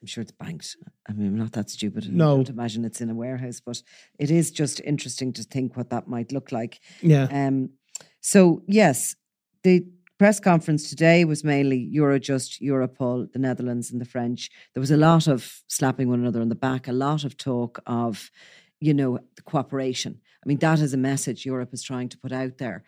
I'm 0.04 0.08
sure 0.08 0.22
it's 0.22 0.34
banked. 0.34 0.76
I 1.08 1.14
mean, 1.14 1.28
I'm 1.28 1.38
not 1.38 1.54
that 1.54 1.70
stupid. 1.70 2.04
and 2.04 2.16
I 2.22 2.26
No. 2.26 2.36
don't 2.36 2.50
imagine 2.50 2.84
it's 2.84 3.00
in 3.00 3.10
a 3.10 3.16
warehouse, 3.16 3.62
but 3.66 3.82
it 4.20 4.30
is 4.30 4.52
just 4.52 4.82
interesting 4.82 5.32
to 5.34 5.44
think 5.44 5.78
what 5.78 5.90
that 5.92 6.10
might 6.10 6.34
look 6.34 6.52
like. 6.52 6.82
Yeah. 7.02 7.28
Um, 7.32 7.70
so 8.20 8.64
yes, 8.68 9.16
the 9.64 9.86
press 10.20 10.42
conference 10.42 10.90
today 10.90 11.24
was 11.24 11.46
mainly 11.46 11.90
Eurojust, 11.96 12.62
Europol, 12.62 13.32
the 13.32 13.40
Netherlands, 13.40 13.92
and 13.92 14.02
the 14.02 14.06
French. 14.06 14.50
There 14.74 14.82
was 14.82 14.92
a 14.92 14.98
lot 14.98 15.28
of 15.28 15.62
slapping 15.68 16.10
one 16.10 16.20
another 16.20 16.42
on 16.42 16.50
the 16.50 16.56
back, 16.56 16.90
a 16.90 16.92
lot 16.92 17.24
of 17.24 17.38
talk 17.38 17.80
of, 17.88 18.30
you 18.82 18.94
know, 18.94 19.20
the 19.38 19.42
cooperation. 19.42 20.20
I 20.44 20.50
mean, 20.50 20.60
that 20.60 20.82
is 20.82 20.94
a 20.94 20.98
message 20.98 21.46
Europe 21.46 21.74
is 21.74 21.82
trying 21.82 22.10
to 22.10 22.18
put 22.18 22.34
out 22.34 22.58
there 22.58 22.84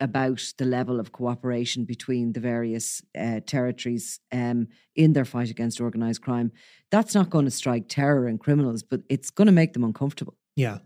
about 0.00 0.52
the 0.58 0.64
level 0.64 1.00
of 1.00 1.12
cooperation 1.12 1.84
between 1.84 2.32
the 2.32 2.40
various 2.40 3.02
uh, 3.18 3.40
territories 3.46 4.20
um, 4.32 4.68
in 4.94 5.12
their 5.12 5.24
fight 5.24 5.50
against 5.50 5.80
organised 5.80 6.22
crime. 6.22 6.52
That's 6.90 7.14
not 7.14 7.30
going 7.30 7.44
to 7.44 7.50
strike 7.50 7.88
terror 7.88 8.26
and 8.26 8.40
criminals, 8.40 8.82
but 8.82 9.00
it's 9.08 9.30
going 9.30 9.46
to 9.46 9.52
make 9.52 9.72
them 9.72 9.84
uncomfortable. 9.84 10.36
Yeah. 10.54 10.78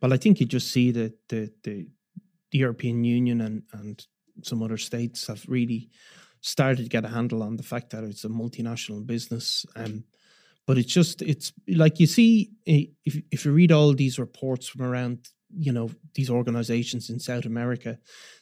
Well, 0.00 0.12
I 0.12 0.16
think 0.16 0.40
you 0.40 0.46
just 0.46 0.70
see 0.70 0.90
that 0.92 1.14
the, 1.28 1.52
the 1.62 1.86
the 2.50 2.58
European 2.58 3.02
Union 3.04 3.40
and 3.40 3.62
and 3.72 4.06
some 4.42 4.62
other 4.62 4.78
states 4.78 5.26
have 5.26 5.44
really 5.48 5.90
started 6.40 6.82
to 6.82 6.88
get 6.88 7.04
a 7.04 7.08
handle 7.08 7.42
on 7.42 7.56
the 7.56 7.62
fact 7.62 7.90
that 7.90 8.04
it's 8.04 8.24
a 8.24 8.28
multinational 8.28 9.06
business. 9.06 9.64
Um, 9.76 10.04
but 10.66 10.78
it's 10.78 10.92
just 10.92 11.22
it's 11.22 11.52
like 11.68 11.98
you 12.00 12.06
see 12.06 12.50
if 12.66 13.20
if 13.30 13.44
you 13.44 13.52
read 13.52 13.72
all 13.72 13.92
these 13.94 14.18
reports 14.18 14.68
from 14.68 14.82
around 14.82 15.28
you 15.58 15.72
know 15.72 15.90
these 16.14 16.30
organizations 16.30 17.10
in 17.10 17.18
South 17.20 17.44
America, 17.46 17.98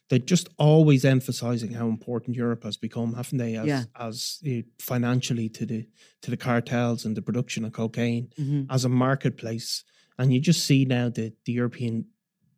they're 0.09 0.19
just 0.31 0.49
always 0.59 1.05
emphasizing 1.05 1.73
how 1.73 1.89
important 1.89 2.37
Europe 2.37 2.65
has 2.65 2.77
become, 2.77 3.15
haven't 3.15 3.39
they? 3.39 3.57
As 3.57 3.67
Yeah. 3.67 3.85
as 3.95 4.41
uh, 4.47 4.63
financially 4.79 5.49
to 5.51 5.67
the 5.67 5.89
to 6.23 6.31
the 6.31 6.37
cartels 6.37 7.05
and 7.05 7.17
the 7.17 7.23
production 7.23 7.65
of 7.65 7.73
cocaine 7.73 8.29
Mhm. 8.39 8.67
as 8.69 8.85
a 8.85 8.89
marketplace. 8.89 9.85
And 10.19 10.33
you 10.33 10.41
just 10.41 10.65
see 10.65 10.85
now 10.85 11.09
that 11.11 11.33
the 11.45 11.53
European 11.53 12.05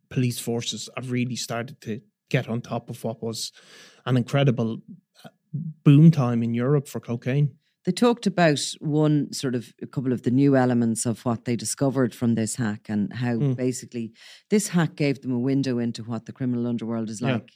police 0.09 0.39
forces 0.41 0.89
have 0.97 1.11
really 1.13 1.37
started 1.37 1.81
to 1.81 2.01
get 2.29 2.49
on 2.49 2.61
top 2.61 2.91
of 2.91 3.05
what 3.05 3.23
was 3.23 3.53
an 4.05 4.17
incredible 4.17 4.83
uh, 5.25 5.29
boom 5.85 6.11
time 6.11 6.43
in 6.43 6.55
Europe 6.55 6.89
for 6.89 7.01
cocaine. 7.01 7.51
They 7.85 7.93
talked 7.93 8.27
about 8.27 8.61
one 8.81 9.33
sort 9.33 9.55
of 9.55 9.73
a 9.83 9.87
couple 9.87 10.13
of 10.13 10.23
the 10.23 10.31
new 10.31 10.57
elements 10.57 11.05
of 11.07 11.25
what 11.25 11.45
they 11.45 11.57
discovered 11.57 12.15
from 12.15 12.35
this 12.37 12.57
hack 12.57 12.87
and 12.89 13.13
how 13.13 13.35
Mm. 13.37 13.57
basically 13.57 14.13
this 14.51 14.69
hack 14.69 14.95
gave 14.97 15.21
them 15.23 15.33
a 15.33 15.39
window 15.39 15.79
into 15.79 16.05
what 16.05 16.27
the 16.27 16.33
criminal 16.33 16.67
underworld 16.67 17.11
is 17.11 17.21
Yeah. 17.21 17.33
like, 17.35 17.51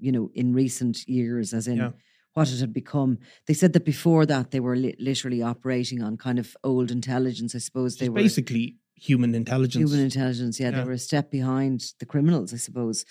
you 0.00 0.10
know, 0.10 0.30
in 0.34 0.52
recent 0.52 1.06
years, 1.08 1.54
as 1.54 1.68
in 1.68 1.76
Yeah. 1.76 1.92
what 2.34 2.50
it 2.52 2.58
had 2.58 2.72
become. 2.72 3.18
They 3.46 3.54
said 3.54 3.72
that 3.74 3.84
before 3.84 4.26
that 4.26 4.50
they 4.50 4.60
were 4.60 4.76
li- 4.76 4.96
literally 4.98 5.42
operating 5.42 6.02
on 6.02 6.16
kind 6.16 6.38
of 6.40 6.56
old 6.64 6.90
intelligence. 6.90 7.54
I 7.54 7.58
suppose 7.58 7.96
they 7.96 8.08
were 8.08 8.20
basically 8.20 8.78
human 8.96 9.32
intelligence. 9.34 9.80
human 9.90 10.04
intelligence. 10.04 10.58
Yeah, 10.58 10.70
Yeah. 10.70 10.78
they 10.80 10.84
were 10.84 10.92
a 10.92 10.98
step 10.98 11.30
behind 11.30 11.94
the 12.00 12.06
criminals, 12.06 12.52
I 12.52 12.56
suppose. 12.56 13.04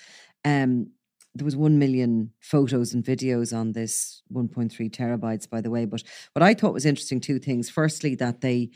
Um, 0.43 0.91
there 1.37 1.45
was 1.45 1.55
1 1.55 1.77
million 1.79 2.31
photos 2.39 2.93
and 2.93 3.03
videos 3.03 3.55
on 3.55 3.71
this 3.73 4.21
1.3 4.33 4.89
terabytes, 4.89 5.49
by 5.49 5.61
the 5.61 5.69
way. 5.69 5.85
But 5.85 6.03
what 6.33 6.43
I 6.43 6.53
thought 6.53 6.73
was 6.73 6.85
interesting, 6.85 7.19
two 7.19 7.39
things. 7.39 7.69
Firstly, 7.69 8.15
that 8.15 8.41
they 8.41 8.69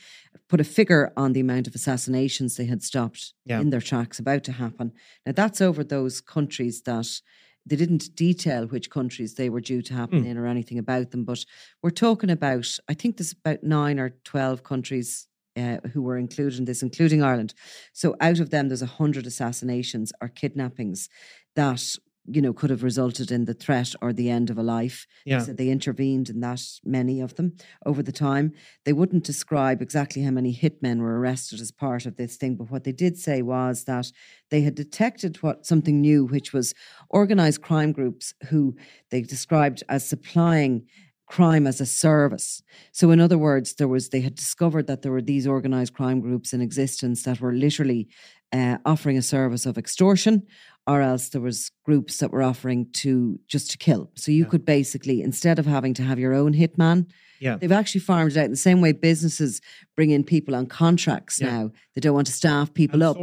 put 0.48 0.60
a 0.62 0.64
figure 0.64 1.12
on 1.18 1.34
the 1.34 1.40
amount 1.40 1.68
of 1.68 1.76
assassinations 1.76 2.56
they 2.56 2.66
had 2.66 2.84
stopped 2.84 3.34
Yeah. 3.46 3.60
in 3.62 3.70
their 3.70 3.82
tracks 3.82 4.20
about 4.20 4.44
to 4.46 4.52
happen. 4.54 4.92
Now, 5.26 5.34
that's 5.34 5.62
over 5.62 5.84
those 5.84 6.22
countries 6.22 6.82
that 6.84 7.22
they 7.66 7.76
didn't 7.76 8.16
detail 8.16 8.66
which 8.68 8.90
countries 8.90 9.36
they 9.36 9.50
were 9.50 9.62
due 9.62 9.82
to 9.84 9.94
happen 9.94 10.24
Mm. 10.24 10.28
in 10.28 10.38
or 10.38 10.48
anything 10.48 10.80
about 10.80 11.12
them. 11.12 11.24
But 11.24 11.46
we're 11.84 11.92
talking 11.92 12.30
about, 12.32 12.68
I 12.90 12.94
think 12.96 13.18
there's 13.18 13.34
about 13.34 13.64
nine 13.64 14.00
or 14.00 14.10
12 14.24 14.64
countries 14.64 15.28
uh, 15.58 15.78
who 15.94 16.02
were 16.02 16.18
included 16.18 16.58
in 16.60 16.64
this, 16.66 16.82
including 16.82 17.22
Ireland. 17.22 17.54
So 17.92 18.16
out 18.22 18.40
of 18.40 18.52
them, 18.52 18.70
there's 18.70 18.82
a 18.82 18.86
hundred 18.86 19.28
assassinations 19.28 20.14
or 20.22 20.30
kidnappings 20.30 21.10
that 21.56 21.98
you 22.26 22.42
know 22.42 22.54
could 22.54 22.70
have 22.70 22.84
resulted 22.84 23.32
in 23.32 23.46
the 23.46 23.54
threat 23.54 23.94
or 24.02 24.14
the 24.14 24.30
end 24.30 24.50
of 24.50 24.58
a 24.58 24.64
life. 24.64 25.08
Yeah. 25.26 25.40
said 25.40 25.58
they 25.58 25.70
intervened 25.70 26.30
in 26.30 26.40
that 26.42 26.62
many 26.84 27.20
of 27.20 27.36
them 27.36 27.56
over 27.86 28.04
the 28.04 28.12
time. 28.12 28.54
They 28.86 28.94
wouldn't 28.94 29.24
describe 29.24 29.82
exactly 29.82 30.22
how 30.22 30.32
many 30.32 30.56
hitmen 30.56 31.00
were 31.00 31.20
arrested 31.20 31.60
as 31.62 31.72
part 31.72 32.06
of 32.06 32.18
this 32.18 32.38
thing, 32.38 32.56
but 32.56 32.70
what 32.70 32.84
they 32.84 32.92
did 32.92 33.18
say 33.18 33.42
was 33.42 33.86
that 33.86 34.12
they 34.50 34.62
had 34.62 34.76
detected 34.76 35.42
what 35.42 35.66
something 35.66 36.02
new, 36.02 36.26
which 36.26 36.54
was 36.54 36.74
organized 37.10 37.62
crime 37.62 37.92
groups 37.92 38.34
who 38.50 38.76
they 39.10 39.22
described 39.22 39.84
as 39.90 40.08
supplying 40.08 40.86
crime 41.32 41.66
as 41.66 41.80
a 41.80 41.86
service. 41.86 42.62
So 42.92 43.10
in 43.12 43.22
other 43.22 43.38
words, 43.38 43.76
there 43.76 43.88
was 43.88 44.10
they 44.10 44.20
had 44.20 44.36
discovered 44.36 44.88
that 44.88 45.02
there 45.02 45.14
were 45.14 45.22
these 45.22 45.48
organized 45.48 45.94
crime 45.94 46.20
groups 46.20 46.52
in 46.52 46.60
existence 46.60 47.24
that 47.24 47.40
were 47.40 47.54
literally 47.54 48.10
uh, 48.52 48.78
offering 48.86 49.18
a 49.18 49.22
service 49.22 49.66
of 49.66 49.78
extortion, 49.78 50.46
or 50.88 51.02
else 51.02 51.30
there 51.30 51.42
was 51.42 51.70
groups 51.86 52.18
that 52.18 52.32
were 52.32 52.42
offering 52.42 52.88
to 52.94 53.40
just 53.48 53.72
to 53.72 53.78
kill. 53.78 54.12
So 54.16 54.32
you 54.32 54.44
Yeah. 54.44 54.50
could 54.50 54.66
basically 54.66 55.22
instead 55.22 55.60
of 55.60 55.66
having 55.66 55.94
to 55.96 56.04
have 56.04 56.18
your 56.20 56.34
own 56.34 56.54
hitman, 56.54 57.06
Yeah. 57.40 57.58
they've 57.58 57.72
actually 57.72 58.02
farmed 58.02 58.32
it 58.32 58.38
out 58.38 58.46
in 58.46 58.52
the 58.52 58.58
same 58.58 58.82
way 58.82 58.92
businesses 58.92 59.62
bring 59.96 60.10
in 60.10 60.24
people 60.24 60.56
on 60.56 60.66
contracts 60.66 61.40
Yeah. 61.40 61.48
now. 61.52 61.72
They 61.96 62.02
don't 62.02 62.16
want 62.16 62.28
to 62.28 62.34
staff 62.34 62.74
people 62.74 63.04
up. 63.04 63.18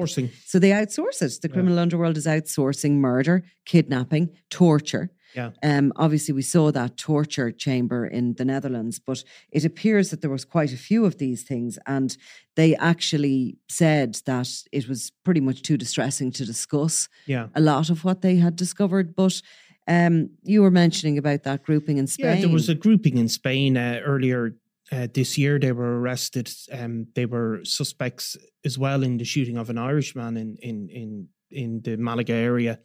So 0.47 0.59
they 0.59 0.71
outsource 0.71 1.21
it. 1.23 1.41
The 1.43 1.49
criminal 1.49 1.79
underworld 1.79 2.17
is 2.17 2.27
outsourcing 2.27 2.93
murder, 2.93 3.43
kidnapping, 3.65 4.31
torture. 4.51 5.11
Yeah. 5.35 5.51
Um, 5.63 5.93
obviously, 5.97 6.33
we 6.35 6.43
saw 6.43 6.71
that 6.73 6.97
torture 6.97 7.51
chamber 7.53 8.07
in 8.07 8.35
the 8.35 8.45
Netherlands, 8.45 8.99
but 8.99 9.23
it 9.53 9.65
appears 9.65 10.11
that 10.11 10.21
there 10.21 10.31
was 10.31 10.45
quite 10.45 10.73
a 10.73 10.77
few 10.77 11.05
of 11.05 11.19
these 11.19 11.43
things, 11.43 11.79
and 11.87 12.17
they 12.57 12.75
actually 12.77 13.59
said 13.69 14.15
that 14.27 14.49
it 14.73 14.89
was 14.89 15.13
pretty 15.25 15.41
much 15.41 15.63
too 15.63 15.77
distressing 15.77 16.33
to 16.33 16.45
discuss 16.45 17.09
Yeah. 17.27 17.49
a 17.55 17.61
lot 17.61 17.91
of 17.91 18.05
what 18.05 18.23
they 18.23 18.37
had 18.37 18.57
discovered. 18.57 19.15
But 19.15 19.43
um, 19.87 20.31
you 20.43 20.63
were 20.63 20.71
mentioning 20.71 21.19
about 21.19 21.43
that 21.45 21.63
grouping 21.63 21.99
in 21.99 22.07
Spain. 22.07 22.37
Yeah, 22.37 22.41
there 22.43 22.53
was 22.53 22.69
a 22.69 22.75
grouping 22.75 23.17
in 23.19 23.29
Spain 23.29 23.77
uh, 23.77 24.01
earlier 24.05 24.55
uh, 24.93 25.09
this 25.13 25.37
year. 25.39 25.59
They 25.59 25.73
were 25.73 26.01
arrested. 26.01 26.51
Um, 26.73 27.07
they 27.15 27.27
were 27.27 27.61
suspects 27.65 28.37
as 28.65 28.79
well 28.79 29.03
in 29.03 29.19
the 29.19 29.25
shooting 29.25 29.57
of 29.59 29.71
an 29.71 29.79
Irishman 29.79 30.37
in 30.37 30.57
in 30.63 30.89
in 30.89 31.29
in 31.51 31.81
the 31.83 31.97
Malaga 31.97 32.35
area. 32.35 32.81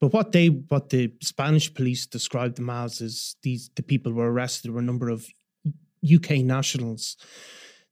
But 0.00 0.12
what 0.12 0.32
they 0.32 0.48
what 0.48 0.90
the 0.90 1.12
Spanish 1.22 1.72
police 1.72 2.06
described 2.06 2.56
them 2.56 2.70
as 2.70 3.00
is 3.00 3.36
these 3.42 3.70
the 3.76 3.82
people 3.82 4.12
were 4.12 4.32
arrested 4.32 4.70
were 4.70 4.80
a 4.80 4.82
number 4.82 5.08
of 5.08 5.26
UK 6.02 6.38
nationals. 6.38 7.16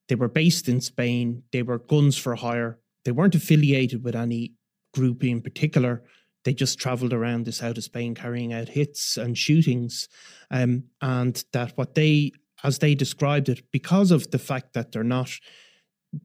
They 0.08 0.14
were 0.14 0.28
based 0.28 0.68
in 0.68 0.80
Spain. 0.80 1.42
They 1.52 1.62
were 1.62 1.78
guns 1.78 2.16
for 2.16 2.36
hire. 2.36 2.78
They 3.04 3.12
weren't 3.12 3.34
affiliated 3.34 4.04
with 4.04 4.14
any 4.14 4.52
group 4.94 5.24
in 5.24 5.40
particular. 5.42 6.02
They 6.44 6.54
just 6.54 6.78
travelled 6.78 7.12
around 7.12 7.44
the 7.44 7.52
south 7.52 7.76
of 7.76 7.84
Spain 7.84 8.14
carrying 8.14 8.52
out 8.52 8.68
hits 8.68 9.16
and 9.16 9.36
shootings. 9.36 10.08
Um, 10.50 10.84
and 11.02 11.42
that 11.52 11.76
what 11.76 11.94
they, 11.94 12.32
as 12.62 12.78
they 12.78 12.94
described 12.94 13.48
it, 13.48 13.62
because 13.72 14.12
of 14.12 14.30
the 14.30 14.38
fact 14.38 14.72
that 14.74 14.92
they're 14.92 15.02
not 15.02 15.30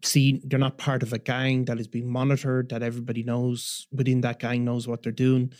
seen, 0.03 0.41
they're 0.43 0.59
not 0.59 0.77
part 0.77 1.03
of 1.03 1.13
a 1.13 1.19
gang 1.19 1.65
that 1.65 1.79
is 1.79 1.87
being 1.87 2.11
monitored, 2.11 2.69
that 2.69 2.83
everybody 2.83 3.23
knows 3.23 3.87
within 3.91 4.21
that 4.21 4.39
gang 4.39 4.65
knows 4.65 4.87
what 4.87 5.03
they're 5.03 5.11
doing, 5.11 5.53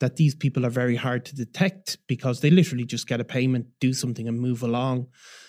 that 0.00 0.16
these 0.16 0.34
people 0.34 0.66
are 0.66 0.70
very 0.70 0.96
hard 0.96 1.24
to 1.24 1.34
detect 1.34 1.98
because 2.06 2.40
they 2.40 2.50
literally 2.50 2.84
just 2.84 3.06
get 3.06 3.20
a 3.20 3.24
payment, 3.24 3.66
do 3.80 3.92
something, 3.92 4.28
and 4.28 4.40
move 4.40 4.62
along. 4.62 5.06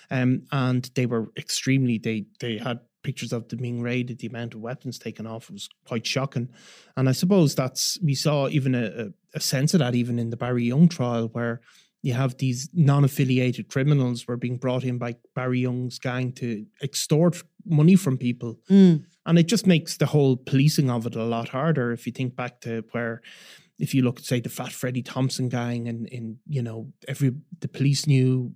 Um, 0.09 0.43
and 0.51 0.89
they 0.95 1.05
were 1.05 1.31
extremely, 1.38 1.97
they 1.97 2.25
they 2.39 2.57
had 2.57 2.79
pictures 3.03 3.31
of 3.31 3.47
them 3.47 3.59
being 3.59 3.81
raided, 3.81 4.19
the 4.19 4.27
amount 4.27 4.53
of 4.53 4.59
weapons 4.59 4.99
taken 4.99 5.25
off 5.25 5.49
was 5.49 5.69
quite 5.85 6.05
shocking. 6.05 6.49
And 6.97 7.07
I 7.07 7.13
suppose 7.13 7.55
that's 7.55 7.97
we 8.03 8.15
saw 8.15 8.49
even 8.49 8.75
a, 8.75 8.85
a, 8.85 9.05
a 9.35 9.39
sense 9.39 9.73
of 9.73 9.79
that 9.79 9.95
even 9.95 10.19
in 10.19 10.29
the 10.29 10.38
Barry 10.38 10.65
Young 10.65 10.89
trial, 10.89 11.29
where 11.31 11.61
you 12.01 12.13
have 12.13 12.37
these 12.37 12.69
non-affiliated 12.73 13.67
criminals 13.69 14.27
were 14.27 14.37
being 14.37 14.57
brought 14.57 14.83
in 14.83 14.97
by 14.97 15.15
Barry 15.35 15.59
Young's 15.59 15.99
gang 15.99 16.31
to 16.33 16.65
extort 16.81 17.43
money 17.65 17.95
from 17.95 18.17
people. 18.17 18.59
Mm, 18.69 19.03
And 19.25 19.39
it 19.39 19.47
just 19.47 19.67
makes 19.67 19.97
the 19.97 20.05
whole 20.05 20.37
policing 20.37 20.89
of 20.89 21.05
it 21.05 21.15
a 21.15 21.23
lot 21.23 21.49
harder 21.49 21.91
if 21.91 22.05
you 22.05 22.13
think 22.13 22.35
back 22.35 22.61
to 22.61 22.83
where 22.91 23.21
if 23.79 23.93
you 23.93 24.01
look 24.01 24.19
at 24.19 24.25
say 24.25 24.39
the 24.39 24.49
Fat 24.49 24.71
Freddie 24.71 25.03
Thompson 25.03 25.49
gang 25.49 25.87
and 25.87 26.07
in 26.07 26.37
you 26.47 26.61
know 26.61 26.91
every 27.07 27.31
the 27.59 27.67
police 27.67 28.07
knew 28.07 28.53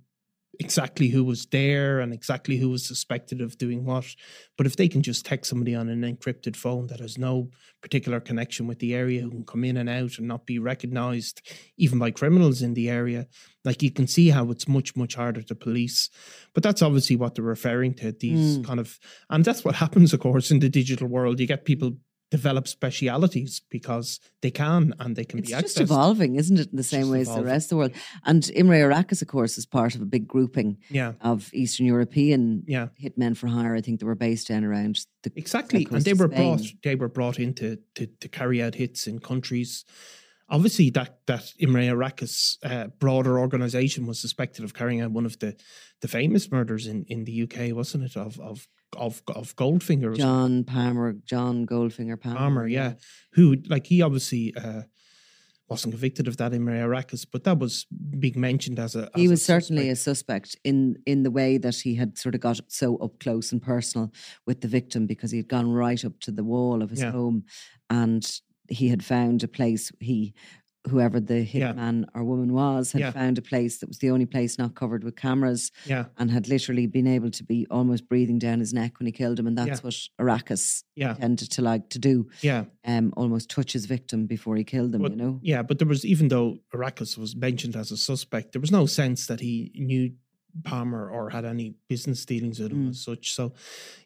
exactly 0.60 1.08
who 1.08 1.24
was 1.24 1.46
there 1.46 2.00
and 2.00 2.12
exactly 2.12 2.56
who 2.58 2.68
was 2.68 2.86
suspected 2.86 3.40
of 3.40 3.56
doing 3.56 3.84
what. 3.84 4.14
But 4.56 4.66
if 4.66 4.76
they 4.76 4.88
can 4.88 5.02
just 5.02 5.24
text 5.24 5.48
somebody 5.48 5.74
on 5.74 5.88
an 5.88 6.02
encrypted 6.02 6.56
phone 6.56 6.88
that 6.88 7.00
has 7.00 7.16
no 7.16 7.50
particular 7.80 8.20
connection 8.20 8.66
with 8.66 8.78
the 8.78 8.94
area, 8.94 9.22
who 9.22 9.30
can 9.30 9.44
come 9.44 9.64
in 9.64 9.76
and 9.76 9.88
out 9.88 10.18
and 10.18 10.28
not 10.28 10.46
be 10.46 10.58
recognized 10.58 11.40
even 11.76 11.98
by 11.98 12.10
criminals 12.10 12.62
in 12.62 12.74
the 12.74 12.90
area, 12.90 13.26
like 13.64 13.82
you 13.82 13.90
can 13.90 14.06
see 14.06 14.28
how 14.28 14.50
it's 14.50 14.68
much, 14.68 14.94
much 14.94 15.14
harder 15.14 15.42
to 15.42 15.54
police. 15.54 16.10
But 16.54 16.62
that's 16.62 16.82
obviously 16.82 17.16
what 17.16 17.34
they're 17.34 17.44
referring 17.44 17.94
to 17.94 18.12
these 18.12 18.58
mm. 18.58 18.64
kind 18.64 18.78
of, 18.78 18.98
and 19.30 19.44
that's 19.44 19.64
what 19.64 19.74
happens, 19.84 20.12
of 20.12 20.20
course, 20.20 20.50
in 20.50 20.60
the 20.60 20.68
digital 20.68 21.08
world. 21.08 21.40
You 21.40 21.46
get 21.46 21.64
people 21.64 21.96
develop 22.32 22.66
specialities 22.66 23.60
because 23.68 24.18
they 24.40 24.50
can 24.50 24.94
and 24.98 25.16
they 25.16 25.24
can 25.24 25.38
it's 25.38 25.50
be 25.50 25.54
accessed. 25.54 25.60
just 25.60 25.80
evolving, 25.80 26.36
isn't 26.36 26.58
it, 26.58 26.70
in 26.70 26.78
the 26.78 26.82
same 26.82 27.10
way 27.10 27.20
as 27.20 27.32
the 27.32 27.44
rest 27.44 27.66
of 27.66 27.68
the 27.68 27.76
world? 27.76 27.92
And 28.24 28.50
Imre 28.56 28.78
Arakas, 28.78 29.20
of 29.20 29.28
course, 29.28 29.58
is 29.58 29.66
part 29.66 29.94
of 29.94 30.00
a 30.00 30.06
big 30.06 30.26
grouping 30.26 30.78
yeah. 30.88 31.12
of 31.20 31.50
Eastern 31.52 31.84
European 31.84 32.64
yeah. 32.66 32.88
hitmen 32.98 33.36
for 33.36 33.48
hire. 33.48 33.76
I 33.76 33.82
think 33.82 34.00
they 34.00 34.06
were 34.06 34.14
based 34.14 34.48
down 34.48 34.64
around 34.64 35.00
the 35.24 35.32
exactly, 35.36 35.86
and 35.90 36.00
they 36.02 36.14
were 36.14 36.28
Spain. 36.28 36.56
brought 36.56 36.66
they 36.82 36.94
were 36.94 37.08
brought 37.08 37.38
in 37.38 37.52
to, 37.54 37.76
to, 37.96 38.06
to 38.06 38.28
carry 38.30 38.62
out 38.62 38.76
hits 38.76 39.06
in 39.06 39.18
countries 39.18 39.84
obviously 40.48 40.90
that 40.90 41.18
that 41.26 41.52
Imre 41.58 41.82
Arakas 41.82 42.56
uh, 42.64 42.86
broader 42.98 43.38
organization 43.38 44.06
was 44.06 44.20
suspected 44.20 44.64
of 44.64 44.74
carrying 44.74 45.02
out 45.02 45.10
one 45.10 45.26
of 45.26 45.38
the 45.40 45.54
the 46.00 46.08
famous 46.08 46.50
murders 46.50 46.86
in 46.86 47.04
in 47.08 47.24
the 47.24 47.42
UK, 47.42 47.74
wasn't 47.76 48.04
it? 48.04 48.16
Of 48.16 48.40
of 48.40 48.66
of 48.96 49.22
of 49.28 49.54
Goldfinger, 49.56 50.16
John 50.16 50.64
Palmer, 50.64 51.14
John 51.24 51.66
Goldfinger 51.66 52.20
Palmer, 52.20 52.38
Palmer, 52.38 52.66
yeah, 52.66 52.94
who 53.32 53.56
like 53.68 53.86
he 53.86 54.02
obviously. 54.02 54.54
Uh, 54.56 54.82
wasn't 55.68 55.94
convicted 55.94 56.28
of 56.28 56.36
that 56.36 56.52
in 56.52 56.66
Arakas, 56.66 57.26
but 57.30 57.44
that 57.44 57.58
was 57.58 57.86
being 58.18 58.38
mentioned 58.38 58.78
as 58.78 58.94
a. 58.94 59.04
As 59.14 59.20
he 59.20 59.28
was 59.28 59.40
a 59.40 59.44
certainly 59.44 59.88
a 59.88 59.96
suspect 59.96 60.54
in 60.64 60.96
in 61.06 61.22
the 61.22 61.30
way 61.30 61.56
that 61.56 61.76
he 61.76 61.94
had 61.94 62.18
sort 62.18 62.34
of 62.34 62.42
got 62.42 62.60
so 62.68 62.96
up 62.96 63.18
close 63.20 63.52
and 63.52 63.62
personal 63.62 64.12
with 64.46 64.60
the 64.60 64.68
victim 64.68 65.06
because 65.06 65.30
he 65.30 65.38
had 65.38 65.48
gone 65.48 65.72
right 65.72 66.04
up 66.04 66.20
to 66.20 66.30
the 66.30 66.44
wall 66.44 66.82
of 66.82 66.90
his 66.90 67.00
yeah. 67.00 67.10
home, 67.10 67.44
and 67.88 68.40
he 68.68 68.88
had 68.88 69.04
found 69.04 69.42
a 69.42 69.48
place 69.48 69.90
he 70.00 70.34
whoever 70.88 71.20
the 71.20 71.46
hitman 71.46 72.02
yeah. 72.02 72.08
or 72.14 72.24
woman 72.24 72.52
was 72.52 72.92
had 72.92 73.00
yeah. 73.00 73.10
found 73.10 73.38
a 73.38 73.42
place 73.42 73.78
that 73.78 73.88
was 73.88 73.98
the 73.98 74.10
only 74.10 74.26
place 74.26 74.58
not 74.58 74.74
covered 74.74 75.04
with 75.04 75.14
cameras 75.14 75.70
yeah. 75.84 76.06
and 76.18 76.30
had 76.30 76.48
literally 76.48 76.86
been 76.86 77.06
able 77.06 77.30
to 77.30 77.44
be 77.44 77.66
almost 77.70 78.08
breathing 78.08 78.38
down 78.38 78.58
his 78.58 78.72
neck 78.72 78.98
when 78.98 79.06
he 79.06 79.12
killed 79.12 79.38
him 79.38 79.46
and 79.46 79.56
that's 79.56 79.82
what 79.82 79.94
Arakas 80.20 80.82
yeah. 80.96 81.14
tended 81.14 81.50
to 81.52 81.62
like 81.62 81.88
to 81.90 81.98
do 81.98 82.28
yeah 82.40 82.64
um 82.84 83.12
almost 83.16 83.48
touch 83.48 83.72
his 83.72 83.86
victim 83.86 84.26
before 84.26 84.56
he 84.56 84.64
killed 84.64 84.92
them 84.92 85.02
but, 85.02 85.12
you 85.12 85.16
know 85.16 85.38
yeah 85.42 85.62
but 85.62 85.78
there 85.78 85.88
was 85.88 86.04
even 86.04 86.28
though 86.28 86.58
Arakas 86.74 87.16
was 87.16 87.36
mentioned 87.36 87.76
as 87.76 87.92
a 87.92 87.96
suspect 87.96 88.52
there 88.52 88.60
was 88.60 88.72
no 88.72 88.86
sense 88.86 89.26
that 89.28 89.40
he 89.40 89.70
knew 89.76 90.10
Palmer 90.64 91.08
or 91.08 91.30
had 91.30 91.44
any 91.44 91.74
business 91.88 92.24
dealings 92.26 92.60
with 92.60 92.72
him 92.72 92.86
mm. 92.86 92.90
as 92.90 93.02
such. 93.02 93.32
So, 93.32 93.54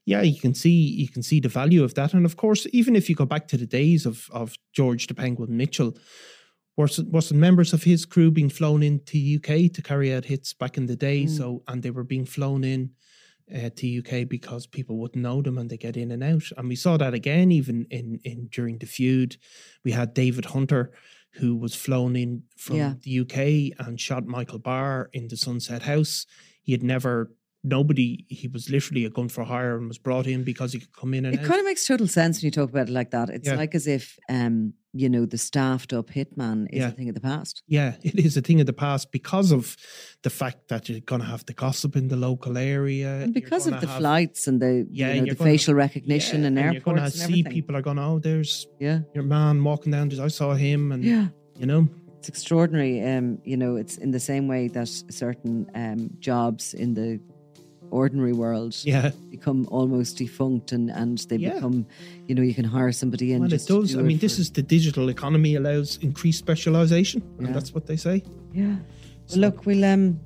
yeah, 0.04 0.22
you 0.22 0.38
can 0.38 0.54
see 0.54 0.70
you 0.70 1.08
can 1.08 1.22
see 1.22 1.40
the 1.40 1.48
value 1.48 1.82
of 1.82 1.94
that. 1.94 2.14
And 2.14 2.24
of 2.24 2.36
course, 2.36 2.66
even 2.72 2.94
if 2.94 3.08
you 3.08 3.16
go 3.16 3.24
back 3.24 3.48
to 3.48 3.56
the 3.56 3.66
days 3.66 4.06
of 4.06 4.28
of 4.30 4.54
George 4.72 5.08
the 5.08 5.14
Penguin 5.14 5.56
Mitchell, 5.56 5.96
was 6.76 7.00
was 7.00 7.32
members 7.32 7.72
of 7.72 7.84
his 7.84 8.04
crew 8.04 8.30
being 8.30 8.50
flown 8.50 8.82
into 8.82 9.36
UK 9.36 9.72
to 9.72 9.82
carry 9.82 10.14
out 10.14 10.26
hits 10.26 10.52
back 10.52 10.76
in 10.76 10.86
the 10.86 10.96
day? 10.96 11.24
Mm. 11.24 11.30
So, 11.30 11.62
and 11.66 11.82
they 11.82 11.90
were 11.90 12.04
being 12.04 12.26
flown 12.26 12.64
in 12.64 12.90
uh, 13.54 13.70
to 13.76 13.98
UK 13.98 14.28
because 14.28 14.66
people 14.66 14.98
wouldn't 14.98 15.22
know 15.22 15.40
them 15.40 15.58
and 15.58 15.70
they 15.70 15.76
get 15.76 15.96
in 15.96 16.10
and 16.10 16.22
out. 16.22 16.44
And 16.56 16.68
we 16.68 16.76
saw 16.76 16.96
that 16.96 17.14
again 17.14 17.50
even 17.50 17.86
in 17.90 18.20
in 18.24 18.48
during 18.52 18.78
the 18.78 18.86
feud. 18.86 19.36
We 19.84 19.92
had 19.92 20.14
David 20.14 20.46
Hunter 20.46 20.92
who 21.32 21.54
was 21.56 21.74
flown 21.74 22.16
in 22.16 22.42
from 22.56 22.76
yeah. 22.76 22.94
the 23.02 23.20
UK 23.20 23.86
and 23.86 24.00
shot 24.00 24.26
Michael 24.26 24.58
Barr 24.58 25.10
in 25.12 25.28
the 25.28 25.36
Sunset 25.36 25.82
House. 25.82 26.26
He 26.62 26.72
had 26.72 26.82
never 26.82 27.30
nobody 27.64 28.24
he 28.28 28.48
was 28.48 28.70
literally 28.70 29.04
a 29.04 29.10
gun 29.10 29.28
for 29.28 29.44
hire 29.44 29.76
and 29.76 29.88
was 29.88 29.98
brought 29.98 30.26
in 30.26 30.44
because 30.44 30.72
he 30.72 30.78
could 30.78 30.94
come 30.94 31.12
in 31.14 31.24
and 31.24 31.34
it 31.34 31.40
out. 31.40 31.46
kind 31.46 31.58
of 31.58 31.66
makes 31.66 31.86
total 31.86 32.06
sense 32.06 32.40
when 32.40 32.46
you 32.46 32.50
talk 32.50 32.70
about 32.70 32.88
it 32.88 32.92
like 32.92 33.10
that 33.10 33.28
it's 33.28 33.48
yeah. 33.48 33.56
like 33.56 33.74
as 33.74 33.86
if 33.86 34.16
um 34.28 34.72
you 34.92 35.08
know 35.08 35.26
the 35.26 35.36
staffed 35.36 35.92
up 35.92 36.08
hitman 36.08 36.66
is 36.70 36.80
yeah. 36.80 36.88
a 36.88 36.90
thing 36.90 37.08
of 37.08 37.14
the 37.14 37.20
past 37.20 37.62
yeah 37.66 37.94
it 38.02 38.18
is 38.18 38.36
a 38.36 38.40
thing 38.40 38.60
of 38.60 38.66
the 38.66 38.72
past 38.72 39.10
because 39.10 39.50
of 39.50 39.76
the 40.22 40.30
fact 40.30 40.68
that 40.68 40.88
you're 40.88 41.00
going 41.00 41.20
to 41.20 41.26
have 41.26 41.44
the 41.46 41.52
gossip 41.52 41.96
in 41.96 42.08
the 42.08 42.16
local 42.16 42.56
area 42.56 43.22
and 43.22 43.34
because 43.34 43.66
of 43.66 43.80
the 43.80 43.86
have, 43.86 43.98
flights 43.98 44.46
and 44.46 44.60
the 44.60 44.86
yeah 44.90 45.12
you 45.12 45.22
know, 45.22 45.34
the 45.34 45.44
facial 45.44 45.72
to, 45.72 45.76
recognition 45.76 46.42
yeah, 46.42 46.46
and, 46.46 46.58
and 46.58 46.74
airports 46.76 46.86
you're 46.86 46.94
going 46.94 47.10
to 47.10 47.18
see 47.18 47.42
people 47.42 47.76
are 47.76 47.82
going 47.82 47.98
oh 47.98 48.18
there's 48.18 48.66
yeah 48.78 49.00
your 49.14 49.24
man 49.24 49.62
walking 49.62 49.92
down 49.92 50.10
I 50.20 50.28
saw 50.28 50.54
him 50.54 50.92
and 50.92 51.04
yeah 51.04 51.28
you 51.58 51.66
know 51.66 51.88
it's 52.18 52.28
extraordinary 52.28 53.02
um 53.02 53.38
you 53.44 53.56
know 53.56 53.76
it's 53.76 53.98
in 53.98 54.12
the 54.12 54.20
same 54.20 54.46
way 54.46 54.68
that 54.68 54.88
certain 55.10 55.68
um 55.74 56.10
jobs 56.20 56.74
in 56.74 56.94
the 56.94 57.20
ordinary 57.96 58.32
world 58.32 58.76
yeah. 58.84 59.10
become 59.30 59.66
almost 59.70 60.18
defunct 60.18 60.72
and, 60.72 60.90
and 60.90 61.18
they 61.28 61.36
yeah. 61.36 61.54
become, 61.54 61.86
you 62.26 62.34
know, 62.34 62.42
you 62.42 62.54
can 62.54 62.64
hire 62.64 62.92
somebody 62.92 63.32
in. 63.32 63.40
Well, 63.40 63.52
it 63.52 63.66
does. 63.66 63.92
Do 63.92 64.00
I 64.00 64.02
mean, 64.02 64.18
this 64.18 64.38
is 64.38 64.50
the 64.50 64.62
digital 64.62 65.08
economy 65.08 65.54
allows 65.56 65.98
increased 66.02 66.38
specialization, 66.38 67.22
and 67.38 67.54
that's 67.54 67.72
what 67.74 67.86
they 67.86 67.96
say. 67.96 68.22
Yeah. 68.52 68.76
So. 69.26 69.40
Well, 69.40 69.50
look, 69.50 69.66
we'll 69.66 69.84
um, 69.84 70.20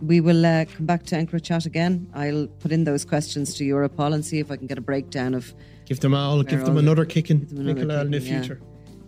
we 0.00 0.20
will 0.20 0.44
uh, 0.44 0.64
come 0.64 0.86
back 0.86 1.04
to 1.04 1.16
EncroChat 1.16 1.66
again. 1.66 2.08
I'll 2.14 2.46
put 2.46 2.72
in 2.72 2.84
those 2.84 3.04
questions 3.04 3.54
to 3.54 3.64
Europol 3.64 4.14
and 4.14 4.24
see 4.24 4.38
if 4.40 4.50
I 4.50 4.56
can 4.56 4.66
get 4.66 4.78
a 4.78 4.82
breakdown 4.82 5.34
of. 5.34 5.54
Give 5.84 6.00
them 6.00 6.14
all. 6.14 6.42
Give 6.42 6.64
them 6.64 6.76
another 6.76 7.04
kicking. 7.04 7.46
Nicola 7.50 8.00
in 8.02 8.10
the 8.10 8.20
future. 8.20 8.58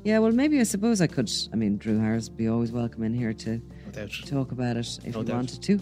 Yeah. 0.04 0.14
yeah, 0.14 0.18
well, 0.18 0.32
maybe 0.32 0.60
I 0.60 0.64
suppose 0.64 1.00
I 1.00 1.06
could. 1.06 1.30
I 1.52 1.56
mean, 1.56 1.78
Drew 1.78 1.98
Harris 1.98 2.28
would 2.28 2.36
be 2.36 2.48
always 2.48 2.72
welcome 2.72 3.02
in 3.02 3.14
here 3.14 3.32
to 3.32 3.60
doubt. 3.95 4.12
talk 4.26 4.53
about 4.53 4.76
it 4.76 4.99
if 5.05 5.14
no 5.14 5.20
you 5.20 5.26
doubt. 5.26 5.36
wanted 5.36 5.62
to. 5.62 5.80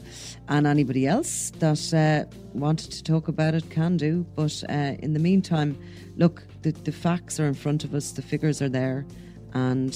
And 0.48 0.66
anybody 0.66 1.06
else 1.06 1.50
that 1.58 1.94
uh, 1.94 2.36
wanted 2.52 2.92
to 2.92 3.02
talk 3.02 3.28
about 3.28 3.54
it 3.54 3.68
can 3.70 3.96
do. 3.96 4.24
But 4.34 4.62
uh, 4.68 4.96
in 5.00 5.12
the 5.12 5.18
meantime, 5.20 5.78
look, 6.16 6.42
the, 6.62 6.72
the 6.72 6.92
facts 6.92 7.40
are 7.40 7.46
in 7.46 7.54
front 7.54 7.84
of 7.84 7.94
us, 7.94 8.12
the 8.12 8.22
figures 8.22 8.62
are 8.62 8.68
there, 8.68 9.06
and 9.54 9.92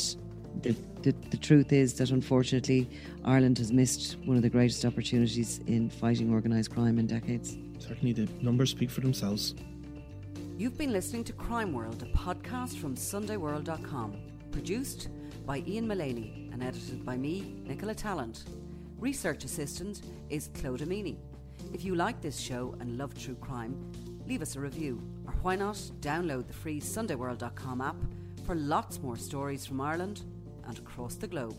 the, 0.63 0.75
the, 1.03 1.15
the 1.31 1.37
truth 1.37 1.73
is 1.73 1.95
that 1.95 2.11
unfortunately, 2.11 2.89
Ireland 3.25 3.59
has 3.59 3.73
missed 3.73 4.17
one 4.25 4.37
of 4.37 4.43
the 4.43 4.51
greatest 4.51 4.85
opportunities 4.85 5.61
in 5.67 5.91
fighting 5.91 6.33
organised 6.33 6.73
crime 6.73 6.99
in 6.99 7.07
decades. 7.07 7.57
Certainly, 7.79 8.15
the 8.15 8.29
numbers 8.43 8.71
speak 8.71 8.91
for 8.91 9.01
themselves. 9.01 9.55
You've 10.59 10.79
been 10.79 10.93
listening 10.93 11.23
to 11.25 11.33
Crime 11.35 11.73
World, 11.73 12.03
a 12.03 12.17
podcast 12.17 12.79
from 12.79 12.97
SundayWorld.com, 12.97 14.17
produced 14.51 15.09
by 15.45 15.63
Ian 15.67 15.87
Mullaney 15.87 16.46
and 16.57 16.65
edited 16.65 17.05
by 17.05 17.19
me, 17.19 17.55
Nicola 17.67 17.95
Tallant. 17.95 18.45
Research 18.99 19.45
assistant 19.45 20.01
is 20.31 20.49
Claude 20.55 20.81
Amini. 20.81 21.19
If 21.75 21.85
you 21.85 21.95
like 21.95 22.23
this 22.23 22.39
show 22.41 22.75
and 22.81 22.97
love 22.97 23.13
true 23.15 23.35
crime, 23.35 23.77
leave 24.27 24.41
us 24.41 24.57
a 24.57 24.61
review, 24.61 25.03
or 25.27 25.35
why 25.43 25.57
not 25.57 25.77
download 26.01 26.47
the 26.47 26.55
free 26.55 26.81
SundayWorld.com 26.81 27.83
app 27.83 27.97
for 28.47 28.55
lots 28.55 29.03
more 29.03 29.19
stories 29.19 29.67
from 29.67 29.83
Ireland 29.83 30.23
and 30.67 30.79
across 30.79 31.17
the 31.17 31.27
globe. 31.27 31.59